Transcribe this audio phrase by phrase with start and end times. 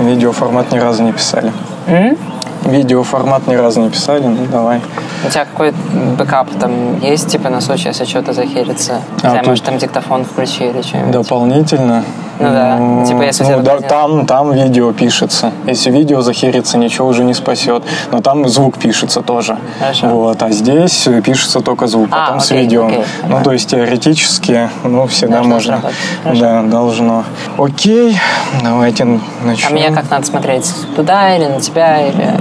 [0.00, 1.52] Видеоформат ни разу не писали.
[1.86, 2.16] М?
[2.64, 4.80] Видеоформат ни разу не писали, ну давай.
[5.26, 5.72] У тебя какой
[6.18, 9.00] бэкап там есть, типа, на случай, если что-то захерится?
[9.22, 11.10] А, тут- может, там диктофон включи или что-нибудь?
[11.12, 12.04] Дополнительно.
[12.40, 15.52] Ну да, типа, если ну, да, там, там видео пишется.
[15.66, 17.82] Если видео захерится, ничего уже не спасет.
[18.10, 19.58] Но там звук пишется тоже.
[19.78, 20.06] Хорошо.
[20.08, 22.86] Вот, а здесь пишется только звук, А, потом с окей, видео.
[22.86, 23.44] окей, ну, понимаю.
[23.44, 25.82] то есть теоретически, ну, всегда Должно можно.
[26.24, 27.24] Да, должно.
[27.58, 28.18] Окей,
[28.64, 29.04] давайте
[29.44, 29.68] начнем.
[29.68, 30.72] А меня как надо смотреть?
[30.96, 32.06] Туда или на тебя?
[32.06, 32.34] Или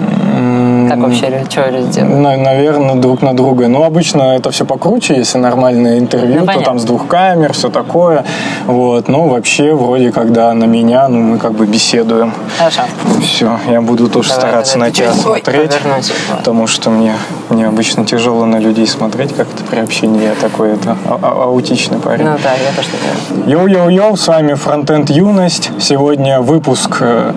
[0.89, 2.39] как вообще, что сделать?
[2.39, 3.67] Наверное, друг на друга.
[3.67, 7.69] Ну, обычно это все покруче, если нормальное интервью, Ну, то там с двух камер, все
[7.69, 8.23] такое.
[8.65, 9.07] Вот.
[9.07, 12.33] Но вообще, вроде, когда на меня, ну, мы как бы беседуем.
[12.57, 12.81] Хорошо.
[13.21, 15.45] Все, я буду тоже Давай, стараться давай, на тебя смотреть.
[15.45, 16.13] повернуть.
[16.37, 17.13] Потому что мне,
[17.49, 20.23] мне обычно тяжело на людей смотреть как-то при общении.
[20.23, 22.25] Я такой это а- а- аутичный парень.
[22.25, 23.47] Ну да, я тоже такая.
[23.47, 25.71] Йоу-йоу-йоу, с вами Фронтенд Юность.
[25.79, 27.33] Сегодня выпуск э,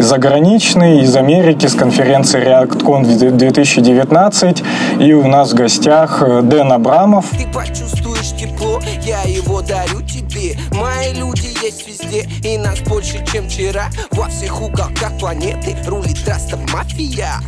[0.00, 4.62] заграничный из Америки с конференции ReactCon 2019.
[5.00, 7.26] И у нас в гостях э, Дэн Абрамов.
[7.30, 10.56] Ты почувствуешь тепло, я его дарю тебе.
[10.72, 13.86] Мои люди есть везде, и нас больше, чем вчера.
[14.10, 17.40] Во всех уголках планеты рулит раста мафия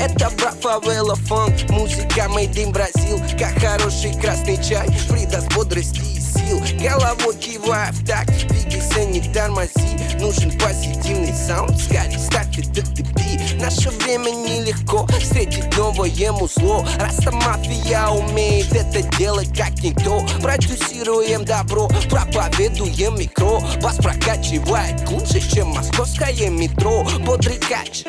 [0.00, 6.20] это брат Фавела фанк, музыка made in Бразил Как хороший красный чай, придаст бодрости и
[6.46, 9.70] сил Головой кивая в такт, двигайся, не тормози.
[10.18, 13.04] Нужен позитивный саунд, скорее ставь это ты
[13.60, 16.86] Наше время нелегко встретить новое музло.
[16.98, 20.24] Раста мафия умеет это делать как никто.
[20.42, 23.60] Продюсируем добро, проповедуем микро.
[23.80, 27.06] Вас прокачивает лучше, чем московское метро.
[27.20, 28.04] Бодрый кач,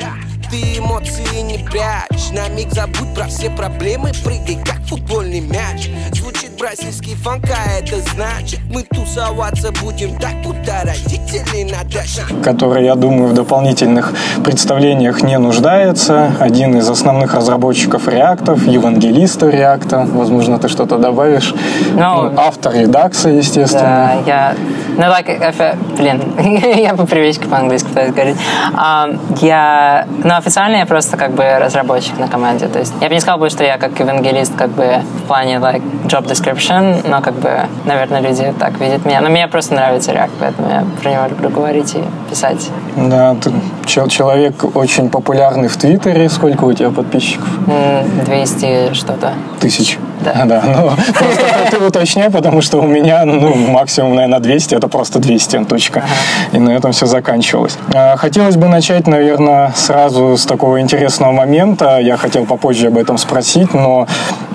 [0.50, 2.30] ты эмоции не прячь.
[2.32, 5.90] На миг забудь про все проблемы Прыгай как футбольный мяч.
[6.12, 12.84] Звучит бразильский фанк, а это значит Мы тусоваться будем так, будто родители на даче который,
[12.84, 14.12] я думаю, в дополнительных
[14.44, 16.32] представлениях не нуждается.
[16.40, 20.06] Один из основных разработчиков реактов, евангелиста реакта.
[20.12, 21.54] Возможно, ты что-то добавишь.
[21.94, 24.20] Ну, автор редакса, естественно.
[24.26, 24.54] Да, я...
[24.96, 26.20] Ну, like, офи- блин,
[26.76, 28.36] я по привычке по-английски пытаюсь говорить.
[28.74, 29.08] А,
[29.40, 30.06] я...
[30.22, 32.68] Ну, официально я просто как бы разработчик на команде.
[32.68, 35.56] То есть я бы не сказал бы, что я как евангелист как бы в плане
[35.56, 36.51] like, job description,
[37.04, 37.50] но как бы,
[37.84, 39.20] наверное, люди так видят меня.
[39.20, 42.70] Но мне просто нравится React, поэтому я про него люблю говорить и писать.
[42.96, 43.52] Да, ты
[43.86, 46.28] чел- человек очень популярный в Твиттере.
[46.28, 47.48] Сколько у тебя подписчиков?
[47.68, 49.32] М, 200 что-то.
[49.60, 49.98] Тысяч.
[50.24, 50.44] Да.
[50.44, 55.18] да ну, просто ты, уточняй, потому что у меня, ну, максимум, наверное, 200, это просто
[55.18, 56.04] 200, точка.
[56.52, 57.76] И на этом все заканчивалось.
[57.94, 61.98] А, Хотелось бы начать, наверное, сразу с такого интересного момента.
[61.98, 64.06] Я хотел попозже об этом спросить, но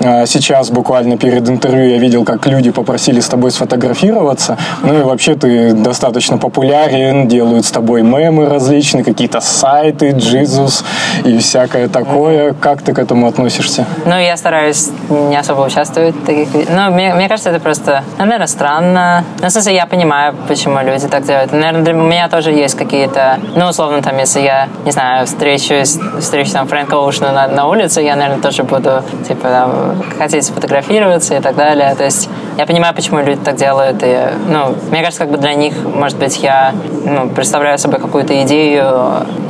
[0.04, 4.56] а, сейчас, буквально перед интервью, я видел, как люди попросили с тобой сфотографироваться.
[4.82, 10.84] Ну и вообще ты достаточно популярен, делают с тобой мемы различные, какие-то сайты, Jesus
[11.24, 12.54] и всякое такое.
[12.54, 13.86] Как ты к этому относишься?
[14.04, 16.48] Ну, я стараюсь не особо участвовать в таких...
[16.68, 19.24] Ну, мне, мне кажется, это просто, ну, наверное, странно.
[19.40, 21.52] Ну, в смысле, я понимаю, почему люди так делают.
[21.52, 23.38] Наверное, для меня тоже есть какие-то...
[23.54, 28.00] Ну, условно, там, если я, не знаю, встречусь, встречу там Фрэнка Оушена на, на улице,
[28.00, 31.94] я, наверное, тоже буду, типа, там, хотеть сфотографироваться и так далее.
[31.94, 34.02] То есть я понимаю, почему люди так делают.
[34.02, 36.74] И, ну, мне кажется, как бы для них, может быть, я
[37.04, 38.84] ну, представляю собой какую-то идею,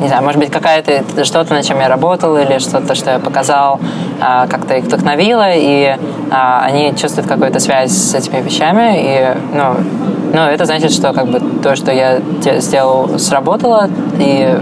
[0.02, 3.80] не знаю, может быть, какая-то что-то, над чем я работал, или что-то, что я показал,
[4.20, 5.96] а, как-то их вдохновило, и
[6.30, 9.76] а, они чувствуют какую-то связь с этими вещами, и, ну,
[10.34, 12.20] ну, это значит, что как бы то, что я
[12.60, 13.88] сделал, сработало,
[14.18, 14.54] и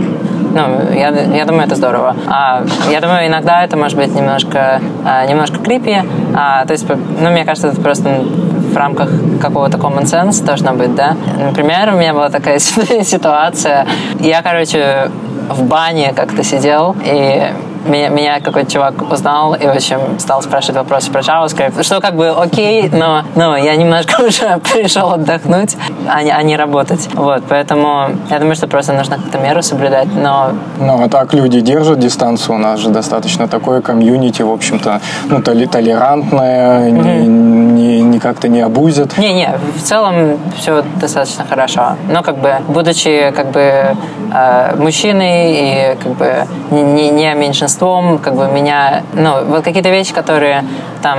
[0.57, 2.17] ну, я, я думаю, это здорово.
[2.27, 5.99] А, я думаю, иногда это может быть немножко, а, немножко крипи.
[6.35, 8.25] А, то есть, ну, мне кажется, это просто
[8.73, 11.17] в рамках какого-то common sense должно быть, да.
[11.39, 12.59] Например, у меня была такая
[13.05, 13.87] ситуация.
[14.19, 15.11] Я, короче,
[15.51, 17.53] в бане как-то сидел, и
[17.89, 22.15] меня, меня какой-то чувак узнал и, в общем, стал спрашивать вопросы про JavaScript, что как
[22.15, 25.77] бы окей, но, но я немножко уже пришел отдохнуть,
[26.09, 27.09] а не, а не работать.
[27.15, 31.61] Вот, поэтому я думаю, что просто нужно как-то меру соблюдать, но Ну, а так люди
[31.61, 32.57] держат дистанцию.
[32.57, 38.61] У нас же достаточно такое комьюнити, в общем-то, ну, толерантное, не, не, не как-то не
[38.61, 39.19] абузят.
[39.19, 41.97] Не-не, в целом все достаточно хорошо.
[42.11, 43.97] Но как бы, будучи как бы
[44.35, 47.76] э, мужчиной и как бы не, не меньшинством,
[48.19, 50.65] как бы меня, ну, вот какие-то вещи, которые
[51.03, 51.19] там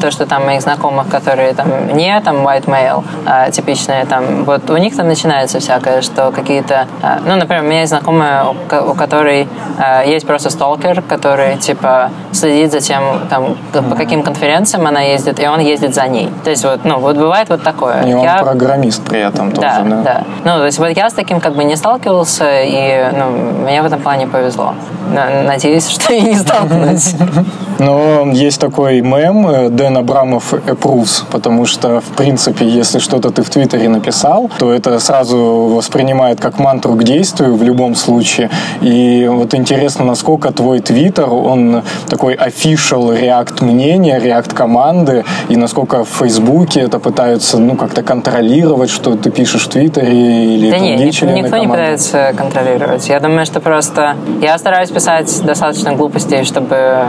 [0.00, 4.68] то, что там моих знакомых, которые там не там white male, а типичные там, вот
[4.70, 8.94] у них там начинается всякое, что какие-то, а, ну, например, у меня есть знакомая, у
[8.94, 9.48] которой
[9.78, 15.40] а, есть просто сталкер, который, типа, следит за тем, там, по каким конференциям она ездит,
[15.40, 16.30] и он ездит за ней.
[16.44, 18.02] То есть вот, ну, вот бывает вот такое.
[18.02, 18.38] И он я...
[18.38, 19.96] программист при этом тоже, да?
[20.02, 20.24] Да.
[20.44, 23.30] Ну, то есть вот я с таким как бы не сталкивался, и, ну,
[23.64, 24.74] мне в этом плане повезло.
[25.10, 27.14] Надеюсь, что я не столкнусь.
[27.82, 33.42] Но есть такой мем э, Дэн Абрамов approves, потому что, в принципе, если что-то ты
[33.42, 35.36] в Твиттере написал, то это сразу
[35.74, 38.50] воспринимает как мантру к действию в любом случае.
[38.80, 46.04] И вот интересно, насколько твой Твиттер, он такой official реакт мнения, реакт команды, и насколько
[46.04, 51.00] в Фейсбуке это пытаются, ну, как-то контролировать, что ты пишешь в Твиттере или Да нет,
[51.00, 51.58] никто команды.
[51.58, 53.08] не пытается контролировать.
[53.08, 57.08] Я думаю, что просто я стараюсь писать достаточно глупостей, чтобы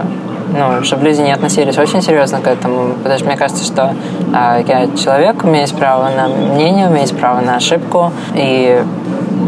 [0.53, 3.93] ну, чтобы люди не относились очень серьезно к этому, потому что мне кажется, что
[4.33, 8.11] э, я человек, у меня есть право на мнение, у меня есть право на ошибку,
[8.35, 8.83] и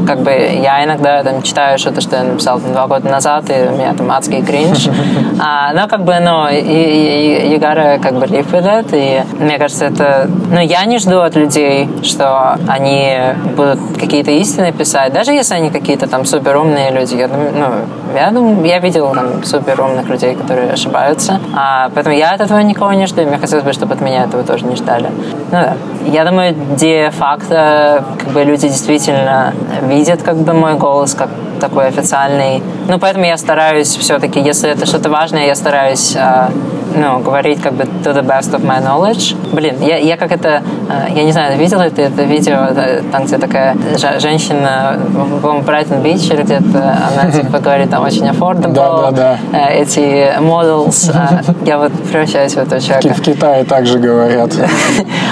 [0.05, 3.67] как бы я иногда там читаю что-то, что я написал там, два года назад, и
[3.69, 4.89] у меня там адский кринж.
[5.37, 9.21] А, но как бы, ну, и, и, you gotta как бы live with it, и
[9.37, 10.29] мне кажется, это...
[10.49, 13.17] Ну, я не жду от людей, что они
[13.57, 17.15] будут какие-то истины писать, даже если они какие-то там супер умные люди.
[17.15, 22.31] Я ну, я, думаю, я видел там супер умных людей, которые ошибаются, а, поэтому я
[22.31, 24.77] от этого никого не жду, и мне хотелось бы, чтобы от меня этого тоже не
[24.77, 25.09] ждали.
[25.51, 25.73] Ну да.
[26.05, 29.53] Я думаю, де-факто как бы люди действительно
[29.83, 32.61] видят как бы мой голос как такой официальный.
[32.87, 36.49] Ну, поэтому я стараюсь все-таки, если это что-то важное, я стараюсь э,
[36.95, 39.35] ну, говорить как бы to the best of my knowledge.
[39.53, 42.69] Блин, я, я как это, э, я не знаю, видел ли ты это видео,
[43.11, 43.75] там, где такая
[44.19, 44.99] женщина,
[45.41, 49.37] по-моему, Брайтон Бич или где-то, она типа говорит, там очень affordable, да, да, да.
[49.57, 51.11] Э, эти models.
[51.13, 53.13] Э, я вот превращаюсь в этого человека.
[53.13, 54.51] В Китае также говорят.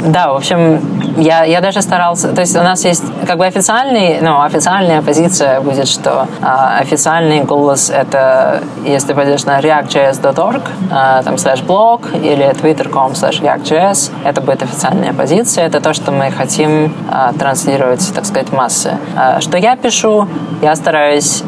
[0.06, 0.82] Да, в общем,
[1.18, 5.62] я, я даже старался, то есть у нас есть как бы официальный, ну, официальная позиция
[5.62, 6.46] будет, что э,
[6.80, 14.12] официальный голос это, если пойдешь на react.js.org, э, там slash blog или twitter.com slash react.js,
[14.26, 18.98] это будет официальная позиция, это то, что мы хотим э, транслировать, так сказать, массы.
[19.16, 20.28] Э, что я пишу,
[20.62, 21.44] я стараюсь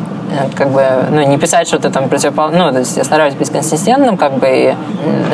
[0.56, 4.18] как бы, ну, не писать что-то там противоположное, ну, то есть я стараюсь быть консистентным,
[4.18, 4.76] как бы, и,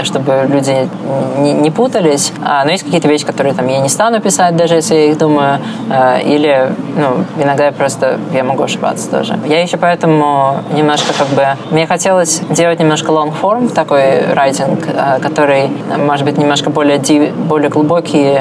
[0.03, 0.89] чтобы люди
[1.37, 4.75] не, не путались, а, но есть какие-то вещи, которые там я не стану писать, даже
[4.75, 5.59] если я их думаю,
[5.89, 9.39] а, или, ну, иногда я просто, я могу ошибаться тоже.
[9.45, 15.19] Я еще поэтому немножко, как бы, мне хотелось делать немножко long form, такой райтинг, а,
[15.19, 18.37] который, может быть, немножко более, deep, более глубокий,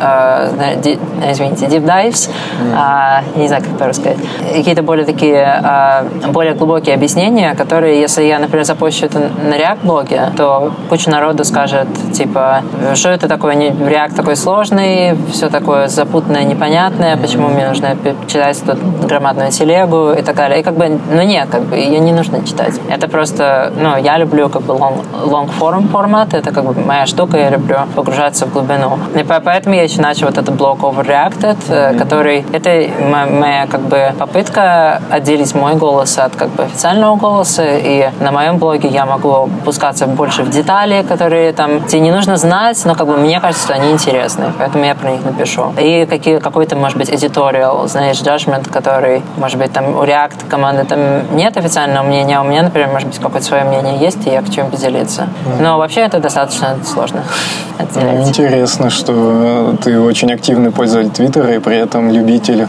[0.00, 0.50] а,
[0.82, 0.98] ди,
[1.30, 2.74] извините, deep dives, mm.
[2.76, 4.18] а, не знаю, как это рассказать,
[4.54, 5.89] какие-то более такие а,
[6.28, 11.88] более глубокие объяснения, которые, если я, например, запущу это на React-блоге, то куча народу скажет,
[12.12, 12.62] типа,
[12.94, 17.96] что это такое, React такой сложный, все такое запутанное, непонятное, почему мне нужно
[18.26, 20.60] читать тут громадную телегу и так далее.
[20.60, 22.74] И как бы, ну нет, как бы ее не нужно читать.
[22.88, 27.06] Это просто, ну, я люблю как бы long, long form формат, это как бы моя
[27.06, 28.98] штука, я люблю погружаться в глубину.
[29.14, 31.98] И поэтому я еще начал вот этот блок Overreacted, mm-hmm.
[31.98, 38.10] который, это моя как бы попытка отделить мой голос от как бы официального голоса, и
[38.20, 42.80] на моем блоге я могу пускаться больше в детали, которые там тебе не нужно знать,
[42.84, 45.72] но как бы мне кажется, что они интересны, поэтому я про них напишу.
[45.78, 50.84] И какие, какой-то, может быть, editorial, знаешь, judgment, который, может быть, там у React команды
[50.84, 51.00] там
[51.34, 54.42] нет официального мнения, а у меня, например, может быть, какое-то свое мнение есть, и я
[54.42, 55.28] хочу им поделиться.
[55.60, 57.24] Но вообще это достаточно сложно
[57.78, 58.28] отделять.
[58.28, 62.66] Интересно, что ты очень активный пользователь Твиттера и при этом любитель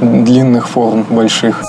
[0.00, 1.62] длинных форм больших.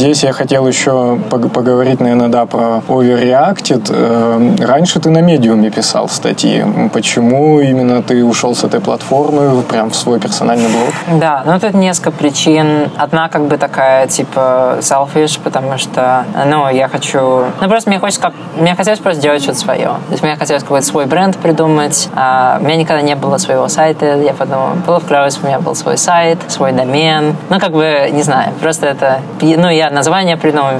[0.00, 3.90] Здесь я хотел еще поговорить, наверное, да, про Overreacted.
[3.90, 6.64] Э, раньше ты на медиуме писал статьи.
[6.94, 11.20] Почему именно ты ушел с этой платформы прям в свой персональный блог?
[11.20, 12.90] Да, ну тут несколько причин.
[12.96, 17.44] Одна как бы такая, типа, selfish, потому что, ну, я хочу...
[17.60, 18.32] Ну, просто мне хочется как...
[18.58, 19.88] Мне хотелось просто сделать что-то свое.
[19.88, 22.08] То есть мне хотелось какой-то свой бренд придумать.
[22.14, 24.16] А у меня никогда не было своего сайта.
[24.16, 27.36] Я подумал, было бы клево, если у меня был свой сайт, свой домен.
[27.50, 29.20] Ну, как бы, не знаю, просто это...
[29.42, 30.72] Ну, я название придумал,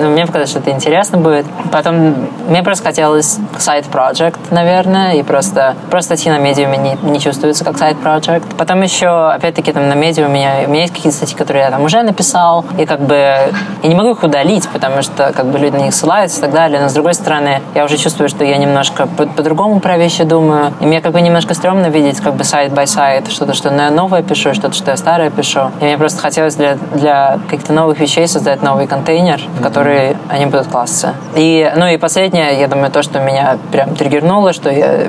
[0.00, 1.46] ну, мне показалось, что это интересно будет.
[1.72, 2.14] Потом
[2.48, 7.78] мне просто хотелось сайт-проект, наверное, и просто, просто статьи на медиуме не, не чувствуются как
[7.78, 8.54] сайт-проект.
[8.56, 11.70] Потом еще, опять-таки, там на медиуме у меня, у меня есть какие-то статьи, которые я
[11.70, 13.50] там уже написал, и как бы я
[13.88, 16.80] не могу их удалить, потому что как бы люди на них ссылаются и так далее.
[16.80, 20.72] Но с другой стороны, я уже чувствую, что я немножко по- по-другому про вещи думаю,
[20.80, 23.90] и мне как бы немножко стрёмно видеть как бы сайт by сайт, что-то, что я
[23.90, 25.70] новое пишу, что-то, что я старое пишу.
[25.80, 30.44] И мне просто хотелось для, для каких-то новых вещей создать новый контейнер, в который они
[30.44, 31.14] будут класться.
[31.34, 35.06] И, ну и последнее, я думаю, то, что меня прям триггернуло, что я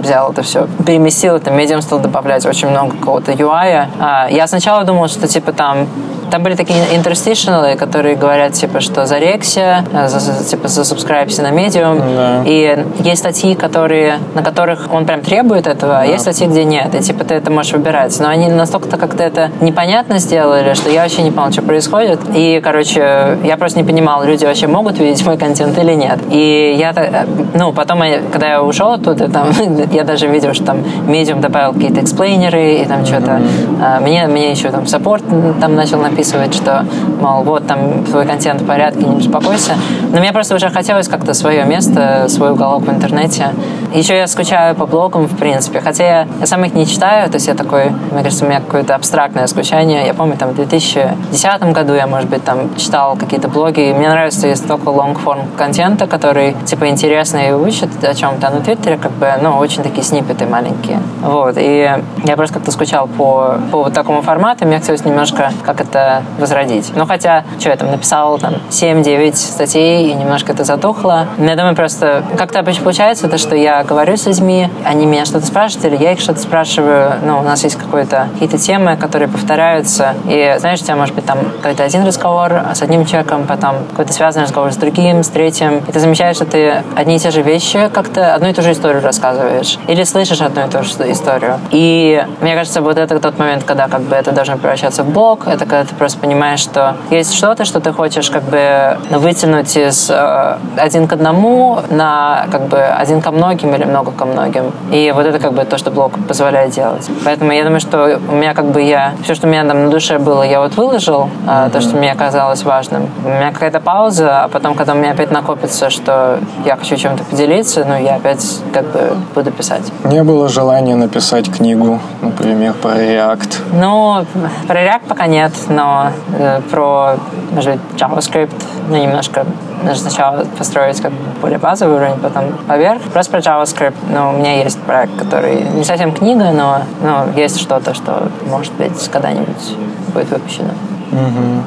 [0.00, 3.86] взял это все, переместил это, медиум стал добавлять очень много какого-то UI.
[3.98, 5.88] А, я сначала думал, что типа там
[6.30, 11.98] там были такие интерстишналы, которые говорят, типа, что зарекся, за, за, типа, засубскрайбся на медиум.
[11.98, 12.42] Да.
[12.46, 16.94] И есть статьи, которые, на которых он прям требует этого, а есть статьи, где нет.
[16.94, 18.18] И, типа, ты это можешь выбирать.
[18.20, 22.20] Но они настолько-то как-то это непонятно сделали, что я вообще не понял, что происходит.
[22.34, 26.18] И, короче, я просто не понимал, люди вообще могут видеть мой контент или нет.
[26.30, 28.00] И я, так- ну, потом,
[28.32, 29.48] когда я ушел оттуда, там,
[29.92, 33.40] я даже видел, что там Medium добавил какие-то эксплейнеры, и там что-то...
[33.82, 35.24] а, Мне, мне еще там support
[35.60, 36.84] там начал написывать, что,
[37.20, 39.72] мол, вот, там, твой контент в порядке, не беспокойся.
[40.12, 43.48] Но мне просто уже хотелось как-то свое место, свой уголок в интернете.
[43.94, 45.80] Еще я скучаю по блогам, в принципе.
[45.80, 48.60] Хотя я, я сам их не читаю, то есть я такой, мне кажется, у меня
[48.60, 50.06] какое-то абстрактное скучание.
[50.06, 54.08] Я помню, там, в 2010 году я, может быть, там, читал какие-то блоги, и мне
[54.08, 58.48] нравится, есть столько longform контента, который, типа, интересный и учит о чем-то.
[58.48, 61.00] А на Твиттере, как бы, ну, очень такие сниппеты маленькие.
[61.22, 61.88] Вот, и
[62.24, 66.90] я просто как-то скучал по, по вот такому формату, мне хотелось немножко как это возродить.
[66.96, 71.28] Ну, хотя, что я там написал, там, 7-9 статей, и немножко это затухло.
[71.38, 75.24] Но я думаю, просто как-то обычно получается, то, что я говорю с людьми, они меня
[75.24, 77.12] что-то спрашивают, или я их что-то спрашиваю.
[77.22, 80.14] Ну, у нас есть какое-то, какие-то темы, которые повторяются.
[80.28, 84.12] И, знаешь, у тебя может быть там какой-то один разговор с одним человеком, потом какой-то
[84.12, 85.78] связанный разговор с другим, с третьим.
[85.86, 88.72] И ты замечаешь, что ты одни и те же вещи как-то, одну и ту же
[88.72, 89.78] историю рассказываешь.
[89.88, 91.58] Или слышишь одну и ту же историю.
[91.70, 95.46] И мне кажется, вот это тот момент, когда как бы это должно превращаться в блог,
[95.46, 100.10] это когда ты просто понимаешь, что есть что-то, что ты хочешь как бы вытянуть из
[100.10, 104.72] э, один к одному на как бы один ко многим или много ко многим.
[104.90, 107.08] И вот это как бы то, что блог позволяет делать.
[107.24, 109.14] Поэтому я думаю, что у меня как бы я...
[109.22, 112.14] Все, что у меня там на душе было, я вот выложил, а, то, что мне
[112.30, 113.08] казалось важным.
[113.24, 117.24] У меня какая-то пауза, а потом, когда у меня опять накопится, что я хочу чем-то
[117.24, 119.82] поделиться, ну, я опять как бы буду писать.
[120.04, 123.56] Не было желания написать книгу, например, про React.
[123.72, 124.24] Ну,
[124.68, 127.16] про React пока нет, но э, про,
[127.50, 129.44] может быть, JavaScript, ну, немножко
[129.82, 133.02] нужно сначала построить как бы более базовый уровень, потом поверх.
[133.12, 137.60] Просто про JavaScript, ну, у меня есть проект, который не совсем книга, но ну, есть
[137.60, 139.76] что-то, что, может быть, когда-нибудь
[140.14, 140.70] будет выпущено.
[141.12, 141.62] Э,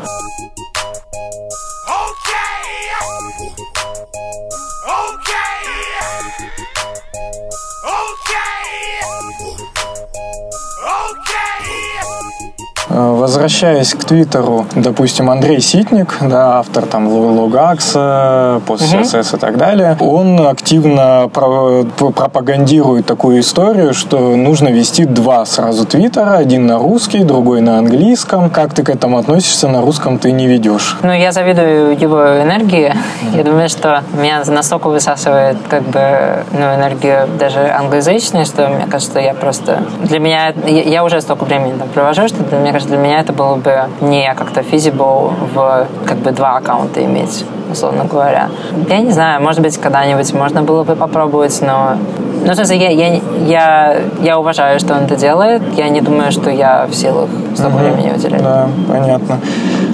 [12.93, 19.97] Возвращаясь к Твиттеру, допустим, Андрей Ситник, да, автор там Логакса, пост CSS и так далее,
[19.99, 27.23] он активно про- пропагандирует такую историю, что нужно вести два сразу Твиттера, один на русский,
[27.23, 28.49] другой на английском.
[28.51, 29.67] Как ты к этому относишься?
[29.67, 30.97] На русском ты не ведешь.
[31.01, 32.93] Ну, я завидую его энергии.
[33.33, 39.19] Я думаю, что меня настолько высасывает как бы, ну, энергию даже англоязычная, что мне кажется,
[39.19, 39.83] я просто...
[40.03, 40.53] Для меня...
[40.67, 43.85] Я, уже столько времени там провожу, что для, мне кажется, для меня это было бы
[44.01, 48.49] не как-то feasible в как бы два аккаунта иметь, условно говоря.
[48.89, 51.97] Я не знаю, может быть, когда-нибудь можно было бы попробовать, но...
[52.45, 55.61] Ну, смысле, я, я, я, я уважаю, что он это делает.
[55.77, 58.43] Я не думаю, что я в силах столько времени уделять.
[58.43, 59.39] Да, понятно.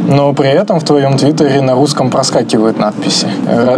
[0.07, 3.27] Но при этом в твоем Твиттере на русском проскакивают надписи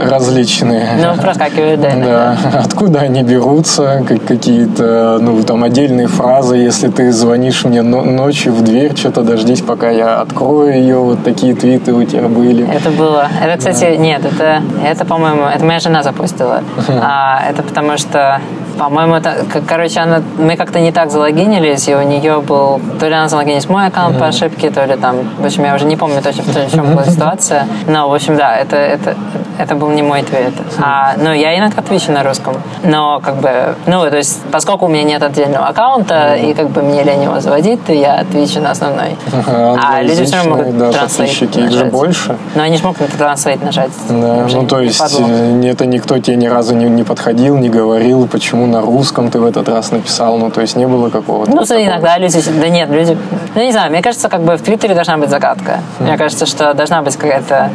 [0.10, 0.88] различные.
[1.02, 1.92] Ну, проскакивает, да.
[1.96, 8.04] Да, откуда они берутся, как какие-то, ну, там, отдельные фразы, если ты звонишь мне но-
[8.04, 12.68] ночью в дверь, что-то дождись, пока я открою ее, вот такие твиты у тебя были.
[12.72, 13.28] Это было.
[13.44, 16.62] Это, кстати, нет, это, это, по-моему, это моя жена запустила.
[17.04, 18.40] А, это потому что
[18.78, 23.14] по-моему, это, короче, она, мы как-то не так залогинились, и у нее был, то ли
[23.14, 26.22] она залогинилась мой аккаунт по ошибке, то ли там, в общем, я уже не помню
[26.22, 27.68] точно, в чем была ситуация.
[27.88, 29.16] Но, в общем, да, это, это,
[29.58, 30.54] это был не мой твит.
[30.82, 34.88] А, ну, я иногда твичу на русском, но как бы, ну, то есть, поскольку у
[34.88, 38.72] меня нет отдельного аккаунта, и как бы мне лень его заводить, то я твичу на
[38.72, 39.16] основной.
[39.48, 42.38] А люди все равно могут да, подписчики, их же больше.
[42.56, 43.92] Но они же могут на транслейт нажать.
[44.10, 48.28] Да, ну то есть э, это никто тебе ни разу не, не подходил, не говорил,
[48.28, 51.52] почему почему на русском ты в этот раз написал, ну, то есть не было какого-то...
[51.52, 51.84] Ну, такого...
[51.84, 53.18] иногда люди, да нет, люди,
[53.56, 55.80] ну, не знаю, мне кажется, как бы в Твиттере должна быть загадка.
[56.00, 56.04] Mm.
[56.04, 57.70] Мне кажется, что должна быть какая-то,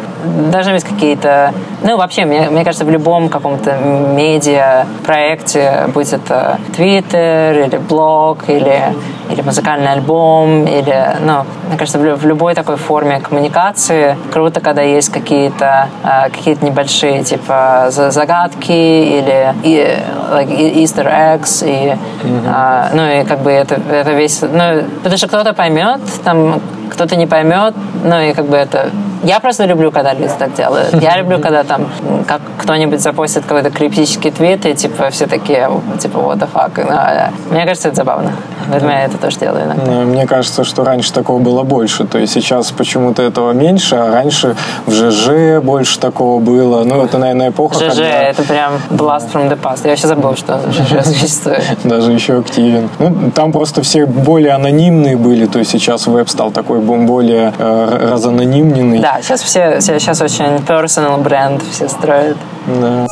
[0.52, 1.52] должны быть какие-то,
[1.82, 3.76] ну, вообще, мне, мне кажется, в любом каком-то
[4.16, 8.94] медиа проекте, будь это Твиттер или блог, или,
[9.30, 15.10] или музыкальный альбом, или, ну, мне кажется, в, любой такой форме коммуникации круто, когда есть
[15.10, 19.98] какие-то э, какие-то небольшие, типа, загадки или и,
[20.30, 22.44] like, Easter eggs, и, mm-hmm.
[22.46, 27.16] э, ну, и как бы это, это весь, ну, потому что кто-то поймет, там, кто-то
[27.16, 28.90] не поймет, ну, и как бы это
[29.24, 31.00] я просто люблю, когда люди так делают.
[31.00, 31.88] Я люблю, когда там
[32.26, 36.72] как кто-нибудь запостит какой-то криптический твит, и типа все такие, типа, what the fuck.
[36.76, 38.32] Ну, а, мне кажется, это забавно.
[38.70, 39.84] Поэтому я это тоже делаю иногда.
[39.84, 42.04] Ну, мне кажется, что раньше такого было больше.
[42.04, 44.56] То есть сейчас почему-то этого меньше, а раньше
[44.86, 46.84] в ЖЖ больше такого было.
[46.84, 48.22] Ну, это, наверное, эпоха, ЖЖ, когда...
[48.22, 49.80] это прям blast from the past.
[49.84, 51.62] Я вообще забыл, что ЖЖ существует.
[51.84, 52.88] Даже еще активен.
[52.98, 58.08] Ну, там просто все более анонимные были, то есть сейчас веб стал такой более э,
[58.12, 58.98] разанонимненный.
[59.06, 62.36] Да, сейчас все, сейчас очень personal бренд все строят.
[62.66, 63.06] Да.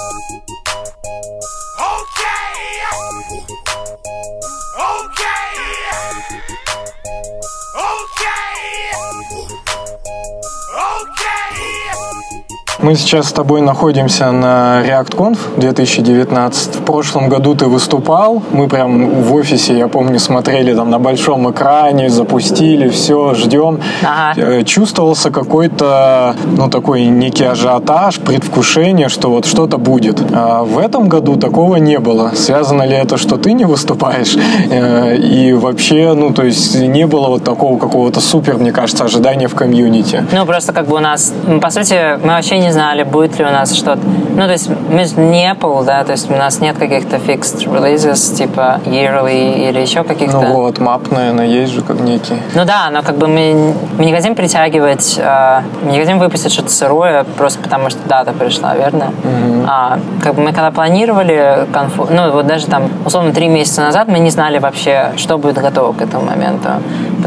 [12.85, 16.77] Мы сейчас с тобой находимся на ReactConf 2019.
[16.77, 18.43] В прошлом году ты выступал.
[18.53, 23.81] Мы прям в офисе, я помню, смотрели там на большом экране, запустили, все, ждем.
[24.03, 24.39] Ага.
[24.39, 30.21] Э, чувствовался какой-то, ну, такой некий ажиотаж, предвкушение, что вот что-то будет.
[30.35, 32.33] А в этом году такого не было.
[32.35, 34.37] Связано ли это, что ты не выступаешь?
[34.71, 39.49] Э, и вообще, ну, то есть не было вот такого какого-то супер, мне кажется, ожидания
[39.49, 40.23] в комьюнити.
[40.33, 43.51] Ну, просто как бы у нас, по сути, мы вообще не знали, будет ли у
[43.51, 44.01] нас что-то.
[44.37, 47.67] Ну, то есть мы же не Apple, да, то есть у нас нет каких-то fixed
[47.67, 50.41] releases, типа yearly или еще каких-то.
[50.41, 52.37] Ну вот, map, наверное, есть же как некий.
[52.55, 56.53] Ну да, но как бы мы, мы не хотим притягивать, э, мы не хотим выпустить
[56.53, 59.13] что-то сырое, просто потому что дата пришла, верно?
[59.23, 59.67] Mm-hmm.
[59.69, 64.09] А, как бы мы когда планировали конфу, ну вот даже там, условно, три месяца назад
[64.09, 66.69] мы не знали вообще, что будет готово к этому моменту.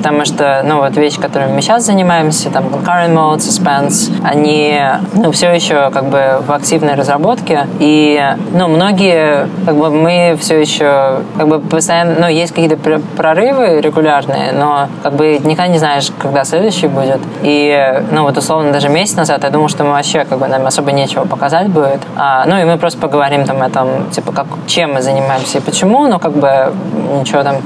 [0.08, 4.80] Потому что, ну вот вещи, которыми мы сейчас занимаемся, там concurrent mode, suspense, они,
[5.14, 7.68] ну, все еще как бы в активной разработке.
[7.80, 8.18] И,
[8.54, 12.78] ну, многие, как бы мы все еще, как бы постоянно, ну, есть какие-то
[13.18, 17.20] прорывы регулярные, но как бы никогда не знаешь, когда следующий будет.
[17.42, 20.66] И, ну, вот условно даже месяц назад я думал, что мы вообще, как бы, нам
[20.66, 22.00] особо нечего показать будет.
[22.16, 25.62] А, ну, и мы просто поговорим там о том, типа, как, чем мы занимаемся и
[25.62, 26.72] почему, но как бы
[27.20, 27.58] ничего там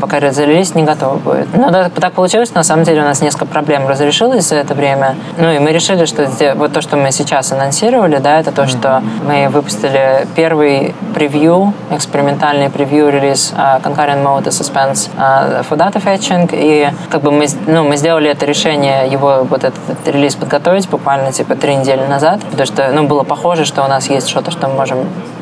[0.00, 1.56] пока разрелиз не готов будет.
[1.56, 5.16] Но да, так получилось, на самом деле у нас несколько проблем разрешилось за это время.
[5.36, 9.02] Ну и мы решили, что вот то, что мы сейчас анонсировали, да, это то, что
[9.26, 16.02] мы выпустили первый превью, экспериментальный превью релиз uh, Concurrent Mode и Suspense uh, for Data
[16.02, 16.48] Fetching.
[16.52, 21.32] И как бы мы, ну, мы сделали это решение, его вот этот релиз подготовить буквально
[21.32, 24.68] типа три недели назад, потому что ну, было похоже, что у нас есть что-то, что
[24.68, 24.98] мы можем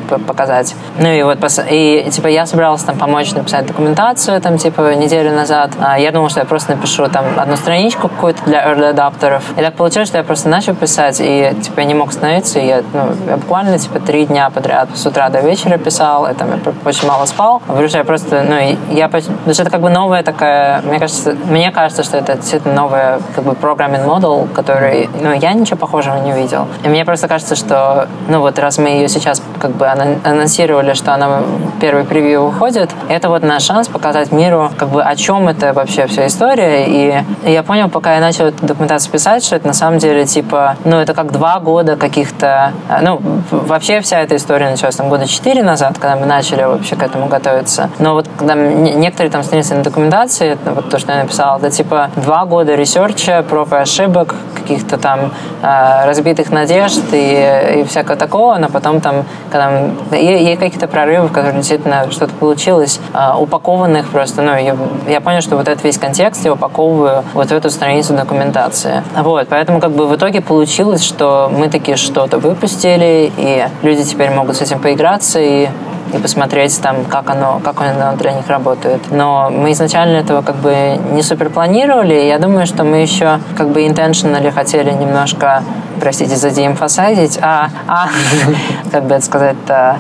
[0.07, 0.75] показать.
[0.99, 1.39] Ну и вот,
[1.71, 5.73] и типа я собиралась там помочь написать документацию там типа неделю назад.
[5.81, 9.43] А я думала, что я просто напишу там одну страничку какую-то для early adapterов.
[9.57, 12.67] И так получилось, что я просто начал писать, и типа я не мог остановиться, и
[12.67, 16.49] я, ну, я буквально типа три дня подряд с утра до вечера писал, и там
[16.51, 17.61] я очень мало спал.
[17.67, 21.37] Потому что я просто, ну, я, потому что это как бы новая такая, мне кажется,
[21.47, 26.17] мне кажется, что это действительно новая как бы programming model, который, ну, я ничего похожего
[26.17, 26.69] не увидел.
[26.85, 29.87] И мне просто кажется, что, ну, вот раз мы ее сейчас как бы
[30.25, 31.43] анонсировали, что она
[31.81, 32.91] первый превью выходит.
[33.09, 36.87] Это вот наш шанс показать миру, как бы о чем это вообще вся история.
[36.87, 40.77] И я понял, пока я начал эту документацию писать, что это на самом деле типа,
[40.85, 45.63] ну это как два года каких-то, ну вообще вся эта история началась там года четыре
[45.63, 47.91] назад, когда мы начали вообще к этому готовиться.
[47.99, 52.11] Но вот когда некоторые там страницы на документации, вот то, что я написал, это типа
[52.17, 55.33] два года ресерча, проб и ошибок, каких-то там
[55.63, 61.33] э, разбитых надежд и, и всякого такого, но потом там, когда есть какие-то прорывы, в
[61.33, 64.77] которых действительно что-то получилось, а, упакованных просто, ну, я,
[65.09, 69.03] я понял, что вот этот весь контекст я упаковываю вот в эту страницу документации.
[69.17, 74.31] Вот, поэтому как бы в итоге получилось, что мы такие что-то выпустили, и люди теперь
[74.31, 75.69] могут с этим поиграться, и
[76.13, 79.01] и посмотреть там, как оно, как оно для них работает.
[79.11, 82.15] Но мы изначально этого как бы не супер планировали.
[82.15, 85.63] Я думаю, что мы еще как бы intentionally хотели немножко
[86.01, 88.09] простите за деэмфасайзить, а, а
[88.91, 89.97] как бы это сказать-то,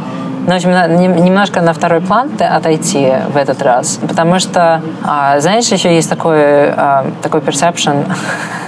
[0.47, 0.71] ну, в общем,
[1.25, 6.71] немножко на второй план отойти в этот раз, потому что, а, знаешь, еще есть такой,
[6.71, 8.15] а, такой perception а,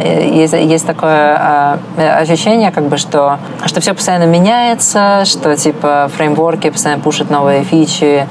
[0.00, 1.78] есть, есть такое а,
[2.20, 8.28] ощущение, как бы, что, что все постоянно меняется, что типа фреймворки постоянно пушат новые фичи,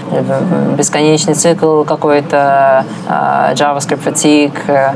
[0.77, 4.95] бесконечный цикл какой-то, а, JavaScript fatigue, а,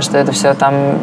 [0.00, 0.98] что это все там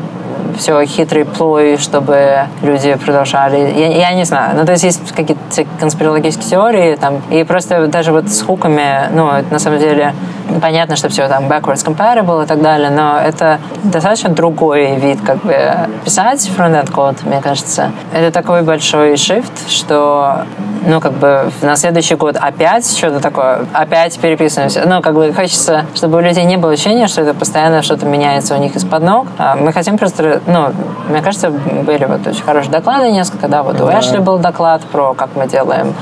[0.57, 3.73] все хитрый плой, чтобы люди продолжали.
[3.75, 4.55] Я, я не знаю.
[4.55, 9.29] Ну, то есть есть какие-то конспирологические теории, там, и просто даже вот с хуками, ну,
[9.49, 10.13] на самом деле
[10.61, 15.37] понятно, что все там backwards compatible и так далее, но это достаточно другой вид, как
[15.43, 15.55] бы,
[16.03, 17.91] писать фронтенд код, мне кажется.
[18.13, 20.45] Это такой большой shift, что
[20.85, 24.83] ну, как бы на следующий год опять что-то такое, опять переписываемся.
[24.85, 28.55] Ну, как бы хочется, чтобы у людей не было ощущения, что это постоянно что-то меняется
[28.57, 29.27] у них из-под ног.
[29.37, 30.67] А мы хотим просто, ну,
[31.09, 35.13] мне кажется, были вот очень хорошие доклады несколько, да, вот у Эшли был доклад про
[35.13, 35.93] как мы делаем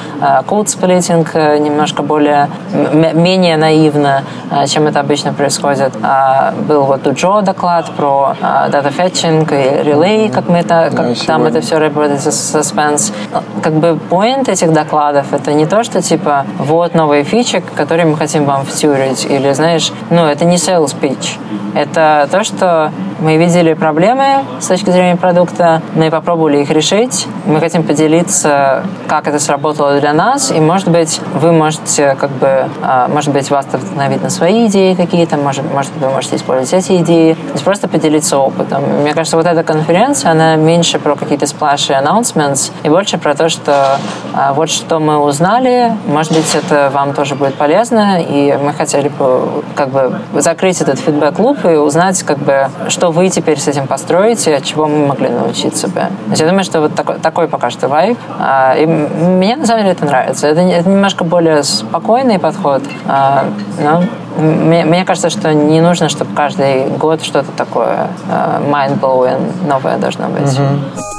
[0.47, 2.49] код сплитинг немножко более,
[3.13, 5.93] менее наивно, а, чем это обычно происходит.
[6.01, 11.07] А, был вот у Джо доклад про data fetching и relay, как мы это, как
[11.07, 13.13] да, там это все работает, suspense.
[13.61, 18.17] Как бы point этих докладов это не то, что типа вот новые фичи, которые мы
[18.17, 21.37] хотим вам втюрить, или знаешь, ну это не sales pitch.
[21.73, 27.27] Это то, что мы видели проблемы с точки зрения продукта, мы попробовали их решить.
[27.45, 32.67] Мы хотим поделиться, как это сработало для нас, и, может быть, вы можете, как бы,
[32.81, 36.97] а, может быть, вас вдохновить на свои идеи какие-то, может, может вы можете использовать эти
[37.01, 37.33] идеи.
[37.33, 38.83] То есть просто поделиться опытом.
[39.01, 43.49] Мне кажется, вот эта конференция, она меньше про какие-то сплаши announcements и больше про то,
[43.49, 43.97] что
[44.33, 49.09] а, вот что мы узнали, может быть, это вам тоже будет полезно, и мы хотели
[49.09, 53.67] бы как бы закрыть этот фидбэк-луп и узнать, как бы, что что вы теперь с
[53.67, 55.99] этим построите, от чего мы могли научиться бы.
[55.99, 58.17] То есть я думаю, что вот такой, такой пока что вайб.
[58.39, 60.47] А, и мне на самом деле это нравится.
[60.47, 62.81] Это, это немножко более спокойный подход.
[63.07, 63.45] А,
[63.79, 64.03] но
[64.41, 70.27] мне, мне кажется, что не нужно, чтобы каждый год что-то такое а, mind-blowing новое должно
[70.29, 70.57] быть.
[70.57, 71.14] Mm-hmm.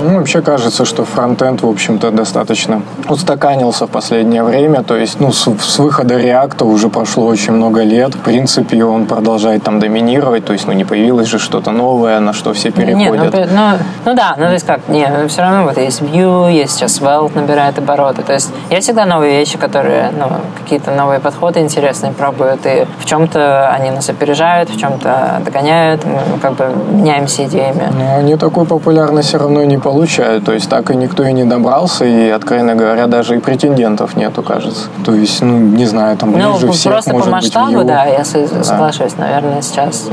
[0.00, 4.82] Ну, вообще кажется, что фронтенд, в общем-то, достаточно устаканился в последнее время.
[4.82, 8.14] То есть, ну, с, с выхода реакта уже прошло очень много лет.
[8.14, 10.44] В принципе, он продолжает там доминировать.
[10.44, 13.34] То есть, ну, не появилось же что-то новое, на что все переходят.
[13.34, 16.00] Не, ну, ну, ну да, ну то есть как, не, ну, все равно вот есть
[16.00, 18.22] Vue, есть сейчас Svelte набирает обороты.
[18.22, 20.30] То есть, есть всегда новые вещи, которые, ну,
[20.62, 22.60] какие-то новые подходы интересные пробуют.
[22.66, 26.04] И в чем-то они нас опережают, в чем-то догоняют.
[26.04, 27.88] Мы как бы меняемся идеями.
[27.98, 30.44] Но они такой популярность все равно не получают.
[30.44, 34.42] То есть так и никто и не добрался, и, откровенно говоря, даже и претендентов нету,
[34.42, 34.88] кажется.
[35.04, 37.86] То есть, ну, не знаю, там ну, ближе ну, всех, просто может по масштабу, быть,
[37.86, 39.24] да, я соглашусь, да.
[39.24, 40.08] наверное, сейчас.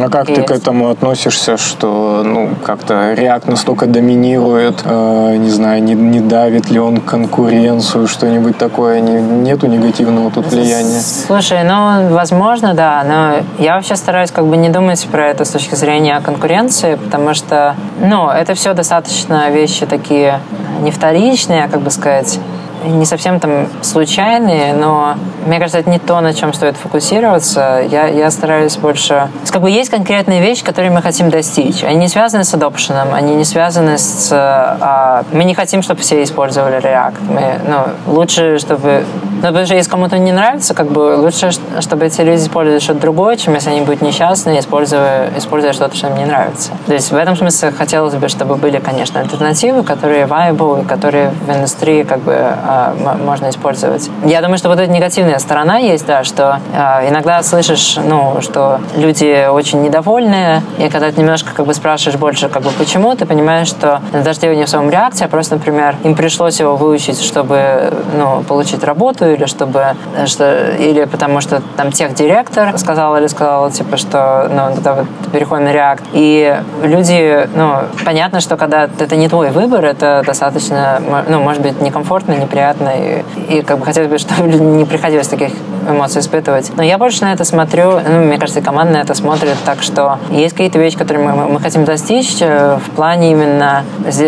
[0.00, 0.40] А как есть.
[0.40, 6.20] ты к этому относишься, что, ну, как-то React настолько доминирует, э, не знаю, не, не
[6.20, 11.00] давит ли он конкуренцию, что-нибудь такое, не, нету негативного тут влияния?
[11.00, 15.50] Слушай, ну, возможно, да, но я вообще стараюсь как бы не думать про это с
[15.50, 20.40] точки зрения конкуренции, потому что, ну, это все достаточно вещи такие
[20.80, 22.38] не вторичные, а, как бы сказать,
[22.84, 25.14] не совсем там случайные, но
[25.46, 27.82] мне кажется, это не то, на чем стоит фокусироваться.
[27.90, 29.28] Я, я стараюсь больше...
[29.50, 31.84] Как бы есть конкретные вещи, которые мы хотим достичь.
[31.84, 34.30] Они не связаны с adoption, они не связаны с...
[34.32, 37.16] А, мы не хотим, чтобы все использовали React.
[37.28, 39.04] Мы, ну, лучше, чтобы...
[39.48, 43.36] Потому что если кому-то не нравится, как бы лучше, чтобы эти люди использовали что-то другое,
[43.36, 46.72] чем если они будут несчастны, используя, используя что-то, что им не нравится.
[46.86, 51.50] То есть в этом смысле хотелось бы, чтобы были, конечно, альтернативы, которые viable, которые в
[51.50, 54.10] индустрии как бы а, можно использовать.
[54.24, 58.80] Я думаю, что вот эта негативная сторона есть, да, что э, иногда слышишь, ну, что
[58.96, 63.26] люди очень недовольны, и когда ты немножко как бы спрашиваешь больше, как бы почему, ты
[63.26, 67.20] понимаешь, что даже дело не в своем реакции, а просто, например, им пришлось его выучить,
[67.20, 69.84] чтобы, ну, получить работу, или чтобы,
[70.26, 75.06] что, или потому что там тех директор сказал или сказал, типа, что, ну, да, вот
[75.32, 76.02] переходим на React.
[76.12, 81.80] И люди, ну, понятно, что когда это не твой выбор, это достаточно, ну, может быть,
[81.80, 85.52] некомфортно, неприятно, и, и как бы хотелось бы, чтобы не приходилось таких
[85.88, 86.72] эмоций испытывать.
[86.76, 90.18] Но я больше на это смотрю, ну, мне кажется, команда на это смотрит так, что
[90.30, 93.84] есть какие-то вещи, которые мы, мы хотим достичь э, в плане именно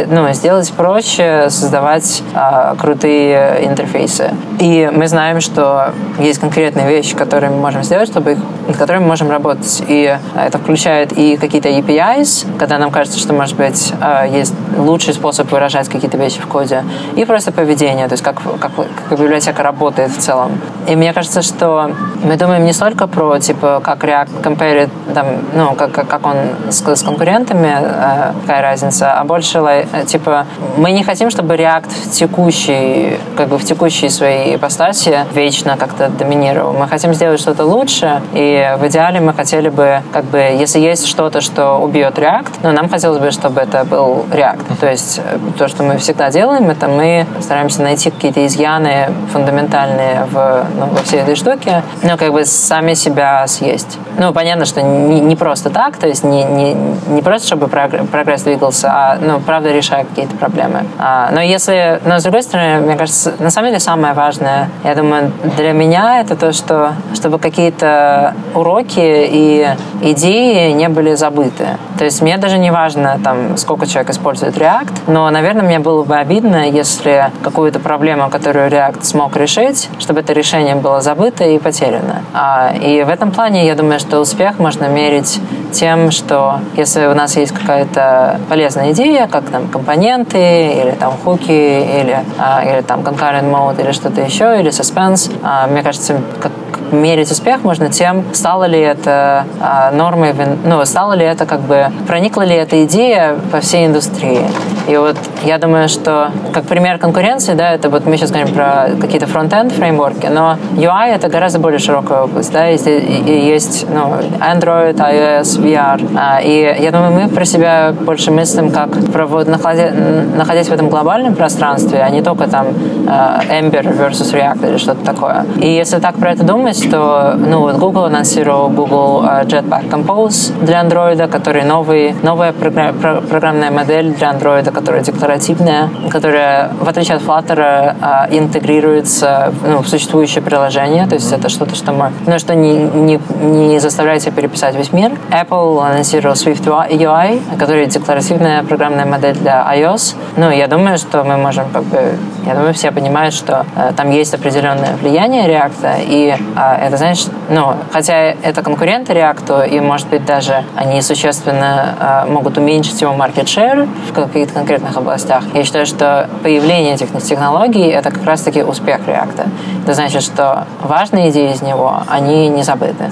[0.09, 4.31] ну, сделать проще, создавать а, крутые интерфейсы.
[4.59, 9.03] И мы знаем, что есть конкретные вещи, которые мы можем сделать, чтобы их над которыми
[9.03, 9.83] мы можем работать.
[9.89, 13.93] И это включает и какие-то APIs, когда нам кажется, что, может быть,
[14.31, 16.85] есть лучший способ выражать какие-то вещи в коде,
[17.17, 18.73] и просто поведение, то есть как, как,
[19.09, 20.61] как библиотека работает в целом.
[20.87, 21.91] И мне кажется, что
[22.23, 26.37] мы думаем не столько про, типа, как React compare, там, ну, как, как он
[26.71, 32.11] с, с конкурентами, э, какая разница, а больше, типа, мы не хотим, чтобы React в
[32.11, 36.75] текущей, как бы в текущей своей ипостаси вечно как-то доминировал.
[36.75, 41.07] Мы хотим сделать что-то лучше, и в идеале мы хотели бы, как бы, если есть
[41.07, 44.79] что-то, что убьет React, но нам хотелось бы, чтобы это был React.
[44.81, 50.27] То есть э, то, что мы всегда делаем, это мы стараемся найти какие-то изъяны фундаментальные
[50.31, 53.99] в, ну, во всей этой штуке, но как бы сами себя съесть.
[54.19, 56.75] Ну, понятно, что не, не просто так, то есть не, не,
[57.09, 60.85] не просто, чтобы прогресс двигался, а, ну, правда, решая какие-то проблемы.
[60.99, 64.95] А, но если, но с другой стороны, мне кажется, на самом деле самое важное, я
[64.95, 69.69] думаю, для меня это то, что чтобы какие-то уроки и
[70.03, 71.79] идеи не были забыты.
[71.99, 76.05] То есть мне даже не важно, там, сколько человек использует React, но, наверное, мне было
[76.05, 81.59] бы обидно, если какую-то проблему, которую React смог решить, чтобы это решение было забыто и
[81.59, 82.23] потеряно.
[82.35, 85.41] А, и в этом плане, я думаю, что успех можно мерить
[85.73, 91.51] тем, что если у нас есть какая-то полезная идея, как там компоненты, или там хуки,
[91.51, 96.53] или, а, или там concurrent mode, или что-то еще, или suspense, а, мне кажется, как
[96.93, 101.87] мерить успех можно тем, стало ли это а, нормой, ну, стало ли это как бы,
[102.07, 104.43] проникла ли эта идея по всей индустрии.
[104.87, 108.89] И вот я думаю, что как пример конкуренции, да, это вот мы сейчас говорим про
[109.01, 114.97] какие-то фронт-энд фреймворки, но UI это гораздо более широкая область, да, есть, есть ну, Android,
[114.97, 116.01] iOS, VR.
[116.17, 119.91] А, и я думаю, мы про себя больше мыслим как про вот находя,
[120.37, 122.69] находясь в этом глобальном пространстве, а не только там
[123.09, 125.45] а, Ember versus React или что-то такое.
[125.61, 130.53] И если так про это думать, то ну, вот Google анонсировал Google а, Jetpack Compose
[130.65, 137.23] для Android, который новый, новая программная модель для Android, которая декларативная, которая, в отличие от
[137.23, 142.55] Flutter, а, интегрируется ну, в существующее приложение, то есть это что-то, что мы, ну, что
[142.55, 145.13] не, не, не заставляет тебя переписать весь мир.
[145.31, 150.15] Apple анонсировал Swift UI, который декларативная программная модель для iOS.
[150.37, 154.11] Ну, я думаю, что мы можем как бы, я думаю, все понимают, что э, там
[154.11, 160.25] есть определенное влияние React, и это, знаешь, ну, хотя это конкуренты React, и, может быть,
[160.25, 165.45] даже они существенно э, могут уменьшить его market share в каких-то конкретных областях.
[165.55, 169.49] Я считаю, что появление этих технологий— это как раз-таки успех React.
[169.85, 173.11] Это значит, что важные идеи из него, они не забыты.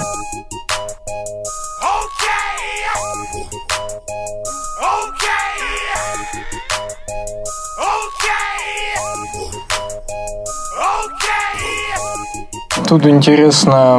[12.88, 13.98] Тут интересно,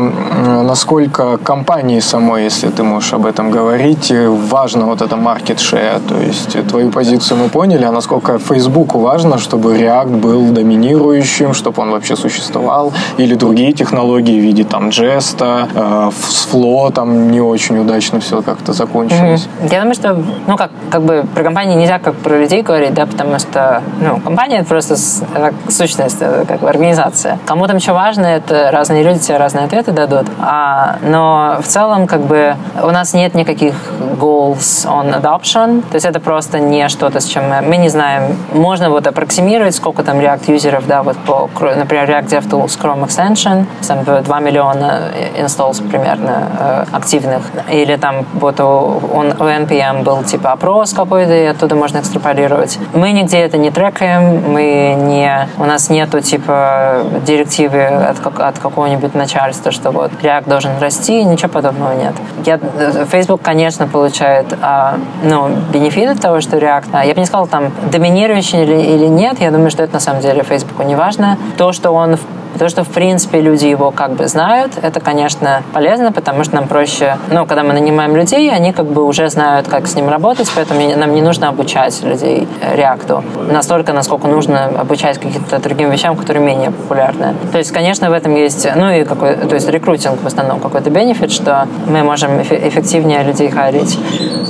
[0.64, 4.14] насколько компании самой, если ты можешь об этом говорить,
[4.50, 9.40] важно вот это market share, то есть твою позицию мы поняли, а насколько Фейсбуку важно,
[9.40, 15.68] чтобы React был доминирующим, чтобы он вообще существовал, или другие технологии в виде там Джеста,
[15.76, 16.10] э,
[16.52, 19.50] Flow там не очень удачно все как-то закончилось.
[19.62, 19.74] Mm-hmm.
[19.74, 23.06] Я думаю, что, ну как, как бы про компании нельзя как про людей говорить, да,
[23.06, 27.38] потому что, ну, компания это просто это сущность, это как бы организация.
[27.46, 30.28] Кому там что важно, это разные люди тебе разные ответы дадут.
[30.40, 33.74] А, но в целом, как бы, у нас нет никаких
[34.20, 35.82] goals on adoption.
[35.82, 38.38] То есть это просто не что-то, с чем мы, мы не знаем.
[38.54, 43.66] Можно вот аппроксимировать, сколько там React юзеров, да, вот по, например, React DevTools Chrome Extension,
[43.88, 45.02] там 2 миллиона
[45.40, 47.42] installs примерно э, активных.
[47.72, 52.78] Или там вот у, он, у NPM был типа опрос какой-то, и оттуда можно экстраполировать.
[52.94, 59.14] Мы нигде это не трекаем, мы не, у нас нету типа директивы от, от какого-нибудь
[59.16, 62.14] начальства, что вот React должен расти, ничего подобного нет.
[62.46, 62.60] Я,
[63.06, 67.48] Facebook, конечно, получает а, ну, бенефит от того, что React, а, я бы не сказала
[67.48, 71.38] там доминирующий или, или нет, я думаю, что это на самом деле Facebook не важно.
[71.58, 72.18] То, что он
[72.58, 76.68] то, что, в принципе, люди его как бы знают, это, конечно, полезно, потому что нам
[76.68, 80.50] проще, ну, когда мы нанимаем людей, они как бы уже знают, как с ним работать,
[80.56, 86.44] поэтому нам не нужно обучать людей реакту настолько, насколько нужно обучать каким-то другим вещам, которые
[86.44, 87.36] менее популярны.
[87.52, 90.90] То есть, конечно, в этом есть, ну, и какой, то есть рекрутинг в основном какой-то
[90.90, 93.98] бенефит, что мы можем эффективнее людей хайрить.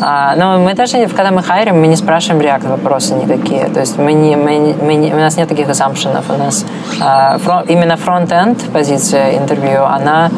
[0.01, 3.65] А, но мы даже, когда мы хайрим, мы не спрашиваем React вопросы никакие.
[3.65, 6.23] То есть мы не, мы, мы не, у нас нет таких assumptions.
[6.29, 6.65] У нас
[7.01, 10.29] а, именно front-end позиция интервью, она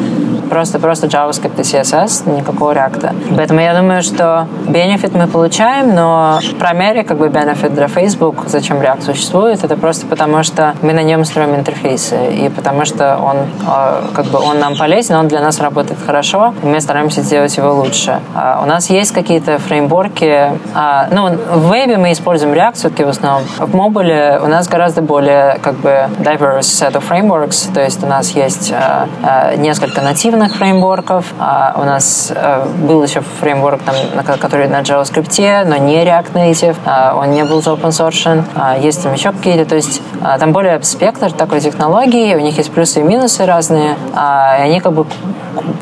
[0.50, 3.36] просто, просто JavaScript и CSS, никакого React.
[3.36, 8.44] Поэтому я думаю, что benefit мы получаем, но в примере как бы benefit для Facebook,
[8.48, 13.16] зачем React существует, это просто потому, что мы на нем строим интерфейсы, и потому что
[13.16, 13.36] он
[13.66, 17.56] а, как бы он нам полезен, он для нас работает хорошо, и мы стараемся сделать
[17.56, 18.20] его лучше.
[18.34, 23.08] А у нас есть какие-то фреймворки, а, ну, в вебе мы используем React все-таки в
[23.08, 23.44] основном.
[23.58, 28.06] В мобиле у нас гораздо более как бы diverse set of frameworks, то есть у
[28.06, 28.72] нас есть
[29.56, 31.32] несколько нативных фреймворков,
[31.76, 32.32] у нас
[32.78, 33.94] был еще фреймворк, там,
[34.38, 39.32] который на JavaScript, но не React Native, он не был open source, есть там еще
[39.32, 40.02] какие-то, то есть
[40.38, 44.92] там более спектр такой технологии, у них есть плюсы и минусы разные, и они как
[44.92, 45.06] бы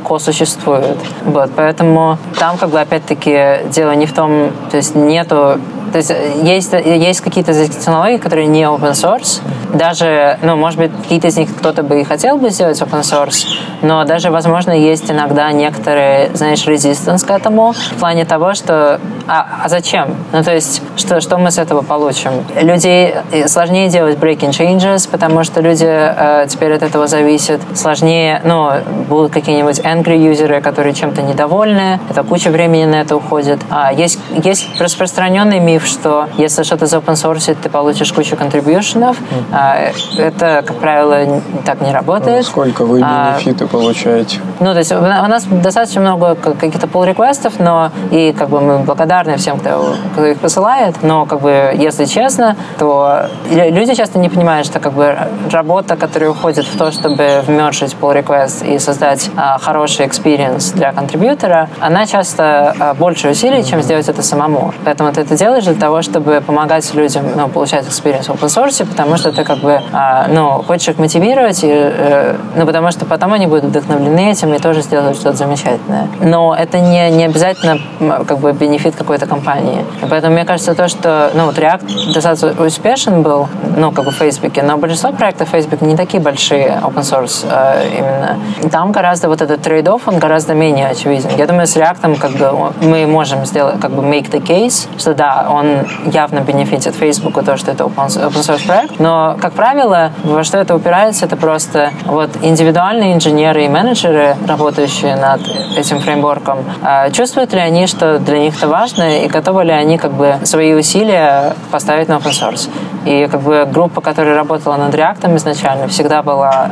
[0.07, 0.99] ко-существуют.
[1.25, 5.59] Вот, поэтому там как бы опять-таки дело не в том, то есть нету
[5.93, 9.41] то есть э, есть, есть какие-то технологии, которые не open source.
[9.75, 13.47] Даже, ну, может быть, какие-то из них кто-то бы и хотел бы сделать open source,
[13.83, 19.65] но даже, возможно, есть иногда некоторые, знаешь, resistance к этому в плане того, что а,
[19.65, 20.17] а зачем?
[20.33, 22.31] Ну, то есть, что, что мы с этого получим?
[22.61, 27.61] Людей э, сложнее делать breaking changes, потому что люди э, теперь от этого зависят.
[27.75, 28.71] Сложнее, ну,
[29.07, 32.01] будут какие-нибудь angry юзеры, которые чем-то недовольны.
[32.09, 33.61] Это куча времени на это уходит.
[33.69, 39.19] А, есть, есть распространенный миф, что если что-то за open source, ты получишь кучу контрибьюшенов.
[39.19, 39.45] Mm.
[39.53, 42.39] А, это, как правило, так не работает.
[42.39, 44.39] Ну, сколько вы а, бенефиты а, получаете?
[44.61, 48.79] Ну, то есть у нас достаточно много каких-то pull реквестов но и как бы мы
[48.79, 54.19] благодарны благодарны всем, кто, кто их посылает, но, как бы, если честно, то люди часто
[54.19, 55.17] не понимают, что, как бы,
[55.51, 60.93] работа, которая уходит в то, чтобы вмержить pull request и создать а, хороший experience для
[60.93, 64.73] контрибьютора, она часто а, больше усилий, чем сделать это самому.
[64.85, 68.85] Поэтому ты это делаешь для того, чтобы помогать людям ну, получать experience в open source,
[68.87, 73.05] потому что ты, как бы, а, ну, хочешь их мотивировать, и, э, ну, потому что
[73.05, 76.09] потом они будут вдохновлены этим и тоже сделают что-то замечательное.
[76.21, 77.79] Но это не, не обязательно,
[78.27, 79.85] как бы, benefit какой-то компании.
[80.03, 84.11] И поэтому мне кажется, то, что ну, вот React достаточно успешен был, ну, как бы
[84.11, 88.71] в Facebook, но большинство проектов Facebook не такие большие, open source э, именно.
[88.71, 91.31] Там гораздо вот этот trade-off, он гораздо менее очевиден.
[91.37, 95.15] Я думаю, с React как бы мы можем сделать, как бы make the case, что
[95.15, 95.58] да, он
[96.07, 100.75] явно бенефитит Facebook, то, что это open source проект, но, как правило, во что это
[100.75, 105.41] упирается, это просто вот индивидуальные инженеры и менеджеры, работающие над
[105.77, 109.99] этим фреймворком, э, чувствуют ли они, что для них это важно, и готовы ли они
[109.99, 112.69] как бы свои усилия поставить на open source.
[113.05, 116.71] И как бы группа, которая работала над React изначально, всегда была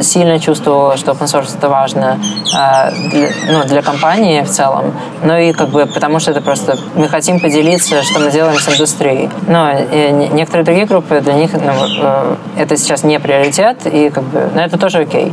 [0.00, 2.18] сильно чувствовала, что open source это важно
[2.54, 4.94] э, для, ну, для компании в целом.
[5.22, 8.68] Ну и как бы потому что это просто мы хотим поделиться, что мы делаем с
[8.68, 9.30] индустрией.
[9.48, 14.24] Но и некоторые другие группы для них ну, э, это сейчас не приоритет, и как
[14.24, 15.32] бы, но это тоже окей.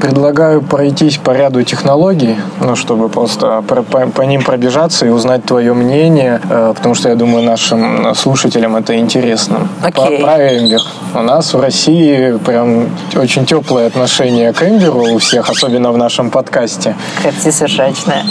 [0.00, 5.44] Предлагаю пройтись по ряду технологий, ну, чтобы просто по, по, по ним пробежаться и узнать
[5.44, 9.68] твое мнение, э, потому что я думаю, нашим слушателям это интересно.
[9.82, 10.18] Okay.
[10.18, 10.80] Про, про Эмбер.
[11.14, 16.30] У нас в России прям очень теплое отношение к Эмберу у всех, особенно в нашем
[16.30, 16.96] подкасте.
[17.22, 18.24] Капсиса ржачная.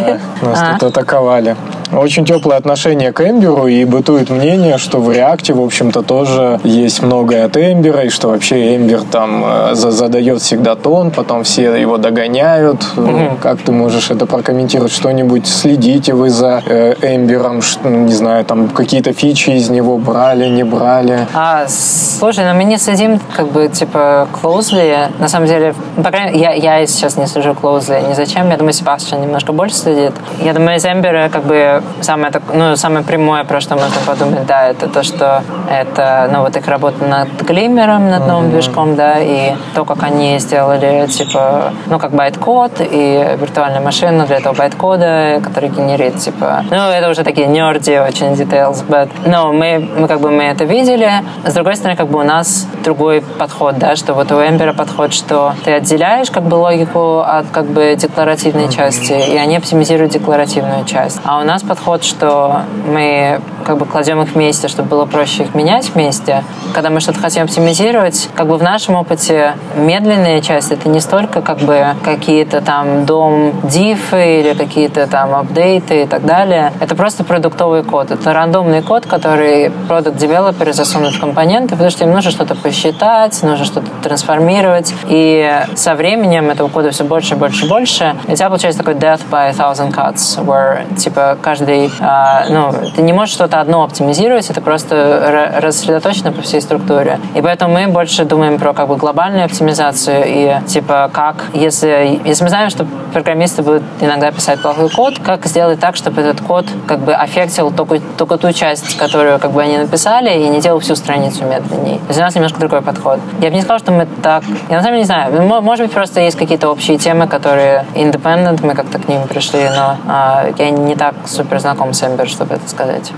[0.00, 0.72] Да, нас а?
[0.74, 1.56] тут атаковали.
[1.96, 7.02] Очень теплое отношение к Эмберу, и бытует мнение, что в Реакте, в общем-то, тоже есть
[7.02, 11.96] многое от Эмбера, и что вообще Эмбер там э, задает всегда тон, потом все его
[11.98, 12.84] догоняют.
[12.96, 13.38] Угу.
[13.40, 14.92] Как ты можешь это прокомментировать?
[14.92, 17.60] Что-нибудь следите вы за э, Эмбером?
[17.84, 21.26] Ну, не знаю, там какие-то фичи из него брали, не брали?
[21.34, 25.08] А, слушай, ну мы не следим как бы типа closely.
[25.18, 28.50] На самом деле, по крайней мере, я, я сейчас не слежу closely ни зачем.
[28.50, 30.12] Я думаю, Себастьян немножко больше следит.
[30.42, 34.68] Я думаю, из Эмбера как бы самое, ну, самое прямое, про что можно подумать, да,
[34.68, 38.50] это то, что это, ну, вот их работа над глиммером, над новым mm-hmm.
[38.50, 44.36] движком, да, и то, как они сделали типа, ну, как байт-код и виртуальная машина для
[44.36, 49.78] этого байт-кода, который генерит, типа, ну, это уже такие nerdy очень details, but, но мы,
[49.96, 51.10] мы как бы мы это видели.
[51.44, 55.12] С другой стороны, как бы у нас другой подход, да, что вот у Эмбера подход,
[55.12, 60.84] что ты отделяешь как бы логику от как бы декларативной части, и они оптимизируют декларативную
[60.84, 61.20] часть.
[61.24, 65.54] А у нас подход, что мы как бы кладем их вместе, чтобы было проще их
[65.54, 66.44] менять вместе.
[66.74, 71.42] Когда мы что-то хотим оптимизировать, как бы в нашем опыте медленная часть это не столько
[71.42, 76.72] как бы какие-то там дом дифы или какие-то там апдейты и так далее.
[76.80, 78.10] Это просто продуктовый код.
[78.10, 83.42] Это рандомный код, который продукт девелоперы засунут в компоненты, потому что им нужно что-то посчитать,
[83.42, 84.94] нужно что-то трансформировать.
[85.08, 88.16] И со временем этого кода все больше, больше, больше.
[88.28, 92.72] И у тебя получается такой death by a thousand cuts, where типа каждый, э, ну,
[92.94, 97.20] ты не можешь что-то одно оптимизировать, это просто рассредоточено по всей структуре.
[97.34, 102.44] И поэтому мы больше думаем про как бы глобальную оптимизацию и типа как, если, если
[102.44, 106.66] мы знаем, что программисты будут иногда писать плохой код, как сделать так, чтобы этот код
[106.86, 110.80] как бы аффектил только, только ту часть, которую как бы они написали, и не делал
[110.80, 111.98] всю страницу медленнее.
[111.98, 113.20] То есть у нас немножко другой подход.
[113.40, 114.42] Я бы не сказал, что мы так...
[114.68, 115.42] Я на самом деле не знаю.
[115.62, 119.96] Может быть, просто есть какие-то общие темы, которые independent, мы как-то к ним пришли, но
[120.08, 123.12] а, я не так супер знаком с Ember, чтобы это сказать.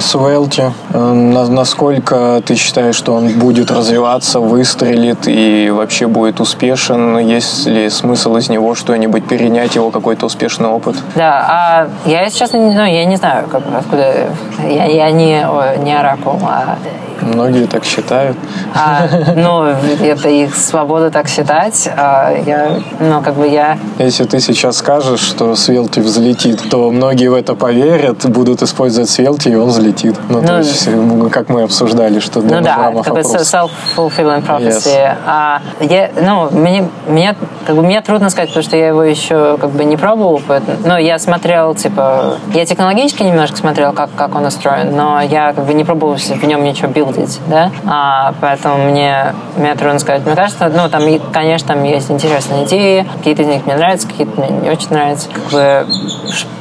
[0.00, 1.12] С Велти, э,
[1.48, 7.18] насколько ты считаешь, что он будет развиваться, выстрелит и вообще будет успешен?
[7.18, 10.96] Есть ли смысл из него что-нибудь перенять, его какой-то успешный опыт?
[11.14, 14.28] Да, а я, если честно, ну, я не знаю, как, откуда...
[14.68, 15.46] Я, я не,
[15.82, 16.76] не оракул, а
[17.20, 18.36] Многие так считают.
[18.74, 21.88] А, ну, это их свобода так считать.
[21.96, 23.78] А я, ну, как бы я...
[23.98, 29.48] Если ты сейчас скажешь, что Свелти взлетит, то многие в это поверят, будут использовать Свелти,
[29.48, 30.16] и он взлетит.
[30.28, 30.88] Ну, ну то есть,
[31.32, 34.88] как мы обсуждали, что Ну да, такой self-fulfilling prophecy.
[34.88, 35.16] Yes.
[35.26, 37.34] А, я, ну, мне, меня,
[37.66, 40.40] как бы, мне трудно сказать, потому что я его еще как бы не пробовал.
[40.46, 45.52] Поэтому, ну, я смотрел, типа, я технологически немножко смотрел, как, как он устроен, но я
[45.52, 50.24] как бы не пробовал в нем ничего билдить да, а, поэтому мне, мне трудно сказать.
[50.24, 51.02] Мне кажется, ну, там,
[51.32, 55.28] конечно, там есть интересные идеи, какие-то из них мне нравятся, какие-то мне не очень нравятся.
[55.28, 55.86] Как бы,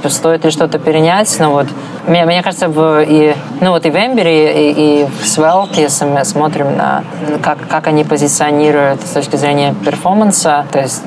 [0.09, 1.67] стоит ли что-то перенять, но вот.
[2.07, 6.05] Мне, мне кажется, в, и, ну, вот и в Эмбере, и, и в Svelte, если
[6.05, 7.03] мы смотрим на
[7.41, 11.03] как, как они позиционируют с точки зрения перформанса, то есть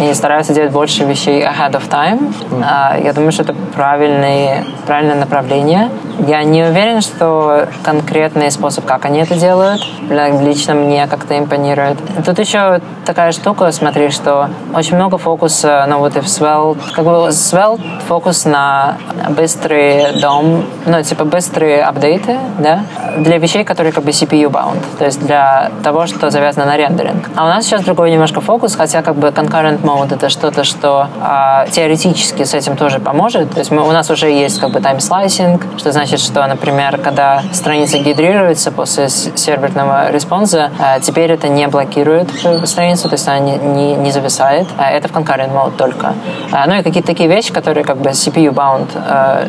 [0.00, 2.34] и стараются делать больше вещей ahead of time.
[2.50, 3.04] Mm.
[3.04, 5.90] Я думаю, что это правильное, правильное направление.
[6.26, 11.98] Я не уверен, что конкретный способ, как они это делают, лично мне как-то импонирует.
[12.24, 17.04] Тут еще такая штука, смотри, что очень много фокуса, ну вот и в Svelte, как
[17.04, 18.96] бы Svelte фокус на
[19.30, 22.82] быстрый DOM, ну типа быстрые апдейты, да,
[23.16, 27.30] для вещей, которые как бы CPU-bound, то есть для того, что завязано на рендеринг.
[27.36, 31.08] А у нас сейчас другой немножко фокус, хотя как бы concurrent mode это что-то, что
[31.20, 33.50] а, теоретически с этим тоже поможет.
[33.50, 36.98] То есть мы, у нас уже есть как бы time slicing, что значит, что, например,
[36.98, 42.28] когда страница гидрируется после серверного респонса, а, теперь это не блокирует
[42.64, 44.66] страницу, то есть она не, не, не зависает.
[44.76, 46.14] А это в concurrent mode только.
[46.52, 49.46] А, ну и какие-то такие вещи, которые как бы CPU-bound а,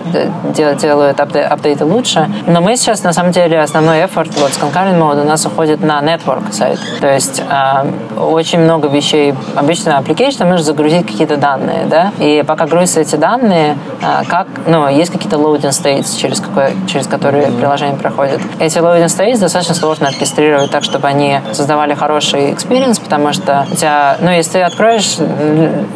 [0.54, 2.30] делают апдейты лучше.
[2.48, 5.82] Но мы сейчас, на самом деле, основной эфорт вот с concurrent mode у нас уходит
[5.82, 6.80] на network сайт.
[7.02, 7.86] То есть а,
[8.18, 13.16] очень много вещей, обычно application что нужно загрузить какие-то данные, да, и пока грузятся эти
[13.16, 18.42] данные, а, как, ну, есть какие-то loading states, через, какой, через которые приложение проходит.
[18.60, 23.76] Эти loading states достаточно сложно оркестрировать так, чтобы они создавали хороший experience, потому что у
[23.76, 25.18] тебя, ну, если ты откроешь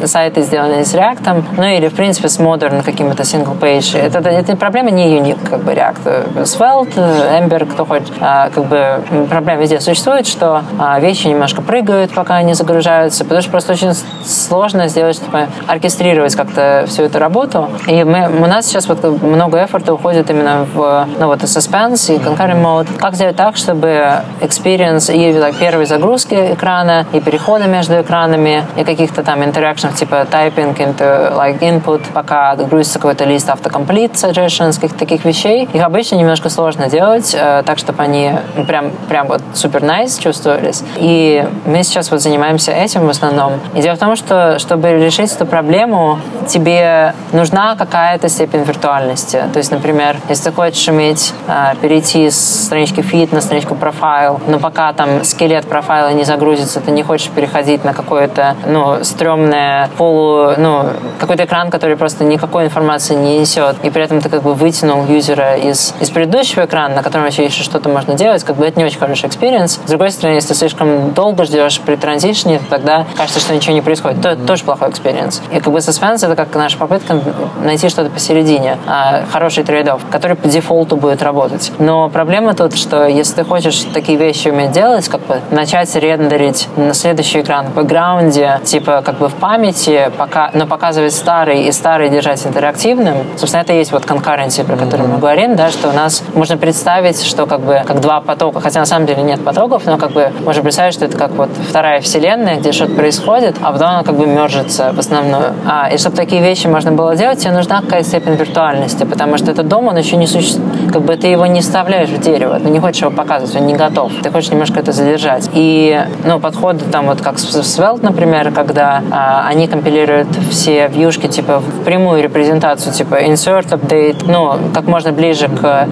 [0.04, 4.56] сайты, сделанные с React, ну, или, в принципе, с Modern каким-то single page, это, это,
[4.56, 6.44] проблема не юник, как бы, React.
[6.44, 12.12] Svelte, Ember, кто хочет, а, как бы, проблема везде существует, что а, вещи немножко прыгают,
[12.12, 17.68] пока они загружаются, потому что просто очень сложно сделать, чтобы оркестрировать как-то всю эту работу.
[17.86, 22.18] И мы, у нас сейчас вот много эфорта уходит именно в ну, вот, suspense и
[22.18, 22.88] concurrent mode.
[22.98, 28.84] Как сделать так, чтобы experience и like, первой загрузки экрана, и перехода между экранами, и
[28.84, 34.98] каких-то там интеракшенов типа typing into like input, пока грузится какой-то лист автокомплит suggestions, каких-то
[34.98, 35.68] таких вещей.
[35.72, 38.32] Их обычно немножко сложно делать, э, так, чтобы они
[38.66, 40.82] прям, прям вот супер nice чувствовались.
[40.96, 43.54] И мы сейчас вот занимаемся этим в основном.
[43.74, 49.42] И дело в том, что чтобы решить эту проблему, тебе нужна какая-то степень виртуальности.
[49.52, 54.40] То есть, например, если ты хочешь иметь, а, перейти с странички feed на страничку профайл,
[54.46, 59.88] но пока там скелет профайла не загрузится, ты не хочешь переходить на какое-то, ну, стрёмное
[59.96, 60.84] полу, ну,
[61.18, 65.04] какой-то экран, который просто никакой информации не несет, и при этом ты как бы вытянул
[65.06, 68.78] юзера из, из предыдущего экрана, на котором вообще еще что-то можно делать, как бы это
[68.78, 69.80] не очень хороший experience.
[69.84, 73.74] С другой стороны, если ты слишком долго ждешь при transition е, тогда кажется, что ничего
[73.74, 74.22] не происходит происходит.
[74.22, 75.40] То, это тоже плохой experience.
[75.52, 77.20] И как бы Suspense это как наша попытка
[77.62, 78.78] найти что-то посередине.
[78.86, 81.72] А, хороший трейдов, который по дефолту будет работать.
[81.78, 86.68] Но проблема тут, что если ты хочешь такие вещи уметь делать, как бы начать рендерить
[86.76, 91.72] на следующий экран в бэкграунде, типа как бы в памяти, пока, но показывать старый и
[91.72, 95.92] старый держать интерактивным, собственно, это есть вот concurrency, про который мы говорим, да, что у
[95.92, 99.86] нас можно представить, что как бы как два потока, хотя на самом деле нет потоков,
[99.86, 103.72] но как бы можно представить, что это как вот вторая вселенная, где что-то происходит, а
[103.72, 105.52] потом она как бы мержится в основную.
[105.66, 109.50] А, и чтобы такие вещи можно было делать, тебе нужна какая-то степень виртуальности, потому что
[109.50, 112.68] этот дом, он еще не существует, как бы ты его не вставляешь в дерево, ты
[112.68, 115.50] не хочешь его показывать, он не готов, ты хочешь немножко это задержать.
[115.54, 121.26] И, ну, подходы там вот как в Svelte, например, когда а, они компилируют все вьюшки,
[121.26, 125.88] типа, в прямую репрезентацию, типа, insert, update, ну, как можно ближе к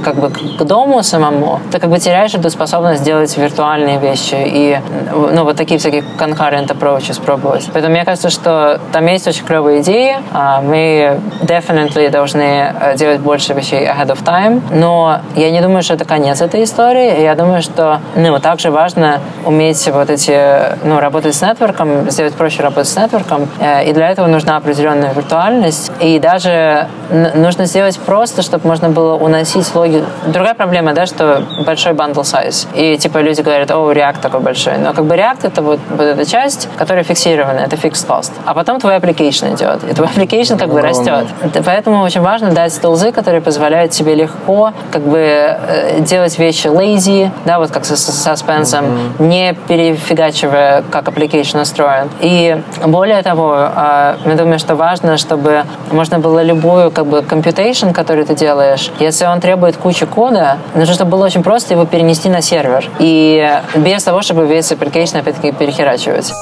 [0.00, 4.78] как бы к дому самому, ты как бы теряешь эту способность делать виртуальные вещи и,
[5.12, 7.68] ну, вот такие всякие concurrent approaches пробовать.
[7.72, 13.20] Поэтому мне кажется, что там есть очень клевые идеи, а, мы definitely должны э, делать
[13.20, 17.34] больше вещей ahead of time, но я не думаю, что это конец этой истории, я
[17.34, 20.38] думаю, что, ну, также важно уметь вот эти,
[20.84, 25.12] ну, работать с нетворком, сделать проще работать с нетворком, э, и для этого нужна определенная
[25.12, 26.88] виртуальность, и даже
[27.34, 29.87] нужно сделать просто, чтобы можно было уносить логику.
[30.26, 34.78] Другая проблема, да, что большой bundle size, и типа люди говорят, о, React такой большой,
[34.78, 38.54] но как бы React это вот, вот эта часть, которая фиксирована, это fixed cost, а
[38.54, 41.26] потом твой application идет, и твой application как бы растет.
[41.64, 47.30] Поэтому очень важно дать тулзы, которые позволяют тебе легко как бы э, делать вещи lazy,
[47.44, 49.22] да, вот как со саспенсом, mm-hmm.
[49.26, 52.08] не перефигачивая, как application устроен.
[52.20, 57.92] И более того, я а, думаю, что важно, чтобы можно было любую как бы computation,
[57.92, 62.28] который ты делаешь, если он требует кучи кода, нужно, чтобы было очень просто его перенести
[62.28, 62.90] на сервер.
[62.98, 66.32] И без того, чтобы весь application опять-таки перехерачивать.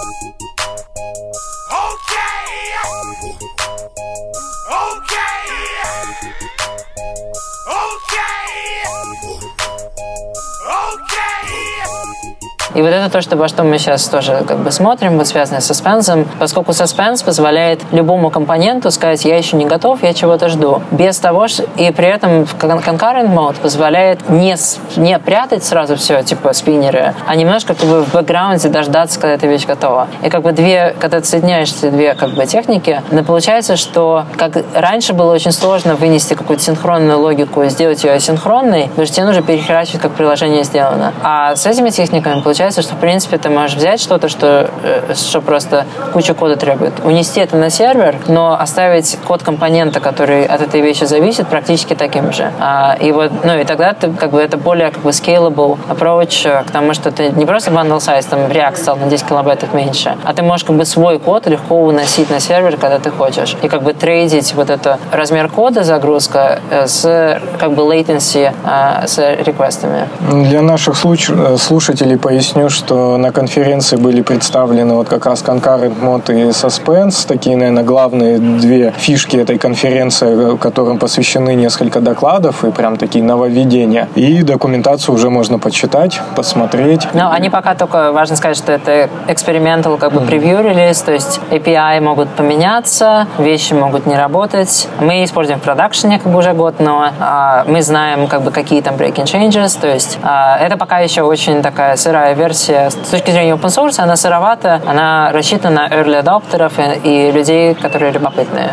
[12.76, 15.62] И вот это то, что, во что мы сейчас тоже как бы смотрим, вот связанное
[15.62, 20.82] с саспенсом, поскольку саспенс позволяет любому компоненту сказать, я еще не готов, я чего-то жду.
[20.90, 21.46] Без того,
[21.76, 24.54] и при этом concurrent mode позволяет не,
[24.98, 29.46] не прятать сразу все, типа спиннеры, а немножко как бы в бэкграунде дождаться, когда эта
[29.46, 30.08] вещь готова.
[30.22, 34.24] И как бы две, когда ты соединяешь эти две как бы техники, но получается, что
[34.36, 39.16] как раньше было очень сложно вынести какую-то синхронную логику и сделать ее асинхронной, потому что
[39.16, 41.14] тебе нужно перехерачивать, как приложение сделано.
[41.22, 45.14] А с этими техниками получается получается, что, в принципе, ты можешь взять что-то, что, э,
[45.14, 50.62] что просто кучу кода требует, унести это на сервер, но оставить код компонента, который от
[50.62, 52.50] этой вещи зависит, практически таким же.
[52.58, 56.64] А, и вот, ну, и тогда ты, как бы, это более, как бы, scalable approach
[56.64, 60.16] к тому, что ты не просто bundle size, там, React стал на 10 килобайтов меньше,
[60.24, 63.56] а ты можешь, как бы, свой код легко уносить на сервер, когда ты хочешь.
[63.62, 69.06] И, как бы, трейдить вот это размер кода загрузка э, с, как бы, latency, э,
[69.06, 70.08] с реквестами.
[70.20, 76.32] Для наших слушателей поясню, поясню, что на конференции были представлены вот как раз Concurrent Mode
[76.32, 82.96] и Suspense, такие, наверное, главные две фишки этой конференции, которым посвящены несколько докладов и прям
[82.96, 84.08] такие нововведения.
[84.14, 87.06] И документацию уже можно почитать, посмотреть.
[87.12, 91.40] Но они пока только, важно сказать, что это экспериментал как бы превью релиз, то есть
[91.50, 94.88] API могут поменяться, вещи могут не работать.
[95.00, 98.80] Мы используем в продакшене как бы уже год, но а, мы знаем как бы какие
[98.80, 102.94] там breaking changes, то есть а, это пока еще очень такая сырая версия версия с
[102.94, 108.70] точки зрения open source, она сыровата, она рассчитана на early adopterов и людей, которые любопытные.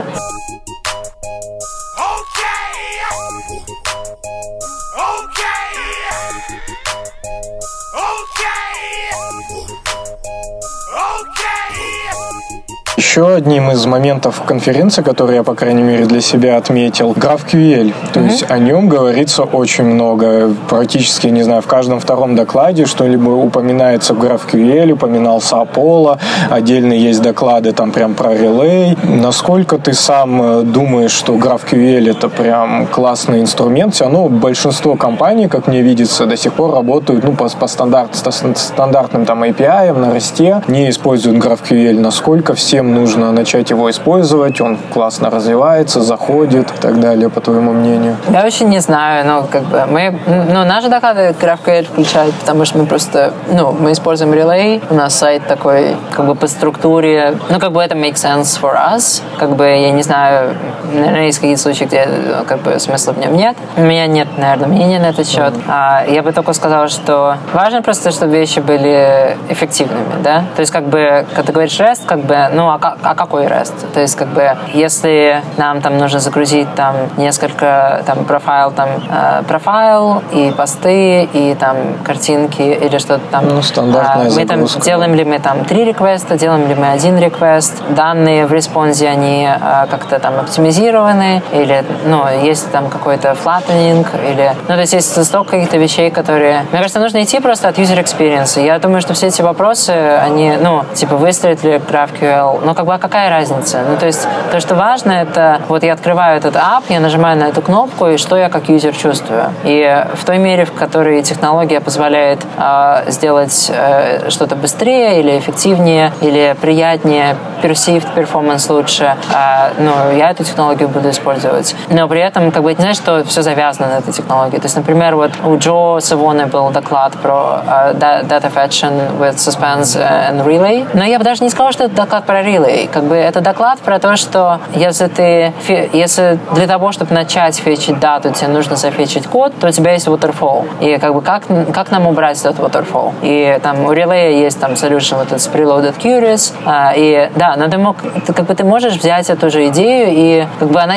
[13.13, 17.93] Еще одним из моментов конференции, который я, по крайней мере, для себя отметил, GraphQL.
[18.11, 18.25] То mm-hmm.
[18.25, 20.49] есть о нем говорится очень много.
[20.67, 26.17] Практически, не знаю, в каждом втором докладе что-либо упоминается в GraphQL, упоминался Apollo,
[26.49, 28.97] отдельно есть доклады там прям про Relay.
[29.03, 33.93] Насколько ты сам э, думаешь, что GraphQL это прям классный инструмент?
[33.93, 38.15] Все равно большинство компаний, как мне видится, до сих пор работают ну, по, по стандарт,
[38.15, 41.99] стандартным там API на росте, не используют GraphQL.
[41.99, 47.41] Насколько всем нужно нужно начать его использовать, он классно развивается, заходит и так далее, по
[47.41, 48.15] твоему мнению?
[48.29, 52.77] Я очень не знаю, но как бы мы, ну, наши доклады GraphQL включают, потому что
[52.77, 57.59] мы просто, ну, мы используем Relay, у нас сайт такой, как бы по структуре, ну,
[57.59, 60.55] как бы это makes sense for us, как бы, я не знаю,
[60.93, 62.07] наверное, есть какие-то случаи, где,
[62.47, 63.57] как бы, смысла в нем нет.
[63.75, 65.53] У меня нет, наверное, мнения на этот счет.
[65.67, 70.71] А, я бы только сказала, что важно просто, чтобы вещи были эффективными, да, то есть,
[70.71, 73.73] как бы, когда ты говоришь REST, как бы, ну, а а, а какой REST?
[73.93, 79.43] То есть, как бы, если нам там нужно загрузить там несколько там профайл, там э,
[79.47, 83.47] профайл и посты и там картинки или что-то там.
[83.47, 87.17] Ну, стандартная э, Мы там делаем ли мы там три реквеста, делаем ли мы один
[87.17, 94.05] реквест, данные в респонсе, они э, как-то там оптимизированы или, ну, есть там какой-то flattening
[94.31, 97.77] или, ну, то есть есть столько каких-то вещей, которые, мне кажется, нужно идти просто от
[97.77, 98.61] user experience.
[98.63, 102.93] Я думаю, что все эти вопросы, они, ну, типа, выстроит ли GraphQL, ну, как бы,
[102.93, 103.81] а какая разница?
[103.87, 107.45] Ну, то есть, то, что важно, это, вот я открываю этот app, я нажимаю на
[107.45, 109.45] эту кнопку, и что я как юзер чувствую.
[109.63, 116.11] И в той мере, в которой технология позволяет э, сделать э, что-то быстрее или эффективнее,
[116.21, 121.75] или приятнее, perceived performance лучше, э, ну, я эту технологию буду использовать.
[121.89, 124.57] Но при этом, как бы, это не значит, что все завязано на этой технологии.
[124.57, 129.97] То есть, например, вот у Джо Савоны был доклад про uh, data fetching with suspense
[129.97, 130.87] and relay.
[130.93, 132.72] Но я бы даже не сказала, что это доклад про relay.
[132.91, 135.53] Как бы это доклад про то, что если ты,
[135.93, 140.07] если для того, чтобы начать фетчить дату, тебе нужно зафетчить код, то у тебя есть
[140.07, 140.65] waterfall.
[140.81, 141.43] И как бы как,
[141.73, 143.13] как нам убрать этот waterfall?
[143.21, 146.53] И там у relay есть там solution вот этот preloaded queries.
[146.65, 150.07] Uh, и да, но ты мог, ты, как бы ты можешь взять эту же идею
[150.11, 150.95] и как бы она,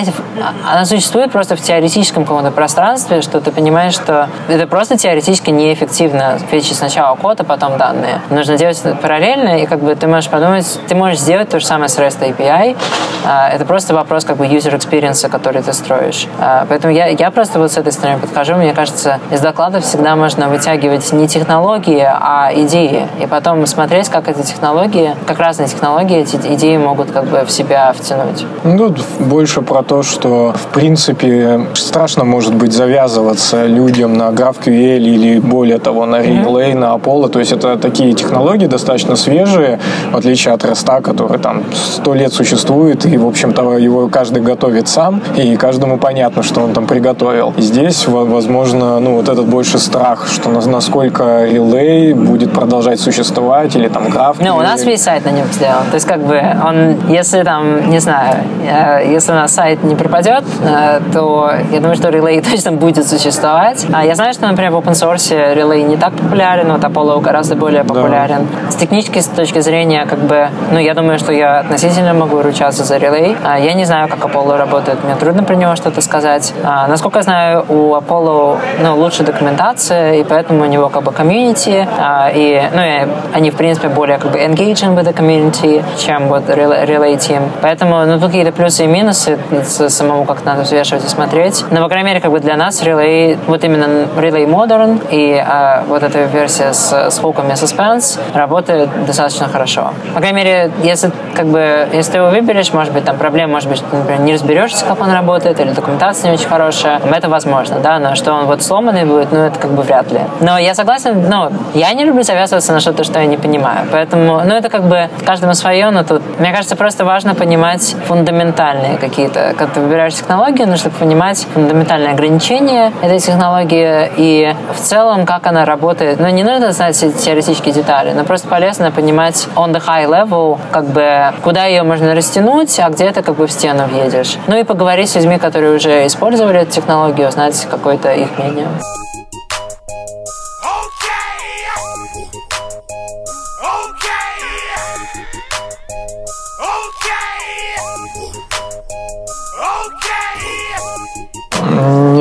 [0.71, 6.39] она существует просто в теоретическом каком-то пространстве, что ты понимаешь, что это просто теоретически неэффективно
[6.51, 8.21] фетчить сначала код, а потом данные.
[8.31, 11.69] Нужно делать это параллельно, и как бы ты можешь подумать, ты можешь сделать то же
[11.69, 12.77] самое с REST API.
[13.25, 16.29] А, это просто вопрос как бы user experience, который ты строишь.
[16.39, 18.55] А, поэтому я, я просто вот с этой стороны подхожу.
[18.55, 23.09] Мне кажется, из докладов всегда можно вытягивать не технологии, а идеи.
[23.21, 27.51] И потом смотреть, как эти технологии, как разные технологии эти идеи могут как бы в
[27.51, 28.47] себя втянуть.
[28.63, 35.41] Ну, больше про то, что в принципе страшно может быть завязываться людям на GraphQL или
[35.41, 36.79] более того на Relay, mm-hmm.
[36.79, 37.29] на Apollo.
[37.29, 39.81] То есть это такие технологии достаточно свежие,
[40.13, 44.89] в отличие от REST, который там сто лет существует, и, в общем-то, его каждый готовит
[44.89, 47.55] сам, и каждому понятно, что он там приготовил.
[47.57, 54.11] Здесь, возможно, ну, вот этот больше страх, что насколько Relay будет продолжать существовать, или там
[54.11, 54.39] граф.
[54.41, 55.87] Ну, у нас весь сайт на нем сделан.
[55.91, 58.39] То есть, как бы, он, если там, не знаю,
[58.69, 63.07] э, если у нас сайт не пропадет, э, то я думаю, что Relay точно будет
[63.07, 63.87] существовать.
[63.93, 67.55] А я знаю, что, например, в open source Relay не так популярен, вот Apollo гораздо
[67.55, 68.49] более популярен.
[68.65, 68.73] Да.
[68.73, 72.97] С технической точки зрения, как бы, ну, я думаю, что я относительно могу ручаться за
[72.97, 73.37] Relay.
[73.45, 76.53] А, я не знаю, как Apollo работает, мне трудно про него что-то сказать.
[76.65, 81.13] А, насколько я знаю, у Apollo, ну, лучше документация, и поэтому у него, как бы,
[81.13, 86.29] комьюнити, а, и, ну, они, в принципе, более, как бы, engaging with the community, чем
[86.29, 87.51] вот Relay Team.
[87.63, 91.65] Поэтому, ну, тут какие-то плюсы и минусы, самому как надо взвешивать и смотреть.
[91.71, 95.85] Но, по крайней мере, как бы для нас Relay, вот именно Relay Modern и а,
[95.89, 99.93] вот эта версия с, с хуками Suspense работает достаточно хорошо.
[100.15, 103.69] По крайней мере, если как бы, если ты его выберешь, может быть, там проблема, может
[103.69, 107.01] быть, например, не разберешься, как он работает, или документация не очень хорошая.
[107.13, 110.21] Это возможно, да, но что он вот сломанный будет, ну, это как бы вряд ли.
[110.41, 113.87] Но я согласен, ну, я не люблю завязываться на что-то, что я не понимаю.
[113.91, 118.99] Поэтому, ну, это как бы каждому свое, но тут, мне кажется, просто важно понимать фундаментальные
[118.99, 125.47] какие-то, когда ты выбираешь технологию, нужно понимать фундаментальные ограничения этой технологии и в целом, как
[125.47, 126.21] она работает.
[126.21, 130.85] Ну, не нужно знать теоретические детали, но просто полезно понимать on the high level, как
[130.85, 134.37] бы, куда ее можно растянуть, а где ты как бы в стену въедешь.
[134.47, 138.69] Ну и поговорить с людьми, которые уже использовали эту технологию, узнать какое-то их мнение.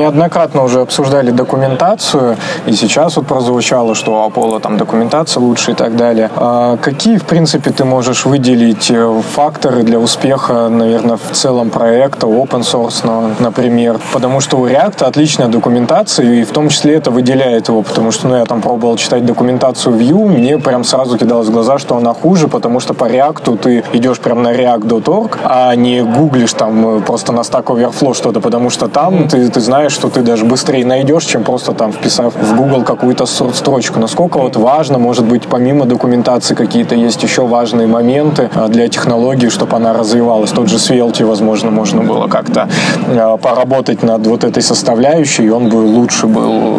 [0.05, 2.37] Неоднократно уже обсуждали документацию,
[2.67, 6.29] и сейчас вот прозвучало, что у Apollo там документация лучше и так далее.
[6.35, 12.27] А какие, в принципе, ты можешь выделить э, факторы для успеха, наверное, в целом проекта,
[12.27, 13.99] open source, например?
[14.13, 18.27] Потому что у React отличная документация, и в том числе это выделяет его, потому что,
[18.27, 22.13] ну, я там пробовал читать документацию Vue, мне прям сразу кидалось в глаза, что она
[22.13, 27.01] хуже, потому что по React ты идешь прям на react.org, а не гуглишь там э,
[27.01, 29.29] просто на Stack Overflow что-то, потому что там mm-hmm.
[29.29, 33.25] ты, ты знаешь, что ты даже быстрее найдешь, чем просто там вписав в Google какую-то
[33.25, 33.99] строчку.
[33.99, 39.49] Насколько вот важно, может быть, помимо документации какие-то есть еще важные моменты а, для технологии,
[39.49, 40.51] чтобы она развивалась.
[40.51, 42.67] Тот же Svelte, возможно, можно было как-то
[43.07, 46.77] а, поработать над вот этой составляющей, и он бы лучше был,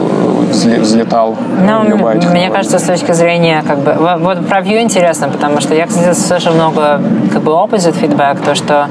[0.64, 1.36] взлетал.
[1.66, 1.82] Ну,
[2.30, 6.16] мне кажется, с точки зрения, как бы, вот про Vue интересно, потому что я, кстати,
[6.16, 7.00] слышал много,
[7.32, 8.88] как бы, opposite feedback, то, что,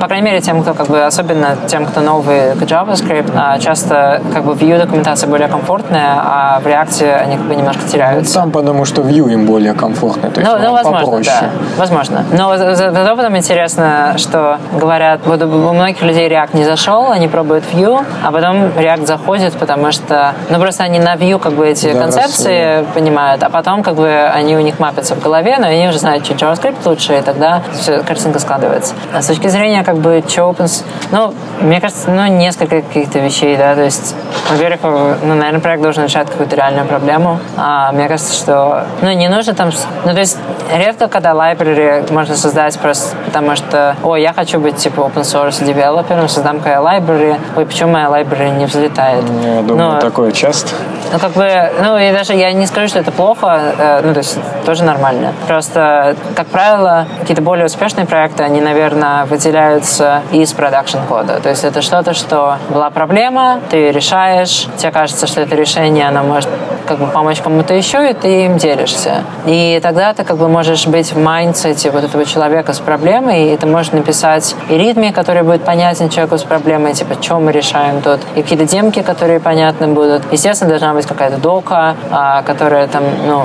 [0.00, 4.20] по крайней мере, тем, кто, как бы, особенно тем, кто новый к JavaScript, а, часто,
[4.32, 8.38] как бы, Vue документация более комфортная, а в React они, как бы, немножко теряются.
[8.38, 11.36] Ну, там, потому что Vue им более комфортно, то есть ну, ну возможно, попроще.
[11.40, 11.48] да,
[11.78, 12.24] возможно.
[12.32, 17.64] Но зато потом интересно, что говорят, вот у многих людей React не зашел, они пробуют
[17.72, 21.92] Vue, а потом React заходит, потому что, ну, просто они на Vue, как бы, эти
[21.92, 25.68] да, концепции раз, понимают, а потом, как бы, они у них мапятся в голове, но
[25.68, 28.94] они уже знают, что JavaScript лучше, и тогда все, картинка складывается.
[29.14, 30.68] А с точки зрения, как бы, что open...
[31.12, 34.16] Ну, мне кажется, ну, несколько каких-то вещей, да, то есть,
[34.50, 34.80] во-первых,
[35.22, 37.38] ну, наверное, проект должен решать какую-то реальную проблему.
[37.56, 39.70] А мне кажется, что, ну, не нужно там...
[40.04, 40.36] Ну, то есть,
[40.76, 45.64] редко, когда library можно создать просто потому что, о, я хочу быть, типа, open source
[45.64, 49.24] девелопером, создам какая library, ой, почему моя library не взлетает?
[49.44, 50.74] Я думаю, Но, такое часто.
[51.16, 54.18] Ну, как бы, ну, и даже я не скажу, что это плохо, э, ну, то
[54.18, 55.32] есть тоже нормально.
[55.48, 61.40] Просто, как правило, какие-то более успешные проекты, они, наверное, выделяются из продакшн кода.
[61.40, 66.06] То есть это что-то, что была проблема, ты ее решаешь, тебе кажется, что это решение,
[66.06, 66.50] оно может
[66.86, 69.24] как бы помочь кому-то еще, и ты им делишься.
[69.46, 73.52] И тогда ты как бы можешь быть в mindset е вот этого человека с проблемой,
[73.52, 77.52] и ты можешь написать и readme, который будет понятен человеку с проблемой, типа, что мы
[77.52, 80.22] решаем тут, и какие-то демки, которые понятны будут.
[80.32, 83.44] Естественно, должна быть какая-то дока, а, которая там, ну,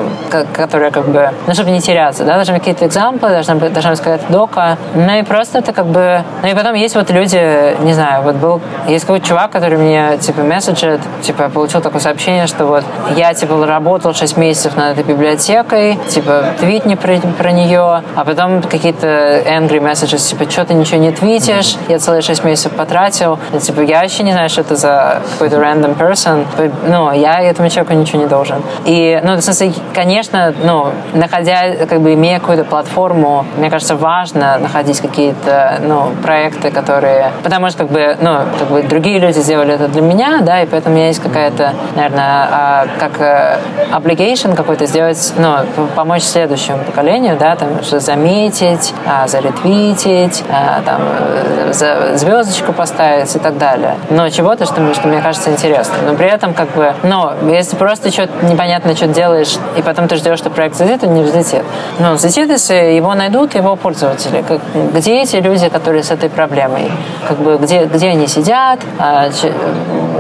[0.54, 3.74] которая как бы, ну, чтобы не теряться, да, должны быть какие-то example ы, должна быть,
[3.74, 7.10] должна быть какая-то дока, ну и просто это как бы, ну и потом есть вот
[7.10, 12.02] люди, не знаю, вот был, есть какой-то чувак, который мне, типа, месседжит, типа, получил такое
[12.02, 12.84] сообщение, что вот
[13.16, 18.62] я, типа, работал 6 месяцев над этой библиотекой, типа, твитни про, про нее, а потом
[18.62, 23.60] какие-то angry messages, типа, что ты ничего не твитишь, я целые 6 месяцев потратил, и,
[23.60, 26.46] типа, я вообще не знаю, что это за какой-то random person,
[26.88, 28.62] ну, я этому человеку ничего не должен.
[28.86, 34.58] И, ну, в смысле, конечно, ну, находя, как бы, имея какую-то платформу, мне кажется, важно
[34.58, 37.32] находить какие-то, ну, проекты, которые...
[37.44, 40.66] Потому что, как бы, ну, как бы другие люди сделали это для меня, да, и
[40.66, 43.60] поэтому у меня есть какая-то, наверное, а, как э,
[43.92, 45.56] obligation какой-то сделать, ну,
[45.96, 53.40] помочь следующему поколению, да, там, что заметить, а, заретвитить, а, там, э, звездочку поставить и
[53.40, 53.96] так далее.
[54.10, 55.96] Но чего-то, что, что мне кажется интересно.
[56.06, 60.16] Но при этом, как бы, но если просто что-то непонятно что делаешь, и потом ты
[60.16, 61.64] ждешь, что проект взлетит, он не взлетит.
[62.00, 64.44] Но он взлетит, если его найдут его пользователи.
[64.48, 64.60] Как,
[64.94, 66.92] где эти люди, которые с этой проблемой?
[67.28, 69.30] Как бы где, где они сидят, а,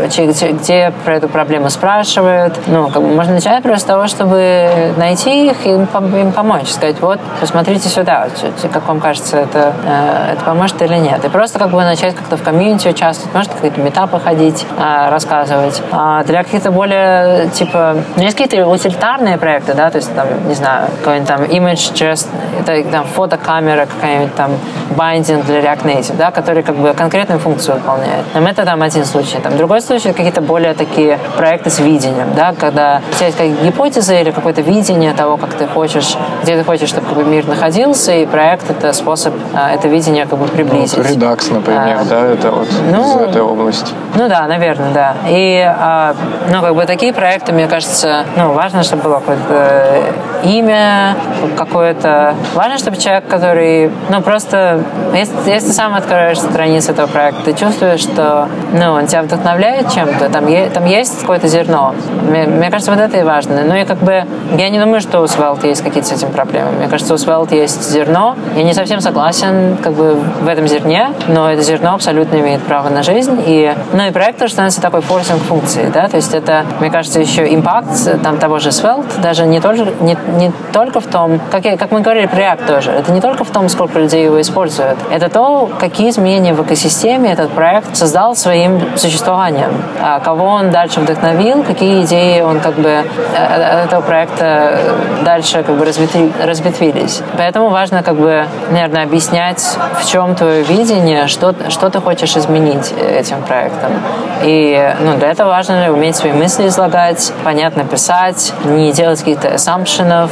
[0.10, 2.60] че, где про эту проблему спрашивают.
[2.68, 6.70] Ну, как бы можно начать просто с того, чтобы найти их и им помочь.
[6.70, 8.28] Сказать, вот, посмотрите сюда,
[8.72, 11.24] как вам кажется, это, э, это поможет или нет.
[11.26, 15.82] И просто как бы начать как-то в комьюнити участвовать, может, какие-то метапы ходить, а, рассказывать.
[15.91, 20.56] А для каких-то более, типа, ну, есть какие-то утилитарные проекты, да, то есть, там, не
[20.56, 22.28] знаю, какой-нибудь там image just,
[22.60, 24.52] это там фотокамера, какая-нибудь там
[24.95, 28.26] binding для React Native, да, который как бы конкретную функцию выполняет.
[28.34, 29.38] Там это там один случай.
[29.39, 33.56] Там другой случай какие-то более такие проекты с видением, да, когда у тебя есть какая
[33.66, 37.48] гипотеза или какое-то видение того, как ты хочешь, где ты хочешь, чтобы как бы, мир
[37.48, 40.98] находился, и проект это способ а, это видение как бы приблизить.
[40.98, 43.92] Ну, редакс, например, а, да, это вот ну, из этой области.
[44.16, 45.16] Ну да, наверное, да.
[45.28, 46.16] И а,
[46.52, 50.14] ну, как бы такие проекты, мне кажется, ну, важно, чтобы было какое-то
[50.44, 51.16] имя,
[51.58, 52.36] какое-то...
[52.54, 54.84] Важно, чтобы человек, который, ну, просто...
[55.14, 59.81] Если, если ты сам откроешь страницу этого проекта, ты чувствуешь, что, ну, он тебя вдохновляет
[59.84, 61.94] чем-то, там, там есть какое-то зерно.
[62.28, 63.62] Мне, мне кажется, вот это и важно.
[63.64, 64.26] Ну, и как бы...
[64.58, 66.72] Я не думаю, что у Svelte есть какие-то с этим проблемы.
[66.72, 68.36] Мне кажется, у Svelte есть зерно.
[68.56, 72.90] Я не совсем согласен, как бы, в этом зерне, но это зерно абсолютно имеет право
[72.90, 73.42] на жизнь.
[73.46, 77.20] И, ну, и проект тоже становится такой форсинг функцией, да, то есть это, мне кажется,
[77.20, 77.90] еще импакт
[78.24, 81.92] там того же Svelte, даже не, тоже, не, не только в том, как, я, как
[81.92, 85.30] мы говорили про React тоже, это не только в том, сколько людей его используют, это
[85.30, 89.71] то, какие изменения в экосистеме этот проект создал своим существованием,
[90.24, 93.04] кого он дальше вдохновил, какие идеи он как бы э,
[93.36, 94.80] э, этого проекта
[95.24, 97.22] дальше как бы разветвились.
[97.38, 102.94] Поэтому важно как бы, наверное, объяснять, в чем твое видение, что, что ты хочешь изменить
[102.94, 103.92] этим проектом.
[104.44, 110.30] И ну, для этого важно уметь свои мысли излагать, понятно писать, не делать каких-то assumptions,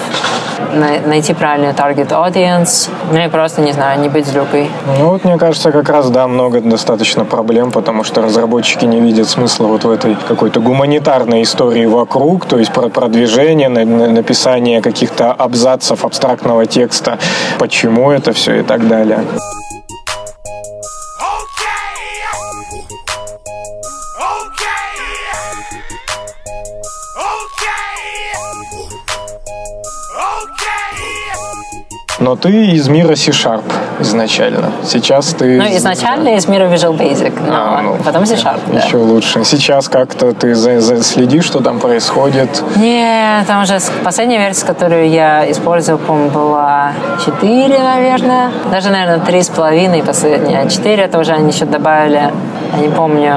[1.06, 4.70] найти правильный target audience, ну и просто, не знаю, не быть злюкой.
[5.00, 9.19] Ну вот, мне кажется, как раз, да, много достаточно проблем, потому что разработчики не видят
[9.28, 16.06] смысла вот в этой какой-то гуманитарной истории вокруг, то есть про продвижение, написание каких-то абзацев
[16.06, 17.20] абстрактного текста,
[17.58, 19.24] почему это все и так далее.
[32.20, 33.64] Но ты из мира C-Sharp
[34.00, 34.72] изначально.
[34.84, 35.58] Сейчас ты...
[35.58, 38.80] Ну, изначально из мира Visual Basic, но а, ну, потом C-Sharp, да.
[38.80, 39.44] Еще лучше.
[39.46, 42.64] Сейчас как-то ты за, за, следишь, что там происходит?
[42.76, 46.92] Нет, там уже последняя версия, которую я использовал, по-моему, была
[47.26, 48.52] 4, наверное.
[48.72, 50.68] Даже, наверное, 3,5 последняя.
[50.68, 52.32] 4 это уже они еще добавили
[52.74, 53.36] я не помню.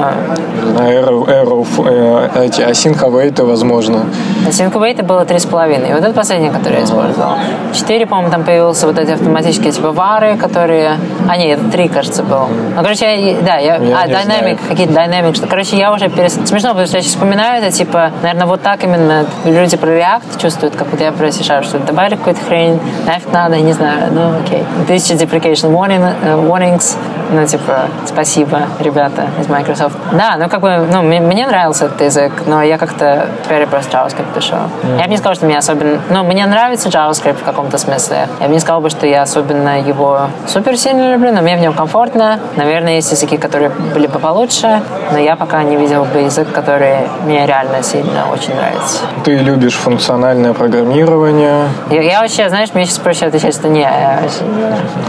[0.63, 4.05] Arrow, Arrow э, эти Async Await, возможно.
[4.47, 5.93] Async Await было три с половиной.
[5.93, 7.33] Вот это последнее, которое я использовал.
[7.73, 10.97] Четыре, по-моему, там появился вот эти автоматические типа вары, которые...
[11.27, 12.47] А, нет, это три, кажется, был.
[12.75, 13.77] Ну, короче, я, да, я...
[13.77, 14.93] я а, Dynamic, какие-то.
[15.33, 16.33] Что, короче, я уже перес...
[16.45, 20.41] Смешно, потому что я сейчас вспоминаю это, типа, наверное, вот так именно люди про React
[20.41, 24.39] чувствуют, как вот я про C-Sharp, что добавили какую-то хрень, нафиг надо, не знаю, ну,
[24.39, 24.63] окей.
[24.87, 26.95] Тысяча deprecation warning, uh, warnings,
[27.31, 29.95] ну, типа, спасибо, ребята из Microsoft.
[30.11, 33.97] Да, ну, как бы, ну, мне, мне нравился этот язык, но я как-то теперь просто
[33.97, 34.53] JavaScript пишу.
[34.53, 34.99] Mm-hmm.
[34.99, 35.99] Я бы не сказал, что мне особенно...
[36.11, 38.27] Ну, мне нравится JavaScript в каком-то смысле.
[38.39, 41.59] Я бы не сказал бы, что я особенно его супер сильно люблю, но мне в
[41.59, 42.39] нем комфортно.
[42.55, 46.97] Наверное, есть языки, которые были бы получше, но я пока не видел бы язык, который
[47.25, 48.99] мне реально сильно очень нравится.
[49.23, 51.67] Ты любишь функциональное программирование?
[51.89, 53.81] Я, я вообще, знаешь, мне сейчас проще отвечать, что не.
[53.81, 54.19] Я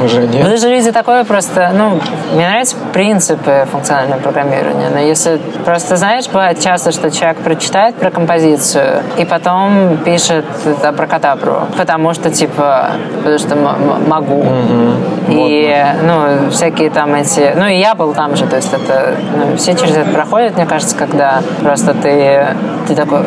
[0.03, 0.41] Уже нет?
[0.41, 1.71] Потому что люди такое просто...
[1.75, 2.01] Ну,
[2.33, 5.34] мне нравятся принципы функционального программирования, но если
[5.65, 11.63] просто, знаешь, бывает часто, что человек прочитает про композицию и потом пишет это про катабру,
[11.77, 14.43] потому что, типа, потому что могу.
[14.43, 14.95] Mm-hmm.
[15.29, 17.55] И, ну, всякие там эти...
[17.57, 19.15] Ну, и я был там же, то есть это...
[19.37, 22.47] Ну, все через это проходят, мне кажется, когда просто ты,
[22.87, 23.21] ты такой,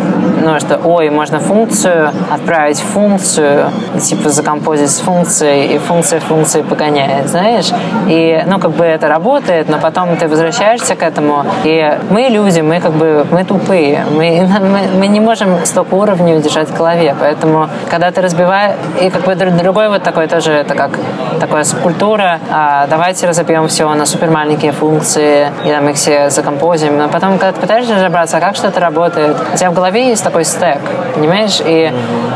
[0.43, 7.27] ну, что, ой, можно функцию отправить функцию, типа, закомпозить с функцией, и функция функции погоняет,
[7.27, 7.71] знаешь?
[8.07, 12.61] И, ну, как бы это работает, но потом ты возвращаешься к этому, и мы люди,
[12.61, 17.15] мы как бы, мы тупые, мы, мы, мы не можем столько уровней удержать в голове,
[17.19, 20.91] поэтому, когда ты разбиваешь, и как бы другой вот такой тоже, это как
[21.39, 26.97] такая скульптура, а, давайте разобьем все на супер маленькие функции, и там их все закомпозим,
[26.97, 30.23] но потом, когда ты пытаешься разобраться, а как что-то работает, у тебя в голове есть
[30.23, 30.79] такой стек,
[31.15, 31.91] понимаешь, и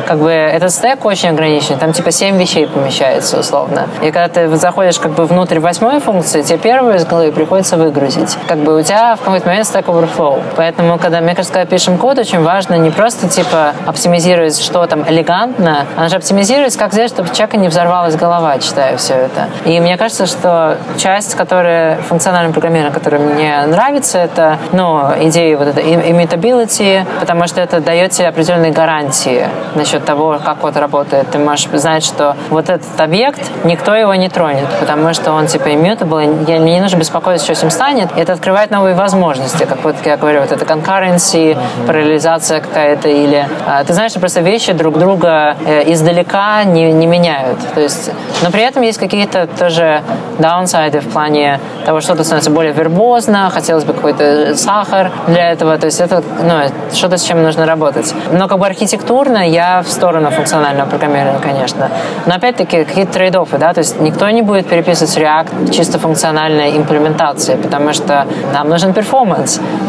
[0.07, 4.55] как бы этот стек очень ограничен, там типа 7 вещей помещается условно, и когда ты
[4.55, 8.37] заходишь как бы внутрь восьмой функции, тебе первую из головы приходится выгрузить.
[8.47, 10.41] Как бы у тебя в какой-то момент Stack Overflow.
[10.55, 15.03] Поэтому, когда, мне кажется, когда пишем код, очень важно не просто, типа, оптимизировать, что там
[15.07, 19.49] элегантно, а же оптимизировать, как сделать, чтобы человека не взорвалась голова, читая все это.
[19.65, 25.67] И мне кажется, что часть, которая функционального программирования, которая мне нравится, это, ну, идея вот
[25.67, 31.29] этой immutability, потому что это дает тебе определенные гарантии насчет того, как код работает.
[31.29, 35.67] Ты можешь знать, что вот этот объект, никто его не тронет, потому что он, типа,
[35.69, 38.09] immutable, я, мне не нужно беспокоиться, что с ним станет.
[38.15, 43.83] Это открывает новые возможности, как вот я говорю, вот это concurrency, параллелизация какая-то, или а,
[43.83, 47.59] ты знаешь, что просто вещи друг друга э, издалека не, не меняют.
[47.73, 48.11] То есть,
[48.43, 50.01] но при этом есть какие-то тоже
[50.39, 55.85] даунсайды в плане того, что-то становится более вербозно, хотелось бы какой-то сахар для этого, то
[55.85, 58.13] есть это ну, что-то, с чем нужно работать.
[58.31, 61.89] Но как бы архитектурно я в сторону функционального программирования, конечно.
[62.25, 66.77] Но опять-таки какие-то trade-off ы, да, то есть никто не будет переписывать React чисто функциональной
[66.77, 69.20] имплементации, потому что нам нужен performance.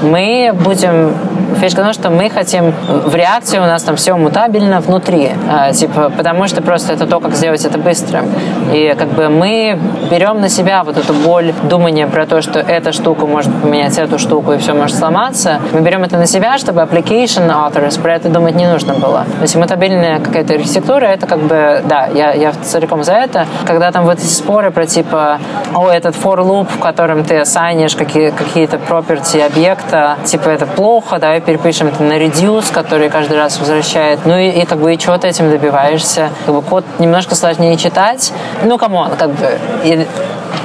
[0.02, 1.14] Мы будем
[1.60, 5.30] фишка в том, что мы хотим в React е у нас там все мутабельно внутри,
[5.48, 8.24] а, типа, потому что просто это то, как сделать это быстро.
[8.72, 9.78] И как бы мы
[10.10, 14.18] берем на себя вот эту боль думания про то, что эта штука может поменять эту
[14.18, 15.60] штуку и все может сломаться.
[15.72, 19.24] Мы берем это на себя, чтобы application authors про это думать не нужно было.
[19.36, 23.46] То есть мутабельная какая-то архитектура, это как бы, да, я, я целиком за это.
[23.66, 25.38] Когда там вот эти споры про типа,
[25.74, 30.66] о, этот for loop, в котором ты assign ишь какие, какие-то property объекта, типа это
[30.66, 34.20] плохо, давай перепишем это на reduce, который каждый раз возвращает.
[34.24, 36.30] Ну и, и как бы и чего ты этим добиваешься?
[36.44, 38.32] Как бы код немножко сложнее читать.
[38.64, 40.06] Ну, come on, как бы и,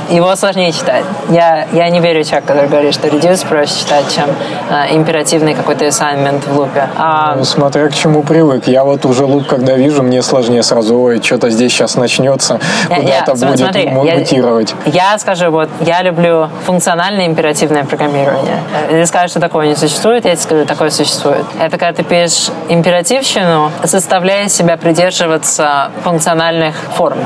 [0.09, 1.03] его сложнее читать.
[1.29, 4.29] Я, я не верю человеку, который говорит, что reduce проще читать, чем
[4.69, 6.89] э, императивный какой-то assignment в loop е.
[6.97, 7.35] А...
[7.35, 8.67] Ну, смотря к чему привык.
[8.67, 12.59] Я вот уже loop, когда вижу, мне сложнее сразу, ой, что-то здесь сейчас начнется,
[12.89, 14.73] куда-то будет смотри, мутировать.
[14.85, 18.57] Я, я скажу, вот, я люблю функциональное императивное программирование.
[18.89, 21.45] Если скажешь, что такого не существует, я тебе скажу, такое существует.
[21.59, 27.19] Это когда ты пишешь императивщину, заставляя себя придерживаться функциональных форм.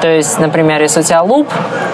[0.00, 1.48] То есть, например, если у тебя луп,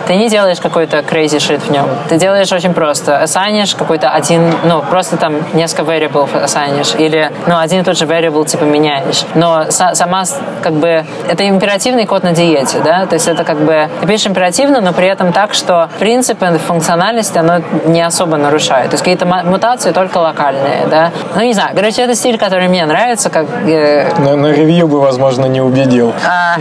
[0.07, 1.87] ты не делаешь какой-то crazy shit в нем.
[2.09, 3.19] Ты делаешь очень просто.
[3.19, 6.95] Ассайнишь какой-то один, ну, просто там несколько variables ассайнишь.
[6.99, 9.25] Или, ну, один и тот же variable, типа, меняешь.
[9.35, 10.25] Но сама,
[10.63, 13.07] как бы, это императивный код на диете, да?
[13.07, 17.39] То есть это как бы, ты пишешь императивно, но при этом так, что принципы функциональности,
[17.39, 18.91] оно не особо нарушает.
[18.91, 21.11] То есть какие-то мутации только локальные, да?
[21.35, 21.71] Ну, не знаю.
[21.75, 23.47] Короче, это стиль, который мне нравится, как...
[23.67, 24.09] Э...
[24.19, 26.13] На, на ревью бы, возможно, не убедил.
[26.27, 26.57] А,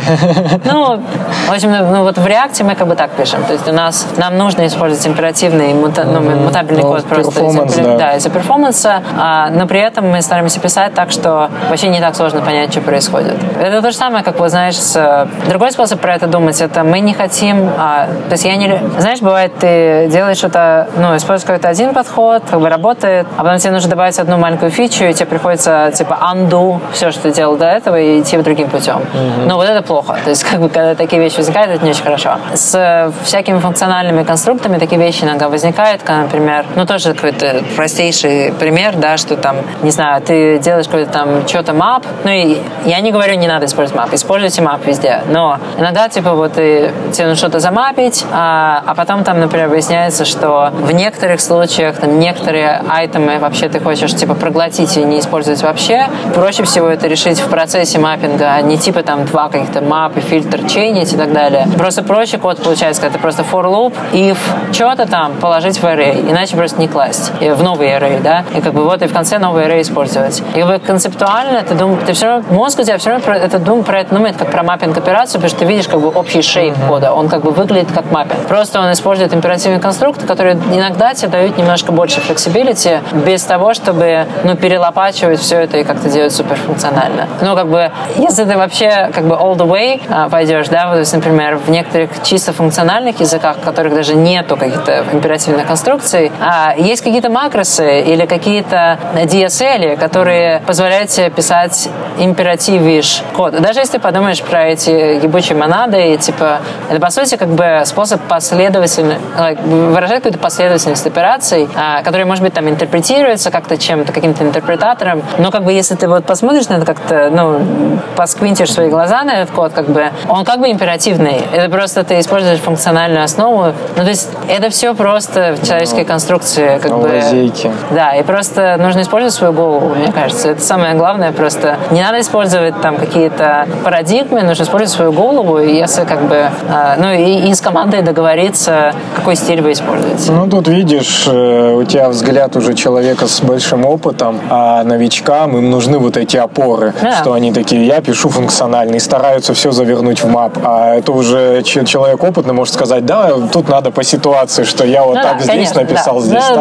[0.64, 1.02] ну,
[1.48, 3.35] в общем, ну, вот в реакте мы как бы так пишем.
[3.48, 7.84] То есть у нас, нам нужно использовать императивный мута, ну, мутабельный ну, код просто из-за,
[7.84, 7.98] да.
[7.98, 12.16] Да, из перформанса, а, но при этом мы стараемся писать так, что вообще не так
[12.16, 13.36] сложно понять, что происходит.
[13.60, 15.28] Это то же самое, как, вот, знаешь, с...
[15.48, 17.70] другой способ про это думать, это мы не хотим...
[17.78, 18.82] А, то есть я не...
[19.00, 23.58] Знаешь, бывает, ты делаешь что-то, ну, используешь какой-то один подход, как бы работает, а потом
[23.58, 27.58] тебе нужно добавить одну маленькую фичу, и тебе приходится, типа, undo все, что ты делал
[27.58, 28.98] до этого, и идти другим путем.
[28.98, 29.48] Mm-hmm.
[29.48, 30.18] Ну, вот это плохо.
[30.24, 32.38] То есть, как бы, когда такие вещи возникают, это не очень хорошо.
[32.54, 38.96] С всякими функциональными конструктами такие вещи иногда возникают, когда, например, ну, тоже какой-то простейший пример,
[38.96, 43.12] да, что там, не знаю, ты делаешь какой-то там что-то map, ну, и я не
[43.12, 47.36] говорю, не надо использовать map, используйте map везде, но иногда, типа, вот ты, тебе нужно
[47.36, 53.40] что-то замапить, а, а потом там, например, выясняется, что в некоторых случаях там некоторые айтемы
[53.40, 58.00] вообще ты хочешь, типа, проглотить и не использовать вообще, проще всего это решить в процессе
[58.00, 61.68] маппинга, а не типа там два каких-то map ы, filter, chain ить и так далее.
[61.78, 64.38] Просто проще код получается, когда ты просто for loop, if
[64.72, 68.74] что-то там положить в array, иначе просто не класть в новый array, да, и как
[68.74, 70.42] бы вот и в конце новый array использовать.
[70.56, 73.38] И как бы концептуально ты думаешь, ты все равно, мозг у тебя все равно про
[73.38, 76.10] это, дум, про это думает как про маппинг операцию, потому что ты видишь как бы
[76.10, 78.48] общий shape кода, он как бы выглядит как маппинг.
[78.48, 84.26] Просто он использует императивный конструкт, который иногда тебе дают немножко больше flexibility, без того, чтобы,
[84.44, 87.28] ну, перелопачивать все это и как-то делать суперфункционально.
[87.42, 90.94] Ну, как бы, если ты вообще как бы all the way а, пойдешь, да, вот,
[90.94, 96.32] то есть, например, в некоторых чисто функциональных языках, в которых даже нету каких-то императивных конструкций,
[96.40, 103.60] а, есть какие-то макросы или какие-то DSL, которые позволяют тебе писать императивиш код.
[103.60, 104.90] Даже если подумаешь про эти
[105.24, 111.06] ебучие монады, и, типа, это, по сути, как бы способ последовательно, like, выражать какую-то последовательность
[111.06, 115.96] операций, а, которые, может быть, там интерпретируются как-то чем-то, каким-то интерпретатором, но как бы если
[115.96, 120.12] ты вот посмотришь на это как-то, ну, посквинтишь свои глаза на этот код, как бы,
[120.30, 121.42] он как бы императивный.
[121.54, 123.74] Это просто ты используешь функциональную основу.
[123.96, 127.08] Ну, то есть это все просто в человеческой ну, конструкции, как бы.
[127.08, 127.72] Лазейки.
[127.92, 130.50] Да, и просто нужно использовать свою голову, мне кажется.
[130.50, 131.78] Это самое главное просто.
[131.90, 136.96] Не надо использовать там какие-то парадигмы, нужно использовать свою голову, и если как бы, э,
[137.00, 140.32] ну, и, и с командой договориться, какой стиль вы используете.
[140.32, 145.72] Ну, тут видишь, э, у тебя взгляд уже человека с большим опытом, а новичкам им
[145.72, 147.14] нужны вот эти опоры, да.
[147.14, 152.24] что они такие, я пишу функциональный, стараются все завернуть в мап, а это уже человек
[152.24, 155.72] опытный может сказать, да, тут надо по ситуации, что я вот ну, так да, здесь
[155.72, 156.22] конечно, написал, да.
[156.22, 156.56] здесь да,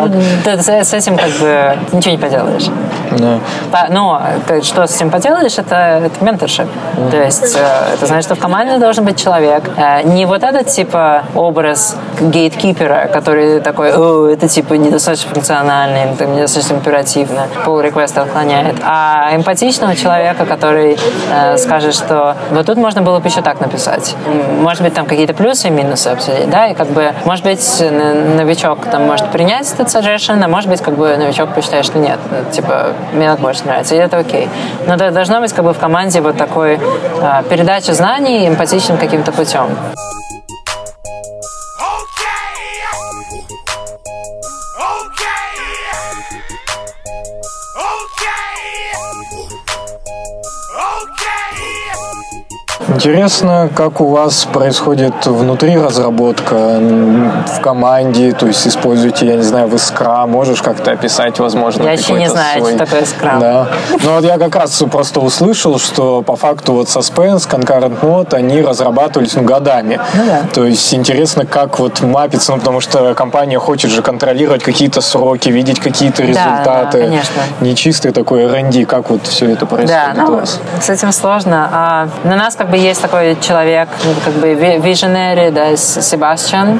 [0.44, 0.66] так.
[0.66, 2.66] Да, с этим как бы ничего не поделаешь.
[3.10, 3.38] Да.
[3.90, 4.22] Но
[4.62, 6.66] что с этим поделаешь, это, это менторшип.
[6.96, 7.10] Mm.
[7.10, 9.70] То есть э, это значит, что в команде должен быть человек.
[9.76, 16.26] Э, не вот этот типа образ гейткипера, который такой, О, это типа недостаточно функциональный, это
[16.26, 20.98] недостаточно императивно, пол реквеста отклоняет, а эмпатичного человека, который
[21.30, 24.14] э, скажет, что вот тут можно было бы еще так написать.
[24.60, 28.86] Может быть, там какие-то плюсы и минусы обсудить, да, и как бы, может быть, новичок
[28.86, 32.18] там может принять этот suggestion, а может быть, как бы новичок посчитает, что нет,
[32.52, 34.48] типа, мне так больше нравится, и это окей.
[34.86, 39.32] Но это должно быть как бы в команде вот такой э, передача знаний эмпатичным каким-то
[39.32, 39.68] путем.
[52.94, 59.66] Интересно, как у вас происходит внутри разработка в команде, то есть используете, я не знаю,
[59.66, 62.74] вы Scrum, можешь как-то описать, возможно, Я еще не знаю, свой...
[62.74, 63.40] что такое Scrum.
[63.40, 63.66] Да.
[64.00, 68.62] Ну вот я как раз просто услышал, что по факту вот Suspense, Concurrent Mode, они
[68.62, 69.98] разрабатывались ну, годами.
[70.14, 70.42] Ну да.
[70.54, 75.48] То есть интересно, как вот мапиться, ну потому что компания хочет же контролировать какие-то сроки,
[75.48, 76.64] видеть какие-то результаты.
[76.64, 77.42] Да, да, конечно.
[77.60, 80.60] Не чистый такой R&D, как вот все это происходит да, ну, у вас?
[80.80, 81.68] С этим сложно.
[81.72, 83.88] А на нас как бы есть такой человек,
[84.24, 86.78] как бы visionary, да, Себастьян.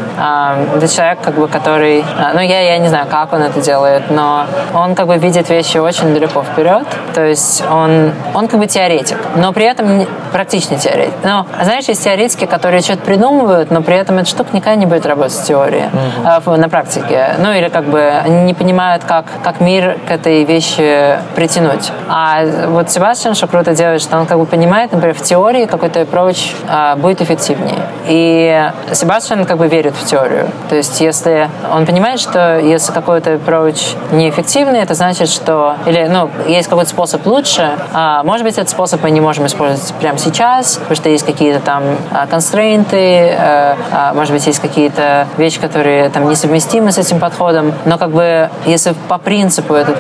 [0.77, 4.11] Это человек, как бы, который, а, ну, я, я не знаю, как он это делает,
[4.11, 4.45] но
[4.75, 6.87] он как бы видит вещи очень далеко вперед.
[7.15, 11.15] То есть он, он как бы теоретик, но при этом практичный теоретик.
[11.23, 15.07] Но, знаешь, есть теоретики, которые что-то придумывают, но при этом эта штука никогда не будет
[15.07, 15.85] работать в теории,
[16.25, 16.57] mm-hmm.
[16.57, 17.35] на практике.
[17.39, 21.93] Ну, или как бы они не понимают, как, как мир к этой вещи притянуть.
[22.09, 25.94] А вот Себастьян, что круто делает, что он как бы понимает, например, в теории какой-то
[25.95, 27.79] какой-то approach а, будет эффективнее.
[28.07, 30.51] И Себастьян как бы верит в теорию.
[30.69, 35.77] То есть если он понимает, что если какой-то approach неэффективный, это значит, что...
[35.87, 39.95] Или, ну, есть какой-то способ лучше, а, может быть, этот способ мы не можем использовать
[39.95, 41.83] прямо сейчас, потому что есть какие-то там
[42.31, 47.99] констрейнты, а, а, может быть, есть какие-то вещи, которые там несовместимы с этим подходом, но
[47.99, 49.97] как бы если по принципу этот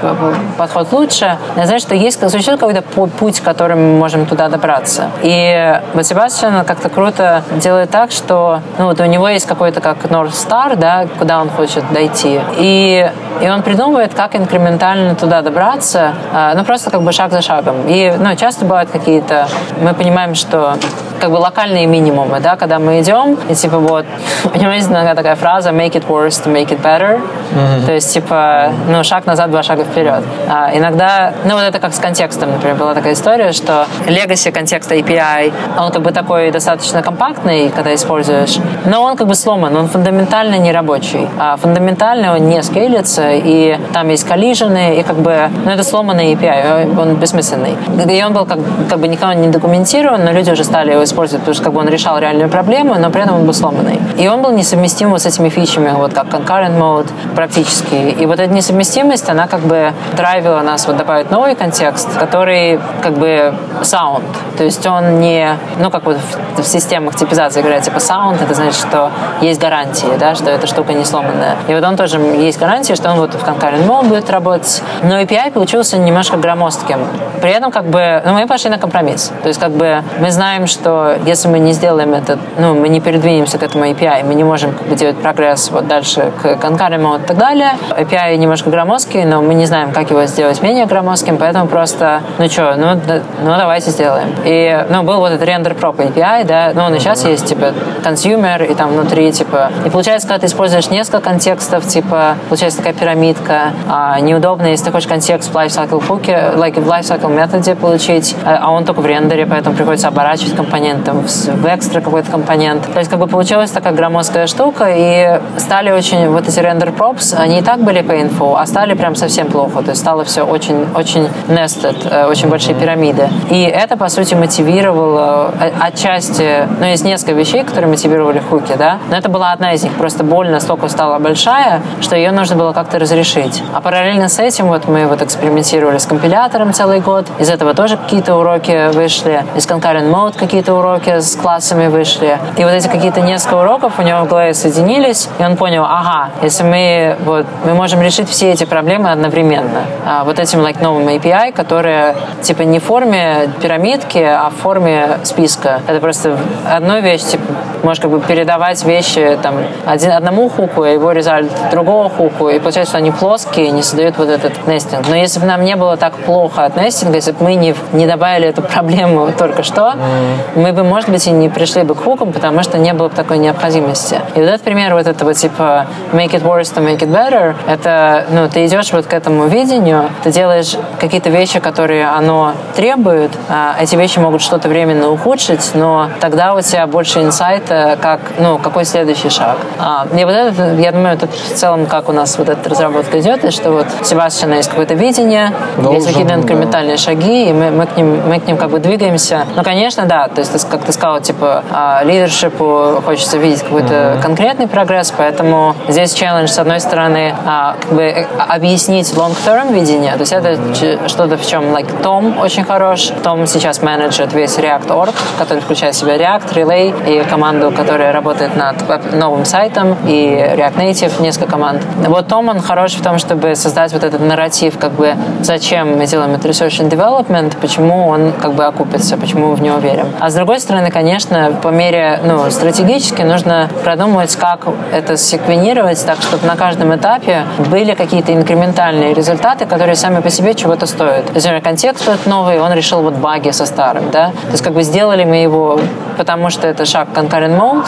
[0.58, 5.10] подход лучше, значит, что есть существует какой-то путь, которым мы можем туда добраться.
[5.22, 9.98] И вот Себастьян как-то круто делает так, что ну, вот у него есть какой-то как
[10.04, 12.40] North Star, да, куда он хочет дойти.
[12.58, 13.10] И,
[13.40, 16.14] и он придумывает, как инкрементально туда добраться,
[16.54, 17.86] ну, просто как бы шаг за шагом.
[17.86, 19.48] И ну, часто бывают какие-то...
[19.80, 20.76] Мы понимаем, что
[21.20, 24.04] как бы локальные минимумы, да, когда мы идем, и типа вот,
[24.54, 27.20] есть иногда такая фраза make it worse to make it better,
[27.52, 27.86] mm-hmm.
[27.86, 30.22] то есть типа, ну, шаг назад, два шага вперед.
[30.48, 34.94] А иногда, ну, вот это как с контекстом, например, была такая история, что legacy контекста
[34.94, 39.88] API, он как бы такой достаточно компактный, когда используешь, но он как бы сломан, он
[39.88, 45.50] фундаментально не рабочий, а фундаментально он не скейлится, и там есть коллижены, и как бы,
[45.64, 47.76] ну, это сломанный API, он бессмысленный.
[48.08, 48.58] И он был как,
[48.88, 51.80] как бы никого не документирован, но люди уже стали его использовать, потому что как бы
[51.80, 54.00] он решал реальную проблему, но при этом он был сломанный.
[54.18, 57.94] И он был несовместим вот с этими фичами, вот как concurrent mode практически.
[57.94, 63.14] И вот эта несовместимость, она как бы драйвила нас вот добавить новый контекст, который как
[63.14, 64.24] бы sound.
[64.58, 66.16] То есть он не, ну как вот
[66.56, 69.10] в, в системах типизации говорят, типа sound, это значит, что
[69.40, 71.56] есть гарантии, да, что эта штука не сломанная.
[71.68, 74.82] И вот он тоже есть гарантия, что он вот в concurrent mode будет работать.
[75.02, 76.98] Но API получился немножко громоздким.
[77.40, 79.32] При этом как бы, ну мы пошли на компромисс.
[79.42, 80.93] То есть как бы мы знаем, что
[81.26, 84.72] если мы не сделаем это, ну, мы не передвинемся к этому API, мы не можем
[84.72, 87.72] как бы, делать прогресс вот дальше к Concurrent и так далее.
[87.90, 92.48] API немножко громоздкий, но мы не знаем, как его сделать менее громоздким, поэтому просто, ну
[92.48, 94.34] что, ну, да, ну давайте сделаем.
[94.44, 97.72] И, ну, был вот этот render prop API, да, ну, он и сейчас есть, типа,
[98.04, 102.94] consumer, и там внутри, типа, и получается, когда ты используешь несколько контекстов, типа, получается такая
[102.94, 108.36] пирамидка, а, неудобно, если ты хочешь контекст в lifecycle хуке, like в lifecycle методе получить,
[108.44, 112.30] а, а он только в рендере, поэтому приходится оборачивать компонент компонент, там, в экстра какой-то
[112.30, 112.92] компонент.
[112.92, 117.34] То есть как бы получилась такая громоздкая штука, и стали очень, вот эти рендер props,
[117.36, 119.82] они и так были painful, а стали прям совсем плохо.
[119.82, 123.28] То есть стало все очень, очень nested, э, очень большие пирамиды.
[123.50, 128.98] И это, по сути, мотивировало э, отчасти, ну, есть несколько вещей, которые мотивировали хуки, да,
[129.10, 129.92] но это была одна из них.
[129.94, 133.62] Просто боль настолько стала большая, что ее нужно было как-то разрешить.
[133.72, 137.96] А параллельно с этим вот мы вот экспериментировали с компилятором целый год, из этого тоже
[137.96, 142.38] какие-то уроки вышли, из concurrent mode какие-то уроки с классами вышли.
[142.56, 146.30] И вот эти какие-то несколько уроков у него в голове соединились, и он понял, ага,
[146.42, 149.82] если мы, вот, мы можем решить все эти проблемы одновременно.
[150.06, 155.18] А вот этим like, новым API, которые типа не в форме пирамидки, а в форме
[155.24, 155.80] списка.
[155.86, 156.36] Это просто
[156.70, 157.44] одну вещь, типа,
[157.82, 159.56] можешь как бы передавать вещи там,
[159.86, 164.28] один, одному хуку, его результат другого хуку, и получается, что они плоские не создают вот
[164.28, 165.08] этот нестинг.
[165.08, 168.06] Но если бы нам не было так плохо от нестинга, если бы мы не, не
[168.06, 172.02] добавили эту проблему только что, mm мы бы, может быть, и не пришли бы к
[172.02, 174.18] хукам, потому что не было бы такой необходимости.
[174.34, 178.24] И вот этот пример вот этого типа make it worse to make it better, это,
[178.30, 183.76] ну, ты идешь вот к этому видению, ты делаешь какие-то вещи, которые оно требует, а
[183.78, 188.86] эти вещи могут что-то временно ухудшить, но тогда у тебя больше инсайта, как, ну, какой
[188.86, 189.58] следующий шаг.
[189.78, 193.20] А, и вот это, я думаю, это в целом, как у нас вот эта разработка
[193.20, 197.02] идет, и что вот у Себастьяна есть какое-то видение, Должен, есть какие-то инкрементальные да.
[197.02, 199.44] шаги, и мы, мы, к ним, мы к ним как бы двигаемся.
[199.54, 204.22] Ну, конечно, да, то есть как ты сказал, типа, а, лидершипу хочется видеть какой-то mm-hmm.
[204.22, 210.12] конкретный прогресс, поэтому здесь челлендж, с одной стороны, а, как бы э, объяснить long-term видение,
[210.12, 211.08] то есть это mm-hmm.
[211.08, 213.12] что-то, в чем, like, Том очень хорош.
[213.22, 218.56] Том сейчас менеджер весь React.org, который включает в себя React, Relay и команду, которая работает
[218.56, 218.76] над
[219.14, 221.82] новым сайтом, и React Native, несколько команд.
[222.06, 226.06] Вот Том, он хорош в том, чтобы создать вот этот нарратив, как бы, зачем мы
[226.06, 230.06] делаем это research and development, почему он, как бы, окупится, почему мы в него верим.
[230.20, 236.20] А с другой стороны, конечно, по мере, ну, стратегически нужно продумывать, как это секвенировать так,
[236.20, 241.32] чтобы на каждом этапе были какие-то инкрементальные результаты, которые сами по себе чего-то стоят.
[241.32, 244.32] Например, контекст этот новый, он решил вот баги со старым, да?
[244.32, 245.80] То есть, как бы сделали мы его,
[246.18, 247.86] потому что это шаг concurrent mode,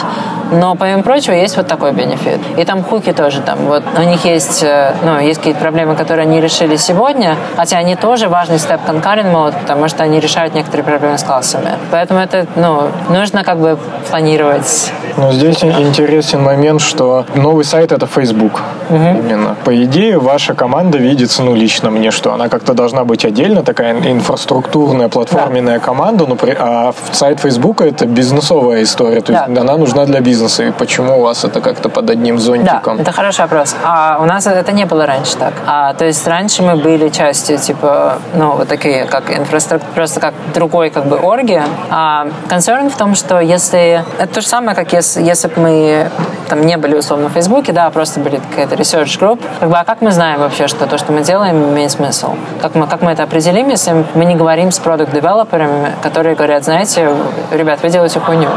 [0.51, 2.41] но, помимо прочего, есть вот такой бенефит.
[2.57, 3.59] И там хуки тоже там.
[3.67, 7.97] Вот у них есть, э, ну, есть какие-то проблемы, которые они решили сегодня, хотя они
[7.97, 11.73] тоже важный степ concurrent mode, потому что они решают некоторые проблемы с классами.
[11.91, 13.79] Поэтому это ну, нужно как бы
[14.11, 14.93] планировать.
[15.17, 18.63] Но здесь интересен момент, что новый сайт это Facebook.
[18.91, 18.97] Угу.
[18.97, 19.57] Именно.
[19.65, 23.95] По идее, ваша команда видится, ну, лично мне, что она как-то должна быть отдельно, такая
[23.95, 25.85] инфраструктурная, платформенная да.
[25.85, 29.47] команда, но при, а сайт Facebook это бизнесовая история, то да.
[29.47, 30.65] есть она нужна для бизнеса.
[30.65, 32.97] И почему у вас это как-то под одним зонтиком?
[32.97, 33.75] Да, это хороший вопрос.
[33.85, 35.55] А у нас это не было раньше так.
[35.67, 40.35] А, то есть раньше мы были частью, типа, ну, вот такие, как инфраструктура, просто как
[40.55, 41.63] другой, как бы, орги.
[41.91, 44.05] А концерн в том, что если...
[44.19, 46.11] Это то же самое, как если, если бы мы
[46.49, 49.77] там не были, условно, в Фейсбуке, да, а просто были какая-то research group, как бы,
[49.77, 52.35] а как мы знаем вообще, что то, что мы делаем, имеет смысл?
[52.63, 57.11] Как мы, как мы это определим, если мы не говорим с продукт-девелоперами, которые говорят, знаете,
[57.51, 58.51] ребят, вы делаете хуйню.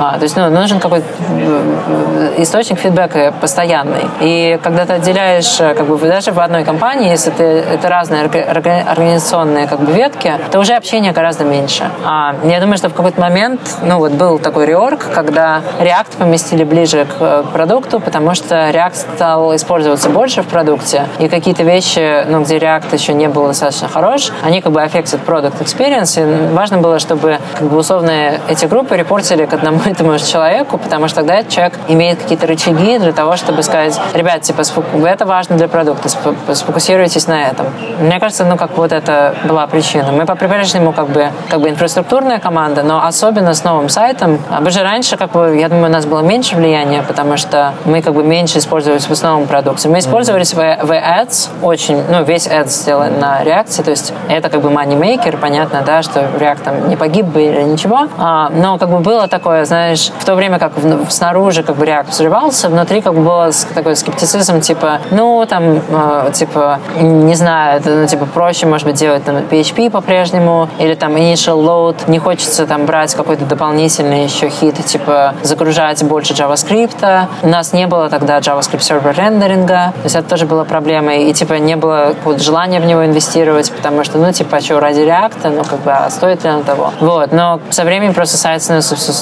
[0.00, 4.04] А, то есть ну, нужен какой-то э, источник фидбэка постоянный.
[4.20, 8.22] И когда ты отделяешь, э, как бы даже в одной компании, если ты, это разные
[8.22, 11.90] организационные как бы ветки, то уже общение гораздо меньше.
[12.04, 16.62] А, я думаю, что в какой-то момент, ну вот был такой реорг, когда React поместили
[16.62, 22.24] ближе к э, продукту, потому что React стал использоваться больше в продукте, и какие-то вещи,
[22.28, 26.54] ну, где React еще не был достаточно хорош, они как бы affected product experience, и
[26.54, 31.08] важно было, чтобы как бы условно эти группы репортили к одному этому же человеку, потому
[31.08, 34.62] что тогда человек имеет какие-то рычаги для того, чтобы сказать, ребят, типа,
[35.06, 37.66] это важно для продукта, сфокусируйтесь на этом.
[38.00, 40.12] Мне кажется, ну, как вот это была причина.
[40.12, 44.38] Мы по-прежнему как бы, как бы инфраструктурная команда, но особенно с новым сайтом.
[44.50, 48.02] А же раньше, как бы, я думаю, у нас было меньше влияния, потому что мы
[48.02, 49.88] как бы меньше использовались в основном продукции.
[49.88, 54.50] Мы использовались в, в Ads очень, ну, весь Ads сделан на реакции, то есть это
[54.50, 58.78] как бы moneymaker, понятно, да, что React там не погиб бы или ничего, а, но
[58.78, 59.77] как бы было такое, знаешь,
[60.18, 60.72] в то время как
[61.10, 66.30] снаружи как бы React взрывался, внутри как бы было такой скептицизм, типа, ну, там, э,
[66.32, 71.16] типа, не знаю, это, ну, типа, проще, может быть, делать там PHP по-прежнему, или там
[71.16, 77.26] initial load, не хочется там брать какой-то дополнительный еще хит, типа, загружать больше JavaScript.
[77.42, 81.32] У нас не было тогда JavaScript сервер рендеринга, то есть это тоже была проблемой, и,
[81.32, 85.00] типа, не было вот, желания в него инвестировать, потому что, ну, типа, а что, ради
[85.00, 86.92] React, ну, как бы, а стоит ли оно того?
[87.00, 89.12] Вот, но со временем просто сайт становится все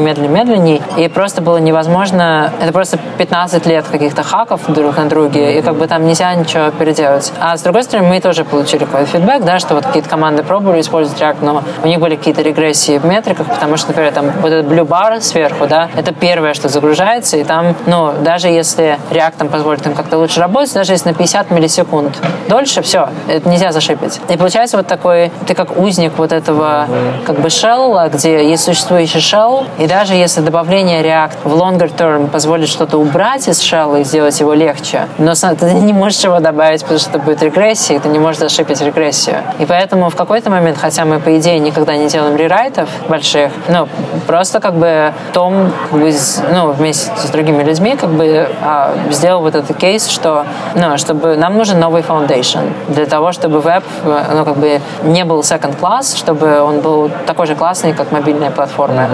[0.00, 5.06] медленнее, медленнее, медленнее, и просто было невозможно, это просто 15 лет каких-то хаков друг на
[5.06, 7.32] друге, и как бы там нельзя ничего переделать.
[7.40, 10.80] А с другой стороны, мы тоже получили какой-то фидбэк, да, что вот какие-то команды пробовали
[10.80, 14.52] использовать React, но у них были какие-то регрессии в метриках, потому что, например, там вот
[14.52, 19.34] этот blue bar сверху, да, это первое, что загружается, и там, ну, даже если React
[19.38, 22.18] там позволит им как-то лучше работать, даже если на 50 миллисекунд
[22.48, 24.20] дольше, все, это нельзя зашипить.
[24.28, 26.86] И получается вот такой, ты как узник вот этого
[27.26, 32.28] как бы shell, где есть существующий shell, и даже если добавление React в longer term
[32.28, 36.82] позволит что-то убрать из shell и сделать его легче, но ты не можешь его добавить,
[36.82, 39.38] потому что это будет регрессия, и ты не можешь зашипить регрессию.
[39.58, 43.88] И поэтому в какой-то момент, хотя мы, по идее, никогда не делаем рерайтов больших, ну,
[44.26, 46.12] просто как бы Том как бы,
[46.52, 50.44] ну, вместе с другими людьми как бы а, сделал вот этот кейс, что
[50.74, 55.40] ну, чтобы нам нужен новый foundation для того, чтобы веб ну, как бы не был
[55.40, 59.08] second class, чтобы он был такой же классный, как мобильная платформа.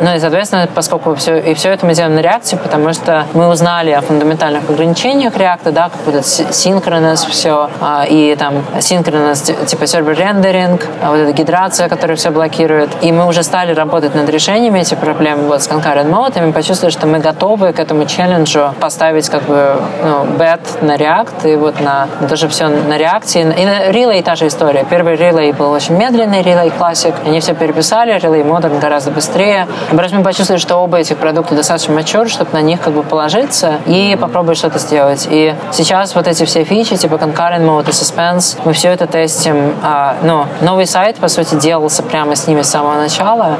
[0.00, 0.09] Mm-hmm.
[0.10, 3.46] Ну и, соответственно, поскольку все, и все это мы делаем на реакции, потому что мы
[3.46, 9.86] узнали о фундаментальных ограничениях реакта, да, как будет синхронность все, а, и там синхронность типа
[9.86, 12.90] сервер рендеринг, а вот эта гидрация, которая все блокирует.
[13.02, 16.52] И мы уже стали работать над решениями этих проблем вот с concurrent mode, и мы
[16.52, 21.54] почувствовали, что мы готовы к этому челленджу поставить как бы ну, бет на React, и
[21.54, 23.42] вот на, тоже все на реакции.
[23.42, 24.84] И на Relay та же история.
[24.90, 27.14] Первый Relay был очень медленный, Relay Classic.
[27.24, 29.68] Они все переписали, Relay Modern гораздо быстрее.
[30.00, 33.80] Просто мы почувствовали, что оба этих продукта достаточно mature, чтобы на них как бы положиться
[33.84, 35.28] и попробовать что-то сделать.
[35.30, 39.74] И сейчас вот эти все фичи, типа concurrent mode и suspense, мы все это тестим.
[39.82, 43.58] А, ну, новый сайт, по сути, делался прямо с ними с самого начала,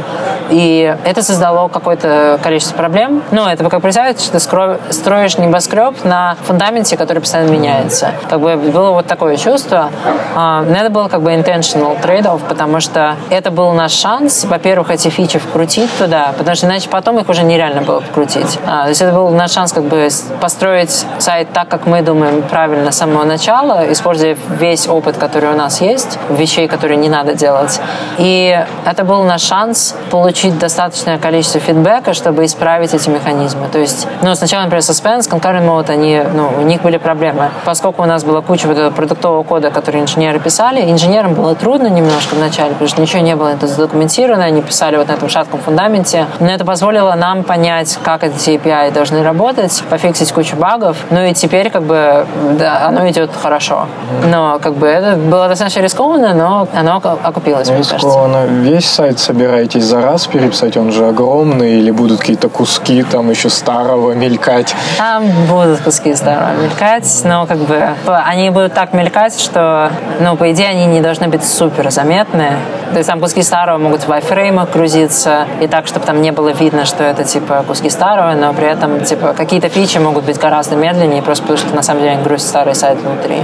[0.48, 3.22] и это создало какое-то количество проблем.
[3.32, 8.12] Ну, это как представить, что ты строишь небоскреб на фундаменте, который постоянно меняется.
[8.30, 9.90] Как бы было вот такое чувство.
[10.34, 15.08] А, это было как бы intentional трейдов, потому что это был наш шанс, во-первых, эти
[15.08, 18.58] фичи вкрутить туда, потому что иначе потом их уже нереально было вкрутить.
[18.66, 20.08] А, то есть это был наш шанс как бы
[20.40, 25.56] построить сайт так, как мы думаем правильно с самого начала, используя весь опыт, который у
[25.56, 27.80] нас есть, вещей, которые не надо делать.
[28.18, 33.68] И это был наш шанс получить достаточное количество фидбэка, чтобы исправить эти механизмы.
[33.72, 37.50] То есть, ну, сначала, например, Suspense, Concurrent Mode, они, ну, у них были проблемы.
[37.64, 41.88] Поскольку у нас была куча вот этого продуктового кода, который инженеры писали, инженерам было трудно
[41.88, 45.60] немножко вначале, потому что ничего не было это задокументировано, они писали вот на этом шатком
[45.60, 50.96] фундаменте, комьюнити, но это позволило нам понять, как эти API должны работать, пофиксить кучу багов,
[51.10, 52.26] ну и теперь как бы
[52.58, 53.86] да, оно идет хорошо.
[54.30, 58.46] Но как бы это было достаточно рискованно, но оно окупилось, кажется.
[58.48, 63.48] Весь сайт собираетесь за раз переписать, он же огромный, или будут какие-то куски там еще
[63.50, 64.74] старого мелькать?
[64.98, 69.90] Там будут куски старого мелькать, но как бы они будут так мелькать, что,
[70.20, 72.50] ну, по идее, они не должны быть супер заметны.
[72.92, 76.48] То есть там куски старого могут в айфреймах грузиться, и так, чтобы там не было
[76.48, 80.74] видно, что это, типа, куски старого, но при этом, типа, какие-то фичи могут быть гораздо
[80.74, 83.36] медленнее, просто потому что, на самом деле, они грузят старый сайт внутри.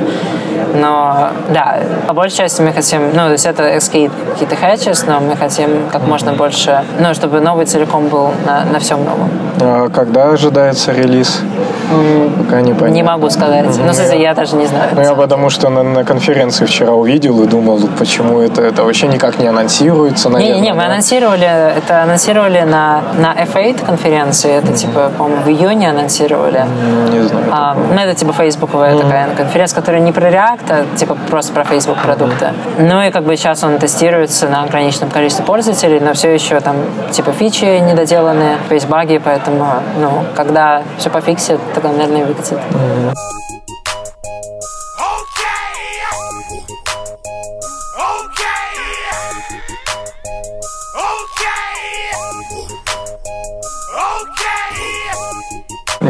[0.75, 1.79] Но, да,
[2.09, 5.89] по большей части мы хотим, ну, то есть это XK какие-то хэтчес, но мы хотим
[5.93, 9.31] как можно больше, ну, чтобы новый целиком был на, на всем новом.
[9.61, 11.43] А когда ожидается релиз?
[12.39, 12.95] Пока не понятно.
[12.95, 13.67] Не могу сказать.
[13.67, 13.85] Mm-hmm.
[13.87, 14.91] Ну, кстати, я даже не знаю.
[14.95, 19.09] Ну, я потому что на, на конференции вчера увидел и думал, почему это, это вообще
[19.09, 20.55] никак не анонсируется, наверное.
[20.55, 21.47] Не-не-не, мы анонсировали,
[21.77, 24.77] это анонсировали на, на F8 конференции, это, mm-hmm.
[24.77, 26.65] типа, по-моему, в июне анонсировали.
[27.13, 27.47] Не знаю.
[27.51, 29.03] А, ну, это, типа, фейсбуковая mm-hmm.
[29.03, 32.47] такая конференция, которая не про React, а, типа, просто про Facebook продукты.
[32.47, 32.89] Mm-hmm.
[32.89, 36.77] Ну, и, как бы, сейчас он тестируется на ограниченном количестве пользователей, но все еще там,
[37.11, 39.67] типа, фичи недоделанные, есть баги, поэтому,
[40.01, 42.59] ну, когда все пофиксит, тогда, наверное, выкатит.
[42.59, 43.66] Mm-hmm.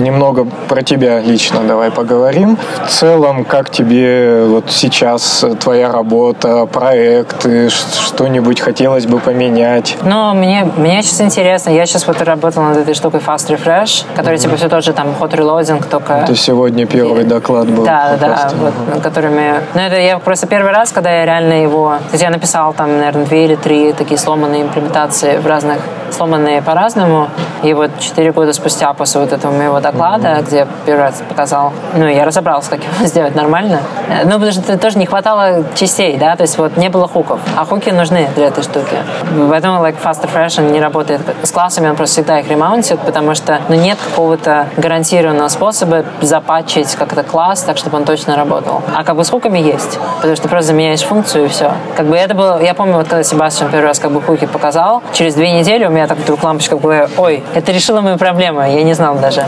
[0.06, 2.56] Немного про тебя лично давай поговорим.
[2.86, 9.96] В целом, как тебе вот сейчас твоя работа, проекты, что-нибудь хотелось бы поменять?
[10.02, 11.70] Ну, мне, мне сейчас интересно.
[11.70, 14.42] Я сейчас вот работал над этой штукой Fast Refresh, который mm-hmm.
[14.42, 16.12] типа все тот же там hot reloading, только...
[16.14, 17.84] Это сегодня первый доклад был.
[17.84, 19.02] Да, да, вот, mm-hmm.
[19.02, 19.54] которыми...
[19.74, 21.96] Ну, это я просто первый раз, когда я реально его...
[22.06, 25.78] То есть я написал там, наверное, две или три такие сломанные имплементации в разных...
[26.10, 27.28] Сломанные по-разному.
[27.62, 30.46] И вот четыре года спустя после вот этого моего доклада, mm-hmm.
[30.46, 33.80] где первый раз показал, ну, я разобрался, как его сделать нормально.
[34.24, 37.64] Ну, потому что тоже не хватало частей, да, то есть вот не было хуков, а
[37.64, 38.96] хуки нужны для этой штуки.
[39.50, 43.60] Поэтому like Fast Refresh не работает с классами, он просто всегда их ремаунтит, потому что
[43.68, 48.82] ну, нет какого-то гарантированного способа запатчить как-то класс, так, чтобы он точно работал.
[48.94, 51.72] А как бы с хуками есть, потому что просто заменяешь функцию и все.
[51.96, 55.02] Как бы это было, я помню, вот когда Себастьян первый раз как бы хуки показал,
[55.12, 58.82] через две недели у меня так вдруг лампочка была, ой, это решило мою проблему, я
[58.82, 59.44] не знал даже.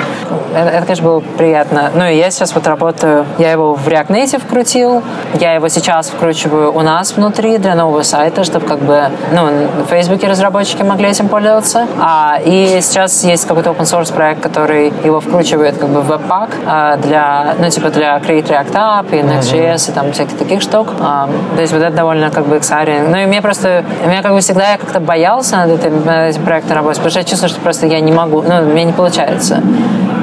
[0.54, 1.90] Это, это, конечно, было приятно.
[1.94, 5.02] Ну и я сейчас вот работаю, я его в React Native крутил,
[5.40, 9.46] я его сейчас вкручиваю у нас внутри для нового сайта, чтобы как бы, ну,
[9.84, 11.86] в Фейсбуке разработчики могли этим пользоваться.
[12.00, 16.50] А, и сейчас есть какой-то open source проект, который его вкручивает как бы в Webpack
[16.66, 20.88] а, для, ну, типа для Create React App и Next.js и там всяких таких штук.
[21.00, 23.08] А, то есть вот это довольно как бы exciting.
[23.10, 26.02] Ну и мне просто, меня как бы всегда я как-то боялся над этим,
[26.44, 28.92] проектом работать, потому что я чувствую, что просто я не могу, ну, у меня не
[28.92, 29.62] получается.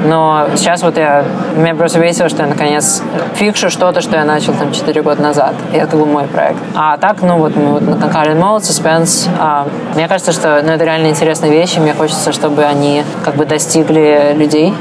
[0.06, 1.24] Но сейчас вот я,
[1.56, 3.02] меня просто весело, что я наконец
[3.34, 5.54] фикшу что-то, что я начал там 4 года назад.
[5.72, 6.58] И это был мой проект.
[6.74, 10.72] А так, ну вот мы вот на Concurrent Mode, Suspense, а, мне кажется, что ну,
[10.72, 14.72] это реально интересные вещи, мне хочется, чтобы они как бы достигли людей.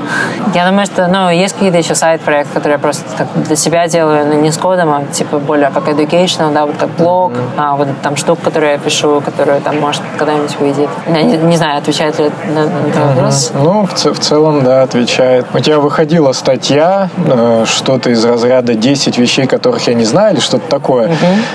[0.54, 4.28] Я думаю, что, ну, есть какие-то еще сайт-проекты, которые я просто как для себя делаю,
[4.28, 7.50] но не с кодом, а типа более как educational, да, вот как блог, mm-hmm.
[7.58, 10.90] а, вот там штук, которые я пишу, которые там, может, когда-нибудь выйдет.
[11.08, 13.52] Я не, не знаю, отвечает ли на, на этот вопрос.
[13.56, 15.15] Ну, в, в целом, да, отвечает.
[15.54, 20.40] У тебя выходила статья, э, что-то из разряда 10 вещей, которых я не знаю, или
[20.40, 21.10] что-то такое.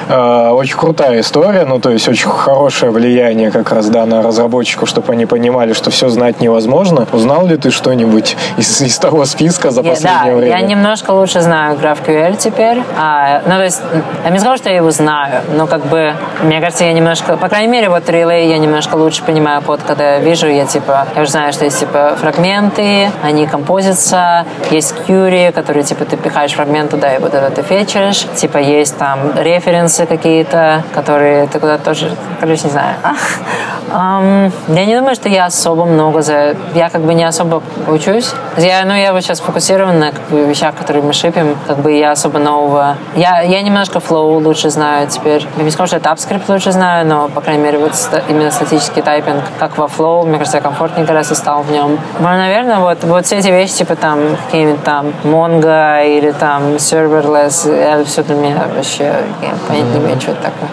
[0.09, 0.53] Uh-huh.
[0.53, 5.13] Очень крутая история, ну, то есть очень хорошее влияние как раз, да, на разработчиков, чтобы
[5.13, 7.07] они понимали, что все знать невозможно.
[7.13, 10.59] Узнал ли ты что-нибудь из, из того списка за последнее да, время?
[10.59, 12.83] я немножко лучше знаю GraphQL теперь.
[12.99, 13.81] А, ну, то есть,
[14.25, 17.49] я не сказал, что я его знаю, но как бы, мне кажется, я немножко, по
[17.49, 21.23] крайней мере, вот Relay я немножко лучше понимаю код, когда я вижу, я типа, я
[21.23, 26.91] уже знаю, что есть типа фрагменты, они композятся, есть query, которые типа ты пихаешь фрагмент
[26.91, 32.11] туда, и вот это ты фетчишь, типа есть там референсы какие-то, которые ты куда-то тоже,
[32.41, 32.97] короче, не знаю.
[33.91, 36.55] Um, я не думаю, что я особо много за...
[36.75, 38.33] Я как бы не особо учусь.
[38.57, 41.57] Я, ну, я вот сейчас фокусирован на как бы, вещах, которые мы шипим.
[41.67, 42.97] Как бы я особо нового...
[43.17, 45.45] Я, я немножко Flow лучше знаю теперь.
[45.57, 47.93] Я не скажу, что TypeScript лучше знаю, но, по крайней мере, вот
[48.29, 51.99] именно статический тайпинг, как во Flow, мне кажется, я комфортнее гораздо стал в нем.
[52.21, 57.73] Ну, наверное, вот, вот все эти вещи, типа там какие-нибудь там Mongo или там Serverless,
[57.73, 59.05] это все для меня вообще,
[59.41, 60.69] я понять не имею, что это такое.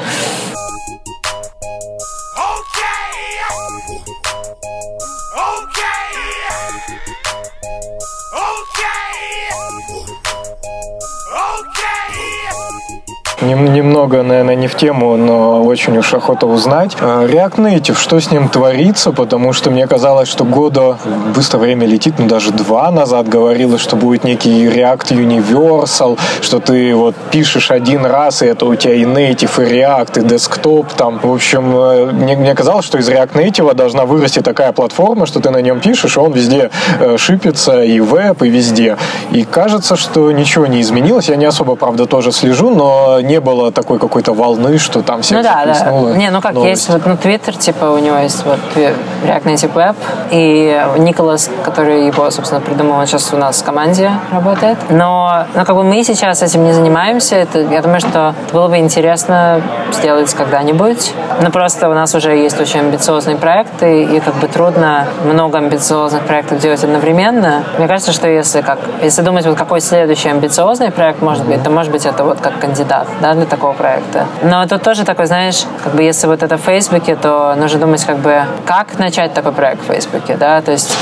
[13.55, 16.95] Немного, наверное, не в тему, но очень уж охота узнать.
[16.99, 19.11] А, React Native, что с ним творится?
[19.11, 20.97] Потому что мне казалось, что года,
[21.35, 26.95] быстро время летит, ну даже два назад говорилось, что будет некий React Universal, что ты
[26.95, 31.19] вот пишешь один раз, и это у тебя и Native, и React, и Desktop там.
[31.23, 35.39] В общем, э, мне, мне казалось, что из React Native должна вырасти такая платформа, что
[35.39, 36.69] ты на нем пишешь, и он везде
[36.99, 38.97] э, шипится, и веб, и везде.
[39.31, 41.29] И кажется, что ничего не изменилось.
[41.29, 45.35] Я не особо, правда, тоже слежу, но не было такой какой-то волны, что там все
[45.35, 45.91] Ну да, да.
[46.15, 46.69] Не, ну как, новость.
[46.69, 49.95] есть вот, ну, Twitter, типа, у него есть вот React Native Web,
[50.31, 54.77] и Николас, который его, собственно, придумал, он сейчас у нас в команде работает.
[54.89, 57.35] Но, но как бы мы сейчас этим не занимаемся.
[57.35, 59.61] Это, я думаю, что было бы интересно
[59.91, 61.14] сделать когда-нибудь.
[61.41, 66.23] Но просто у нас уже есть очень амбициозные проекты, и как бы трудно много амбициозных
[66.23, 67.64] проектов делать одновременно.
[67.77, 71.69] Мне кажется, что если как если думать, вот какой следующий амбициозный проект может быть, то
[71.69, 74.25] может быть это вот как кандидат да, для такого проекта.
[74.41, 78.03] Но тут тоже такой, знаешь, как бы если вот это в Фейсбуке, то нужно думать
[78.03, 80.95] как бы, как начать такой проект в Фейсбуке, да, то есть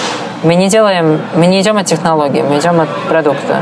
[0.43, 3.57] мы не делаем, мы не идем от технологии, мы идем от продукта.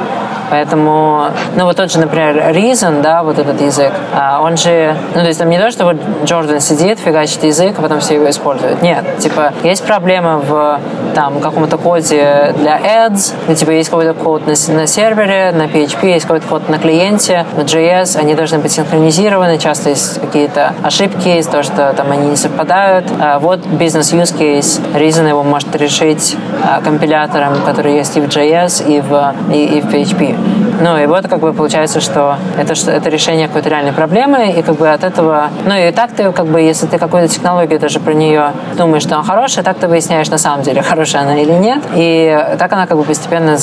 [0.53, 5.21] Поэтому, ну вот тот же, например, Reason, да, вот этот язык, а, он же, ну
[5.21, 8.29] то есть там не то, что вот Джордан сидит, фигачит язык, а потом все его
[8.29, 8.83] используют.
[8.83, 10.79] Нет, типа есть проблема в
[11.15, 16.05] там каком-то коде для ads, ну, типа есть какой-то код на, на сервере, на PHP,
[16.13, 21.29] есть какой-то код на клиенте, на JS, они должны быть синхронизированы, часто есть какие-то ошибки
[21.29, 23.07] из того, что там они не совпадают.
[23.19, 28.25] А вот бизнес use case, Reason его может решить а, компилятором, который есть и в
[28.25, 30.42] JS, и в, и, и в PHP.
[30.81, 34.61] Ну, и вот как бы получается, что это, что это решение какой-то реальной проблемы, и
[34.61, 35.49] как бы от этого...
[35.65, 39.15] Ну, и так ты, как бы, если ты какую-то технологию даже про нее думаешь, что
[39.15, 41.83] она хорошая, так ты выясняешь на самом деле, хорошая она или нет.
[41.95, 43.57] И так она как бы постепенно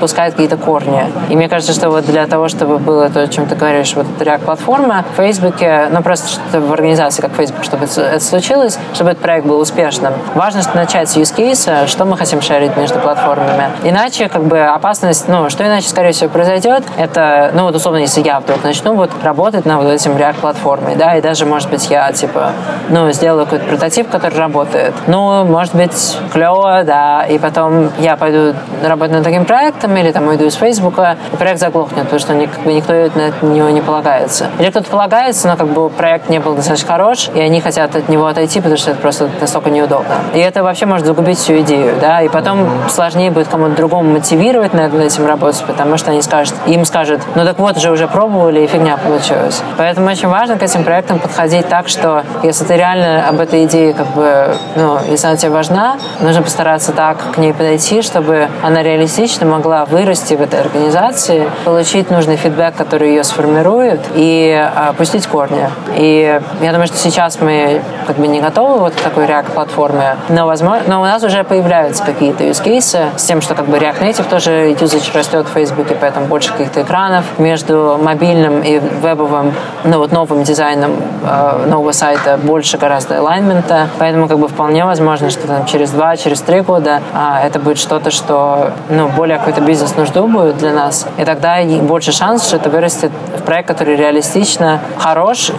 [0.00, 1.04] пускает какие-то корни.
[1.28, 4.06] И мне кажется, что вот для того, чтобы было то, о чем ты говоришь, вот
[4.18, 9.22] React-платформа в Фейсбуке, ну, просто чтобы в организации, как Facebook, чтобы это случилось, чтобы этот
[9.22, 13.70] проект был успешным, важно начать с use case, что мы хотим шарить между платформами.
[13.84, 18.22] Иначе, как бы, опасность, ну, что иначе, скорее всего, произойдет, это, ну вот условно, если
[18.22, 22.12] я вдруг начну вот работать на вот этим React-платформе, да, и даже, может быть, я,
[22.12, 22.52] типа,
[22.88, 24.94] ну, сделаю какой-то прототип, который работает.
[25.06, 30.26] Ну, может быть, клево, да, и потом я пойду работать над таким проектом, или там
[30.28, 34.46] уйду из Фейсбука, и проект заглохнет, потому что как бы, никто на него не полагается.
[34.58, 38.08] Или кто-то полагается, но как бы проект не был достаточно хорош, и они хотят от
[38.08, 40.14] него отойти, потому что это просто настолько неудобно.
[40.34, 44.72] И это вообще может загубить всю идею, да, и потом сложнее будет кому-то другому мотивировать
[44.74, 48.60] над этим работать, потому что они скажут, им скажут, ну так вот же уже пробовали,
[48.60, 49.62] и фигня получилась.
[49.76, 53.92] Поэтому очень важно к этим проектам подходить так, что если ты реально об этой идее,
[53.94, 58.82] как бы, ну, если она тебе важна, нужно постараться так к ней подойти, чтобы она
[58.82, 65.26] реалистично могла вырасти в этой организации, получить нужный фидбэк, который ее сформирует, и а, пустить
[65.26, 65.68] корни.
[65.96, 70.46] И я думаю, что сейчас мы как бы не готовы вот к такой React-платформе, но,
[70.46, 74.00] возможно, но у нас уже появляются какие-то use cases с тем, что как бы React
[74.00, 77.24] Native тоже usage растет в Фейсбуке, поэтому больше каких-то экранов.
[77.38, 79.54] Между мобильным и вебовым,
[79.84, 80.92] ну вот новым дизайном
[81.22, 86.16] э, нового сайта больше гораздо алайнмента, поэтому как бы вполне возможно, что там через два,
[86.16, 91.06] через три года э, это будет что-то, что ну более какой-то бизнес-нужду будет для нас,
[91.16, 95.50] и тогда больше шанс, что это вырастет в проект, который реалистично хорош,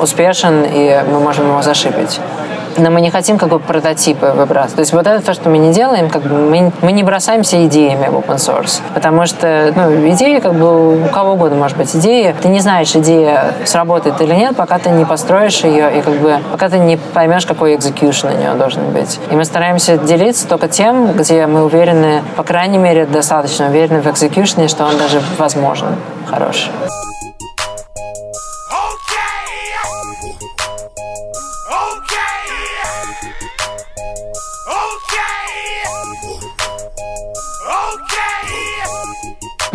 [0.00, 2.20] успешен, и мы можем его зашибить
[2.78, 4.74] но мы не хотим как бы прототипы выбрасывать.
[4.74, 7.64] То есть вот это то, что мы не делаем, как бы мы, мы не бросаемся
[7.66, 11.94] идеями в open source, потому что ну, идеи как бы у кого угодно может быть
[11.96, 12.34] идея.
[12.40, 16.38] Ты не знаешь, идея сработает или нет, пока ты не построишь ее и как бы
[16.50, 19.18] пока ты не поймешь, какой execution у нее должен быть.
[19.30, 24.06] И мы стараемся делиться только тем, где мы уверены, по крайней мере, достаточно уверены в
[24.06, 25.88] execution, что он даже возможен
[26.30, 26.70] хороший.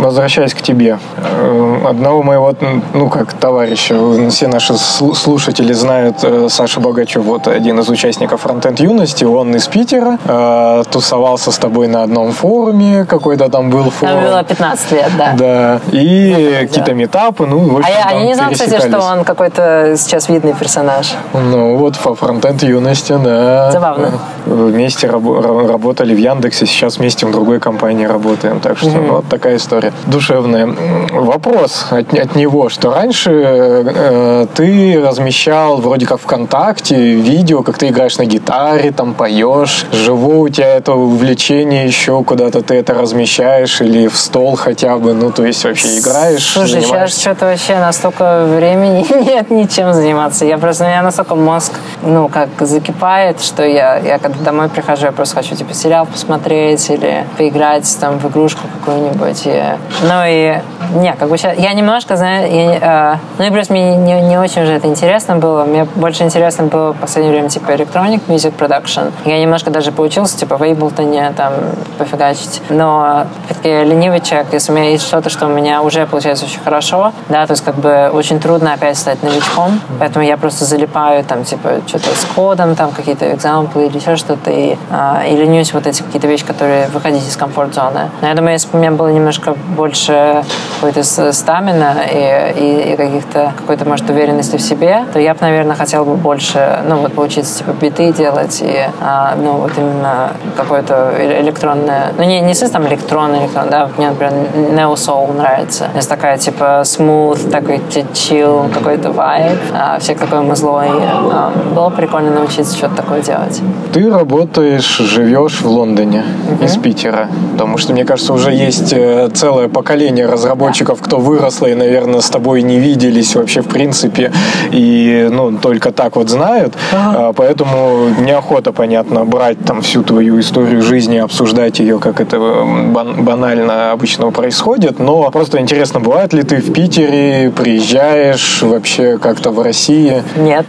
[0.10, 0.98] Возвращаясь к тебе.
[1.18, 2.52] Э, одного моего,
[2.94, 3.95] ну, как товарища,
[4.31, 9.68] все наши слушатели знают э, Саша Богачев, вот один из участников Фронтенд Юности, он из
[9.68, 14.15] Питера, э, тусовался с тобой на одном форуме, какой-то там был форум.
[14.15, 15.34] Там было 15 лет, да.
[15.38, 18.99] Да, и ну, какие-то метапы, ну, в общем, А я, я не знал, кстати, что
[18.99, 21.14] он какой-то сейчас видный персонаж.
[21.34, 23.72] Ну, вот по Фронтенд Юности, да.
[23.72, 24.14] Забавно.
[24.48, 29.14] Вместе раб- работали в Яндексе, сейчас вместе в другой компании работаем, так что угу.
[29.14, 29.94] вот такая история.
[30.07, 30.67] Душевное.
[31.11, 37.89] Вопрос от, от него, что раньше э, ты размещал вроде как ВКонтакте видео, как ты
[37.89, 39.85] играешь на гитаре, там поешь.
[39.91, 45.13] Живо у тебя это увлечение еще куда-то ты это размещаешь или в стол хотя бы,
[45.13, 50.45] ну то есть вообще играешь, Слушай, сейчас что-то вообще настолько времени нет ничем заниматься.
[50.45, 51.73] Я просто, у меня настолько мозг,
[52.03, 56.89] ну, как закипает, что я, я когда домой прихожу, я просто хочу, типа, сериал посмотреть
[56.89, 59.41] или поиграть там в игрушку какую-нибудь.
[59.45, 59.63] И,
[60.01, 60.60] ну и,
[60.95, 64.38] не, как бы сейчас, я немножко знаю, я, э, ну и плюс мне не, не
[64.38, 65.64] очень же это интересно было.
[65.65, 69.11] Мне больше интересно было в последнее время, типа, Electronic Music Production.
[69.26, 71.53] Я немножко даже поучился, типа, в Ableton там
[71.97, 72.61] пофигачить.
[72.69, 76.60] Но все-таки ленивый человек, если у меня есть что-то, что у меня уже получается очень
[76.61, 81.23] хорошо, да, то есть как бы очень трудно опять стать новичком, поэтому я просто залипаю
[81.23, 85.73] там, типа, что-то с кодом, там какие-то экзамплы или еще что-то, и, а, и ленюсь
[85.73, 88.10] вот эти какие-то вещи, которые выходить из комфорт-зоны.
[88.22, 90.44] Но я думаю, если бы у меня было немножко больше
[90.76, 95.76] какой-то стамина и, и, и каких-то какой-то, может, уверенности в себе, то я бы, наверное,
[95.76, 101.14] хотел бы больше, ну, вот поучиться, типа, биты делать и, а, ну, вот именно какое-то
[101.20, 105.90] электронное, ну, не, не систем электронный, электрон, да, мне, например, Neo Soul нравится.
[105.96, 107.78] Есть такая, типа, smooth, такой
[108.14, 110.88] chill, какой-то вайб, а, всех такой музлой.
[110.90, 113.62] А, было прикольно научиться что-то такое делать.
[113.94, 116.66] Ты работаешь, живешь в Лондоне uh-huh.
[116.66, 119.30] из Питера, потому что, мне кажется, уже есть э,
[119.60, 124.31] целое поколение разработчиков, кто выросло и, наверное, с тобой не виделись вообще в принципе,
[124.72, 127.34] и, ну, только так вот знают, uh-huh.
[127.36, 134.31] поэтому неохота, понятно, брать там всю твою историю жизни, обсуждать ее, как это банально обычно
[134.31, 140.23] происходит, но просто интересно, бывает ли ты в Питере, приезжаешь вообще как-то в России?
[140.38, 140.65] Нет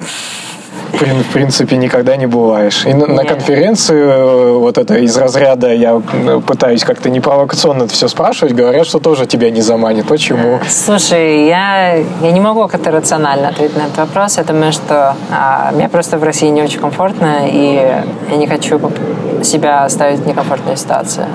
[0.93, 2.85] в принципе, никогда не бываешь.
[2.87, 8.09] И на, конференции э, вот это из разряда я э, пытаюсь как-то непровокационно это все
[8.09, 10.07] спрашивать, говорят, что тоже тебя не заманит.
[10.07, 10.61] Почему?
[10.69, 14.39] Слушай, я, я не могу как-то рационально ответить на этот вопрос.
[14.39, 18.79] Я думаю, что а, мне просто в России не очень комфортно, и я не хочу
[19.45, 21.27] себя ставить в некомфортную ситуацию.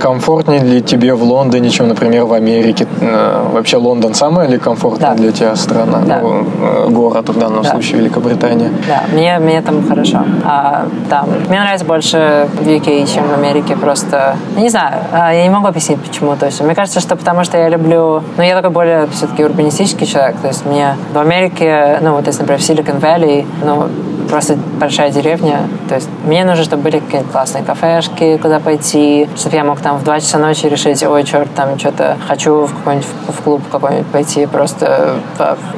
[0.00, 2.86] Комфортнее ли тебе в Лондоне, чем, например, в Америке?
[3.00, 5.16] Э, вообще Лондон самая ли комфортная да.
[5.16, 6.00] для тебя страна?
[6.06, 6.20] Да.
[6.20, 7.70] Ну, город в данном да.
[7.70, 8.70] случае Великобритания?
[8.88, 10.24] Да, мне, мне там хорошо.
[10.44, 13.76] А, там, мне нравится больше в UK, чем в Америке.
[13.76, 16.36] Просто, не знаю, а, я не могу объяснить, почему.
[16.36, 18.22] То есть, мне кажется, что потому что я люблю...
[18.36, 20.36] Ну, я такой более все-таки урбанистический человек.
[20.42, 23.88] То есть, мне в Америке, ну, вот если, например, в Silicon Valley, ну,
[24.28, 25.60] просто большая деревня.
[25.88, 26.98] То есть мне нужно, чтобы были
[27.32, 31.52] классные кафешки, куда пойти, чтобы я мог там в 2 часа ночи решить, ой, черт,
[31.54, 35.16] там что-то хочу в какой-нибудь в клуб какой-нибудь пойти, просто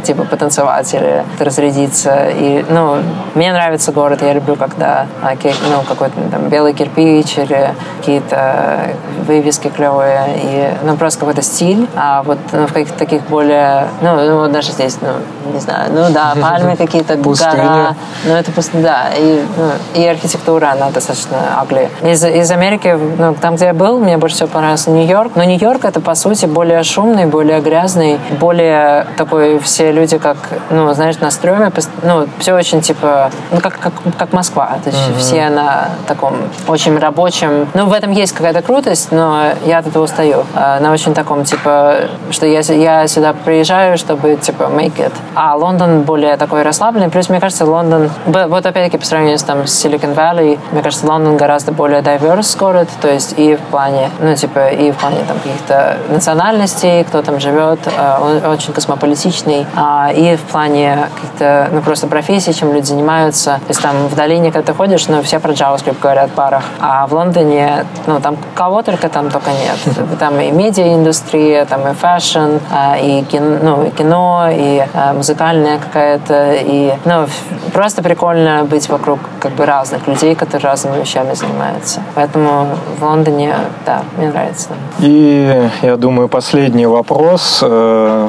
[0.03, 2.29] типа потанцевать или разрядиться.
[2.31, 2.99] И, ну,
[3.35, 8.91] мне нравится город, я люблю, когда ну, какой-то там белый кирпич или какие-то
[9.27, 11.89] вывески клевые, и, ну, просто какой-то стиль.
[11.97, 16.13] А вот ну, в каких-то таких более, ну, ну, даже здесь, ну, не знаю, ну
[16.13, 17.95] да, пальмы какие-то, гора.
[18.25, 19.09] Ну, это просто, да.
[19.17, 21.89] И, ну, и архитектура, она достаточно ugly.
[22.03, 25.33] Из, из Америки, ну, там, где я был, мне больше всего понравился Нью-Йорк.
[25.35, 30.37] Но Нью-Йорк это, по сути, более шумный, более грязный, более такой, все люди как,
[30.71, 31.71] ну, знаешь, на стреме,
[32.03, 34.79] ну, все очень, типа, ну, как, как, как Москва.
[34.85, 35.19] То есть mm-hmm.
[35.19, 36.35] все на таком
[36.69, 37.69] очень рабочем.
[37.75, 40.45] Ну, в этом есть какая-то крутость, но я от этого устаю.
[40.55, 41.97] А, на очень таком, типа,
[42.31, 45.13] что я, я сюда приезжаю, чтобы, типа, make it.
[45.35, 47.09] А Лондон более такой расслабленный.
[47.09, 51.07] Плюс, мне кажется, Лондон вот опять-таки по сравнению с, там, с Silicon Valley, мне кажется,
[51.07, 55.19] Лондон гораздо более diverse город, то есть и в плане, ну, типа, и в плане
[55.27, 61.69] там каких-то национальностей, кто там живет, э, он очень космополитичный, а, и в плане каких-то,
[61.73, 63.55] ну, просто профессий, чем люди занимаются.
[63.67, 66.65] То есть там в долине, когда ты ходишь, ну, все про JavaScript говорят в парах,
[66.81, 69.97] а в Лондоне, ну, там кого только там только нет.
[70.19, 75.79] Там и медиа-индустрия, там и фэшн, а, и кино, ну, и кино, и э, музыкальная
[75.79, 77.27] какая-то, и, ну,
[77.73, 82.03] просто прикольно быть вокруг как бы разных людей, которые разными вещами занимаются.
[82.15, 84.69] Поэтому в Лондоне, да, мне нравится.
[85.01, 87.61] И я думаю, последний вопрос.
[87.63, 88.29] Э,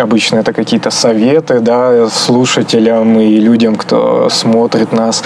[0.00, 5.22] обычно это какие-то советы, да, слушателям и людям, кто смотрит нас.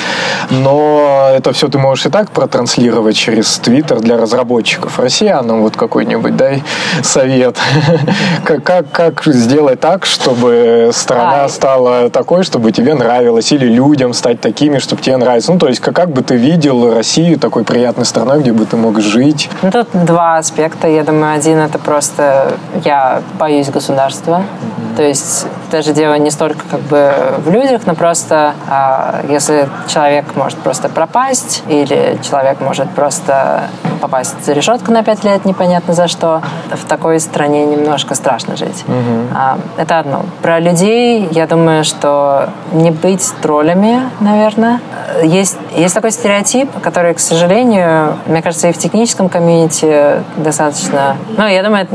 [0.51, 4.99] Но это все ты можешь и так протранслировать через Твиттер для разработчиков.
[4.99, 6.63] Россиянам вот какой-нибудь дай
[7.03, 7.57] совет.
[8.45, 14.41] как, как, как сделать так, чтобы страна стала такой, чтобы тебе нравилось, или людям стать
[14.41, 15.49] такими, чтобы тебе нравилось?
[15.49, 18.77] Ну, то есть, как, как бы ты видел Россию такой приятной страной, где бы ты
[18.77, 19.51] мог жить?
[19.63, 20.89] Ну, тут два аспекта.
[20.89, 22.53] Я думаю, один это просто
[22.85, 24.43] я боюсь государства.
[24.43, 24.90] Mm-hmm.
[25.01, 30.37] То есть даже дело не столько как бы в людях, но просто а, если человек
[30.37, 33.63] может просто пропасть, или человек может просто
[34.03, 38.85] попасть за решетку на пять лет, непонятно за что, в такой стране немножко страшно жить.
[38.87, 39.29] Угу.
[39.35, 40.27] А, это одно.
[40.43, 44.81] Про людей, я думаю, что не быть троллями, наверное.
[45.23, 51.17] Есть, есть такой стереотип, который, к сожалению, мне кажется, и в техническом комьюнити достаточно...
[51.39, 51.89] Ну, я думаю,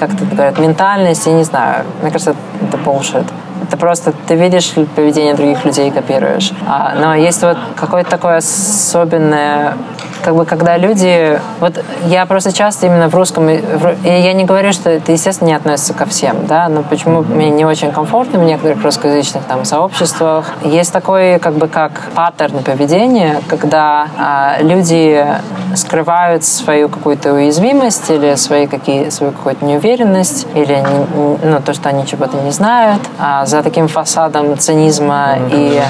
[0.00, 1.84] как это говорят, ментальность, я не знаю.
[2.00, 3.26] Мне кажется, это bullshit.
[3.62, 6.52] Это просто ты видишь поведение других людей и копируешь.
[6.66, 9.74] А, но есть вот какое-то такое особенное
[10.22, 11.40] как бы когда люди...
[11.60, 13.48] Вот я просто часто именно в русском...
[13.48, 13.60] И
[14.04, 17.64] я не говорю, что это, естественно, не относится ко всем, да, но почему мне не
[17.64, 20.46] очень комфортно в некоторых русскоязычных там сообществах.
[20.62, 25.26] Есть такой как бы как паттерн поведения, когда а, люди
[25.74, 30.84] скрывают свою какую-то уязвимость или свои какие, свою какую-то неуверенность или
[31.14, 35.50] ну, то, что они чего-то не знают а, за таким фасадом цинизма mm-hmm.
[35.52, 35.82] и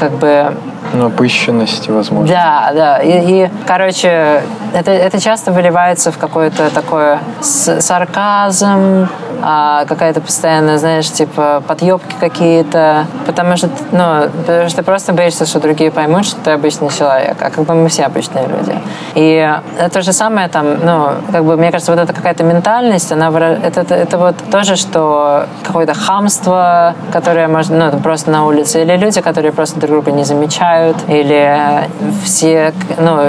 [0.00, 0.54] как бы
[0.96, 2.28] напыщенности, возможно.
[2.32, 2.98] Да, да.
[2.98, 4.42] И, и короче,
[4.72, 9.08] это, это часто выливается в какое-то такое сарказм,
[9.48, 15.46] а какая-то постоянная, знаешь, типа подъебки какие-то, потому что, ну, потому что ты просто боишься,
[15.46, 18.76] что другие поймут, что ты обычный человек, а как бы мы все обычные люди.
[19.14, 19.48] И
[19.92, 23.82] то же самое там, ну, как бы, мне кажется, вот эта какая-то ментальность, она, это,
[23.82, 29.20] это, это вот тоже, что какое-то хамство, которое можно, ну, просто на улице, или люди,
[29.20, 31.88] которые просто друг друга не замечают, или
[32.24, 33.20] все, ну,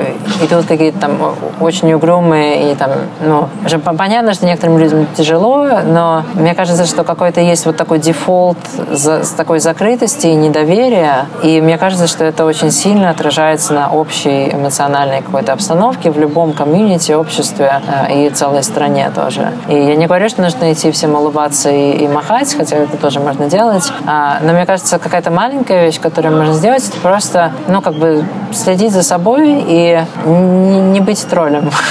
[0.42, 1.12] идут какие-то там
[1.60, 2.90] очень угрюмые, и там,
[3.22, 8.00] ну, уже понятно, что некоторым людям тяжело, но мне кажется, что какой-то есть вот такой
[8.00, 8.58] дефолт
[8.92, 13.92] за, с такой закрытости и недоверия, и мне кажется, что это очень сильно отражается на
[13.92, 19.52] общей эмоциональной какой-то обстановке в любом комьюнити, обществе э, и целой стране тоже.
[19.68, 23.20] И я не говорю, что нужно идти всем улыбаться и, и махать, хотя это тоже
[23.20, 27.82] можно делать, а, но мне кажется, какая-то маленькая вещь, которую можно сделать, это просто, ну,
[27.82, 31.72] как бы следить за собой и не, быть троллем.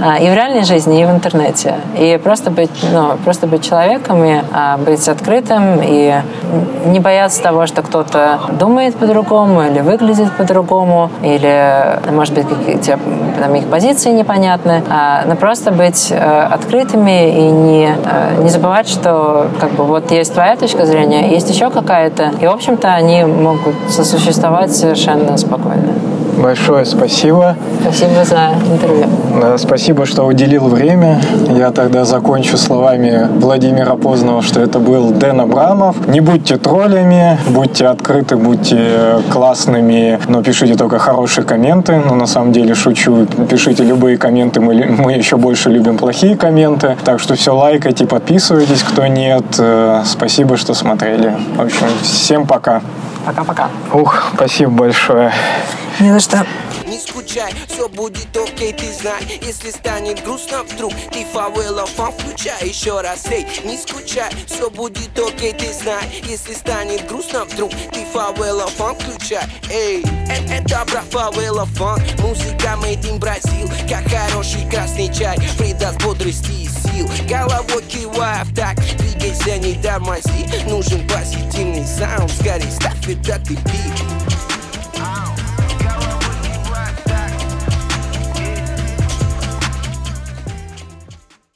[0.00, 1.74] А, и в реальной жизни, и в интернете.
[1.98, 6.14] И просто быть, ну, просто быть человеком, и а, быть открытым, и
[6.86, 12.98] не бояться того, что кто-то думает по-другому, или выглядит по-другому, или, может быть, какие-то
[13.40, 18.88] там, их позиции непонятны, а, но просто быть а, открытыми и не, а, не забывать,
[18.88, 23.24] что как бы вот есть твоя точка зрения, есть еще какая-то, и, в общем-то, они
[23.24, 26.15] могут сосуществовать совершенно спокойно.
[26.36, 27.56] Большое спасибо.
[27.80, 29.06] Спасибо за интервью.
[29.56, 31.20] Спасибо, что уделил время.
[31.50, 36.06] Я тогда закончу словами Владимира Познова, что это был Дэн Абрамов.
[36.08, 42.02] Не будьте троллями, будьте открыты, будьте классными, но пишите только хорошие комменты.
[42.06, 43.26] Но на самом деле шучу.
[43.48, 46.96] Пишите любые комменты, мы, мы еще больше любим плохие комменты.
[47.04, 49.44] Так что все лайкайте, подписывайтесь, кто нет.
[49.58, 51.34] Э, спасибо, что смотрели.
[51.56, 52.82] В общем, всем пока.
[53.26, 53.68] Пока-пока.
[53.92, 55.32] Ух, спасибо большое.
[55.98, 56.46] Не за что.
[56.96, 59.22] Не скучай, все будет окей, ты знай.
[59.42, 62.66] Если станет грустно вдруг, ты favela funk включай.
[62.66, 66.08] Еще раз, эй, не скучай, все будет окей, ты знай.
[66.26, 69.44] Если станет грустно вдруг, ты favela funk включай.
[69.70, 73.70] Эй, это, это про favela funk Музыка made in Brazil.
[73.86, 77.10] Как хороший красный чай Придаст бодрости и сил.
[77.28, 80.48] Головой кивая в такт Двигайся, не тормози.
[80.66, 82.32] Нужен позитивный саунд.
[82.32, 83.60] Скорей ставь этот бит